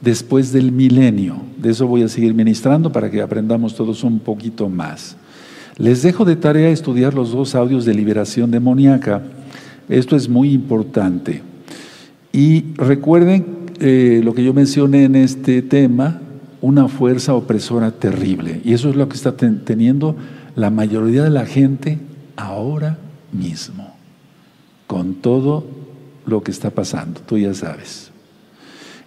[0.00, 1.36] después del milenio.
[1.56, 5.16] De eso voy a seguir ministrando para que aprendamos todos un poquito más.
[5.76, 9.22] Les dejo de tarea estudiar los dos audios de liberación demoníaca.
[9.88, 11.42] Esto es muy importante.
[12.32, 16.20] Y recuerden eh, lo que yo mencioné en este tema,
[16.60, 18.60] una fuerza opresora terrible.
[18.64, 20.16] Y eso es lo que está teniendo
[20.56, 21.98] la mayoría de la gente
[22.36, 22.98] ahora
[23.32, 23.94] mismo,
[24.88, 25.64] con todo
[26.26, 28.10] lo que está pasando, tú ya sabes.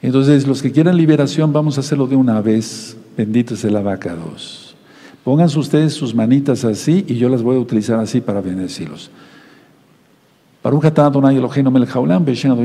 [0.01, 2.95] Entonces, los que quieran liberación, vamos a hacerlo de una vez.
[3.17, 4.75] Bendito sea la vaca 2.
[5.23, 9.11] Pónganse ustedes sus manitas así y yo las voy a utilizar así para bendecirlos.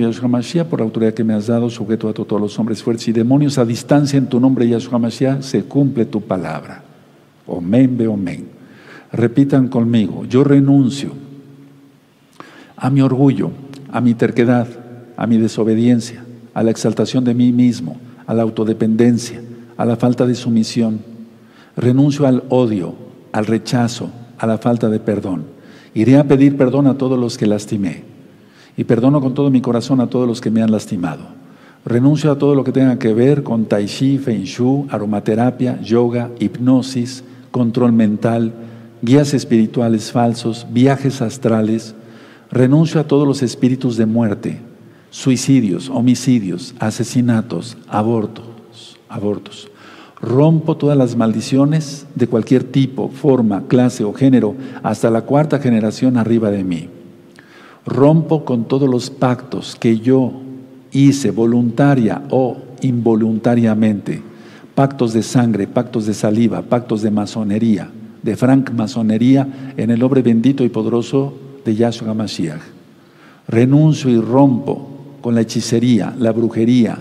[0.01, 3.09] Yahshua Mashiach, por la autoridad que me has dado, sujeto a todos los hombres fuertes
[3.09, 6.83] y demonios, a distancia en tu nombre, Yahshua Mashiach, se cumple tu palabra.
[7.47, 8.49] Omen, be omen.
[9.13, 11.26] Repitan conmigo, yo renuncio
[12.77, 13.51] a mi orgullo,
[13.91, 14.67] a mi terquedad,
[15.17, 16.25] a mi desobediencia,
[16.55, 19.41] a la exaltación de mí mismo, a la autodependencia,
[19.77, 21.01] a la falta de sumisión.
[21.77, 22.95] Renuncio al odio,
[23.33, 25.57] al rechazo, a la falta de perdón
[25.97, 28.05] Iré a pedir perdón a todos los que lastimé
[28.77, 31.25] y perdono con todo mi corazón a todos los que me han lastimado.
[31.87, 36.31] Renuncio a todo lo que tenga que ver con tai chi, feng shui, aromaterapia, yoga,
[36.39, 38.53] hipnosis, control mental,
[39.01, 41.95] guías espirituales falsos, viajes astrales.
[42.51, 44.61] Renuncio a todos los espíritus de muerte,
[45.11, 49.69] suicidios, homicidios, asesinatos, abortos, abortos.
[50.21, 56.17] Rompo todas las maldiciones de cualquier tipo, forma, clase o género, hasta la cuarta generación
[56.17, 56.89] arriba de mí.
[57.85, 60.33] Rompo con todos los pactos que yo
[60.93, 64.23] hice voluntaria o involuntariamente.
[64.75, 67.91] Pactos de sangre, pactos de saliva, pactos de masonería,
[68.23, 72.63] de francmasonería en el nombre bendito y poderoso de Mashiach.
[73.49, 76.99] Renuncio y rompo con la hechicería, la brujería,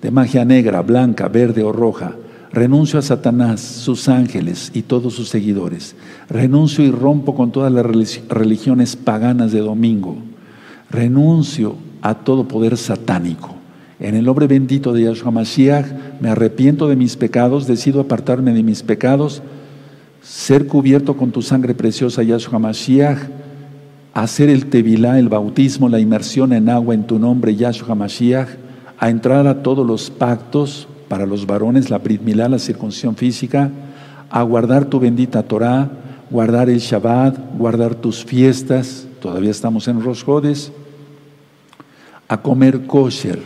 [0.00, 2.14] de magia negra, blanca, verde o roja
[2.54, 5.96] Renuncio a Satanás, sus ángeles y todos sus seguidores.
[6.30, 7.84] Renuncio y rompo con todas las
[8.28, 10.18] religiones paganas de domingo.
[10.88, 13.56] Renuncio a todo poder satánico.
[13.98, 18.62] En el nombre bendito de Yahshua Mashiach, me arrepiento de mis pecados, decido apartarme de
[18.62, 19.42] mis pecados,
[20.22, 23.18] ser cubierto con tu sangre preciosa, Yahshua Mashiach,
[24.14, 28.48] hacer el tevilá, el bautismo, la inmersión en agua en tu nombre, Yahshua Mashiach,
[28.98, 33.70] a entrar a todos los pactos para los varones, la Brit Milá, la circuncisión física,
[34.30, 35.90] a guardar tu bendita Torah,
[36.30, 40.72] guardar el Shabbat, guardar tus fiestas, todavía estamos en Rosjodes,
[42.28, 43.42] a comer kosher.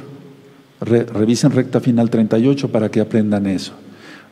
[0.81, 3.73] revisen recta final 38 para que aprendan eso.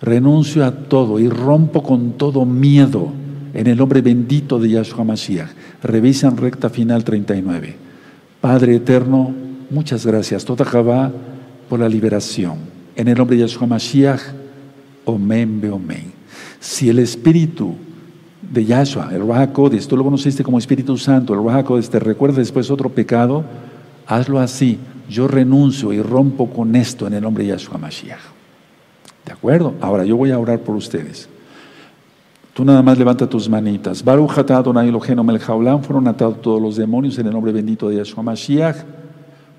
[0.03, 3.11] Renuncio a todo y rompo con todo miedo
[3.57, 5.49] en el nombre bendito de Yahshua Mashiach.
[5.83, 7.75] Revisan recta final 39.
[8.39, 9.35] Padre eterno,
[9.71, 10.45] muchas gracias.
[10.45, 11.11] Toda Jabá
[11.67, 12.59] por la liberación.
[12.95, 14.21] En el nombre de Yahshua Mashiach,
[15.07, 16.13] Omen.
[16.61, 17.75] Si el Espíritu
[18.43, 19.53] de Yahshua, el Ruach
[19.89, 23.43] tú lo conociste como Espíritu Santo, el Ruach te recuerda después otro pecado,
[24.07, 24.79] hazlo así.
[25.09, 28.21] Yo renuncio y rompo con esto en el nombre de Yahshua Mashiach.
[29.25, 29.75] ¿De acuerdo?
[29.81, 31.31] Ahora yo voy a orar por ustedes.
[32.57, 34.03] Tú nada más levanta tus manitas.
[34.03, 38.23] Baruch Adonai Eloheinu melech fueron atados todos los demonios en el nombre bendito de Yahshua
[38.23, 38.77] Mashiach.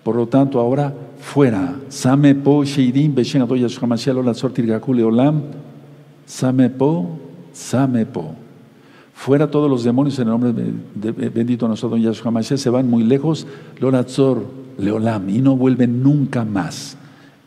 [0.03, 1.75] Por lo tanto, ahora fuera.
[1.89, 5.43] Same po sheidim beshen adoya shamashialo la sortir gakule olam.
[6.25, 7.19] Same po,
[7.53, 8.33] same po.
[9.13, 10.51] Fuera todos los demonios en el nombre
[10.95, 13.45] de, bendito a nosotros, Yahshua Mashiach, se van muy lejos,
[13.79, 14.43] Loratzor,
[14.79, 16.97] Leolam, y no vuelven nunca más.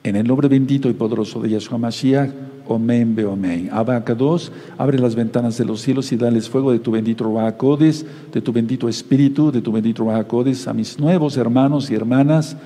[0.05, 2.31] En el nombre bendito y poderoso de Yeshua Mashiach,
[2.71, 3.69] Omen be Omen.
[3.73, 8.07] Abaca 2, abre las ventanas de los cielos y dales fuego de tu bendito Ruajacodes,
[8.33, 12.57] de tu bendito Espíritu, de tu bendito Ruajacodes, a mis nuevos hermanos y hermanas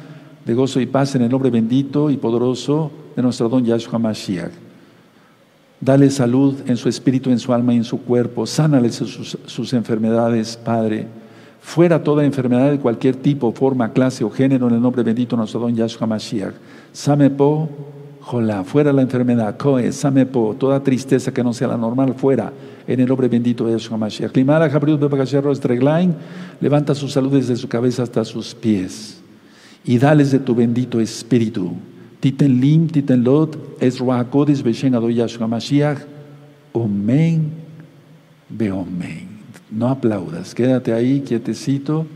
[0.44, 4.52] de gozo y paz en el nombre bendito y poderoso de nuestro don Yahshua Mashiach.
[5.80, 8.46] Dale salud en su espíritu, en su alma y en su cuerpo.
[8.46, 11.06] Sánales sus, sus enfermedades, Padre.
[11.60, 15.38] Fuera toda enfermedad de cualquier tipo, forma, clase o género en el nombre bendito de
[15.38, 16.54] nuestro don Yahshua Mashiach.
[16.92, 17.70] Samepo,
[18.24, 19.54] Jolá, fuera la enfermedad,
[19.90, 22.54] Samepo, toda tristeza que no sea la normal, fuera
[22.86, 24.32] en el nombre bendito de Yahshua Mashiach.
[24.32, 24.98] Jabriut,
[26.58, 29.20] levanta su salud desde su cabeza hasta sus pies
[29.84, 31.72] y dales de tu bendito espíritu.
[32.20, 35.98] Titen lim, titen lot, es ruakodis beshen ado Yahshua Mashiach,
[36.72, 37.52] omen,
[38.48, 39.28] beomen.
[39.70, 42.06] No aplaudas, quédate ahí quietecito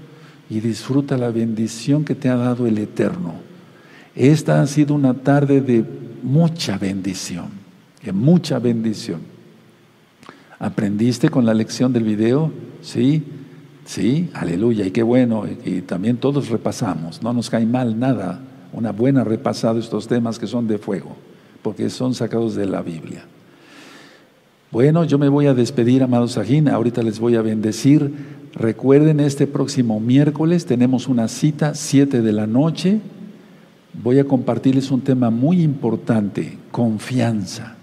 [0.49, 3.48] y disfruta la bendición que te ha dado el Eterno.
[4.19, 5.85] Esta ha sido una tarde de
[6.24, 7.47] mucha bendición,
[8.03, 9.20] de mucha bendición.
[10.59, 12.51] ¿Aprendiste con la lección del video?
[12.82, 13.23] Sí.
[13.85, 18.39] Sí, aleluya, y qué bueno, y, también todos repasamos, no nos cae mal nada,
[18.74, 21.16] una buena repasada de estos temas que son de fuego,
[21.62, 23.24] porque son sacados de la Biblia.
[24.70, 28.12] Bueno, yo me voy a despedir, amados Sajín, ahorita les voy a bendecir.
[28.53, 33.01] Recuerden, este próximo miércoles tenemos una cita, 7 de la noche.
[33.94, 37.77] Voy a compartirles un tema muy importante, confianza.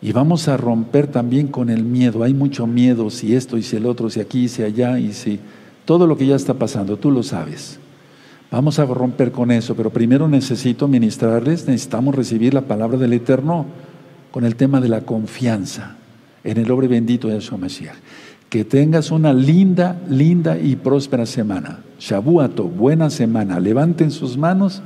[0.00, 2.22] Y vamos a romper también con el miedo.
[2.22, 5.40] Hay mucho miedo, si esto y si el otro, si aquí si allá y si
[5.84, 7.80] todo lo que ya está pasando, tú lo sabes.
[8.50, 13.66] Vamos a romper con eso, pero primero necesito ministrarles, necesitamos recibir la palabra del Eterno
[14.30, 15.96] con el tema de la confianza
[16.44, 17.96] en el nombre bendito de Yahshua Mashiach.
[18.48, 21.80] Que tengas una linda, linda y próspera semana.
[21.98, 23.60] Shabuato, buena semana.
[23.60, 24.82] Levanten sus manos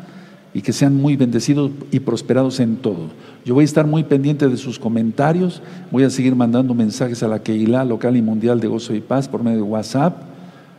[0.54, 3.08] y que sean muy bendecidos y prosperados en todo.
[3.44, 7.28] Yo voy a estar muy pendiente de sus comentarios, voy a seguir mandando mensajes a
[7.28, 10.22] la Keilah local y mundial de gozo y paz por medio de WhatsApp,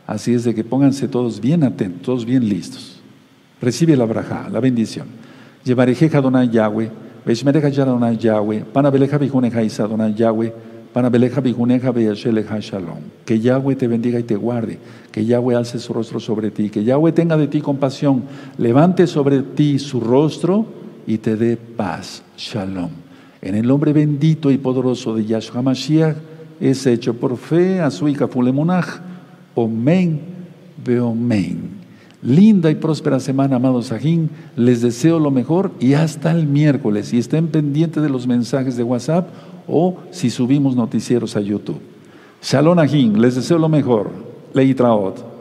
[0.06, 3.00] así es de que pónganse todos bien atentos, todos bien listos.
[3.60, 5.06] Recibe la braja, la bendición.
[5.64, 6.90] Llevarejeja Donai Yahweh,
[7.24, 10.52] Veshmereja Donai Yahweh, Panabeleja Bijuneja Isa Yahweh,
[13.24, 14.78] Que Yahweh te bendiga y te guarde,
[15.10, 18.22] que Yahweh alce su rostro sobre ti, que Yahweh tenga de ti compasión,
[18.58, 20.66] levante sobre ti su rostro
[21.06, 22.22] y te dé paz.
[22.36, 22.90] Shalom.
[23.42, 26.16] En el nombre bendito y poderoso de Yahshua Mashiach
[26.60, 29.00] es hecho por fe a su hija Fulemonach.
[29.56, 30.20] Omen,
[30.84, 31.82] beomen.
[32.22, 34.30] Linda y próspera semana, amados Sajín.
[34.56, 37.12] Les deseo lo mejor y hasta el miércoles.
[37.12, 39.28] Y estén pendientes de los mensajes de WhatsApp
[39.66, 41.80] o si subimos noticieros a YouTube.
[42.42, 44.10] Shalom Ajín, les deseo lo mejor.
[44.52, 45.33] Leitraot.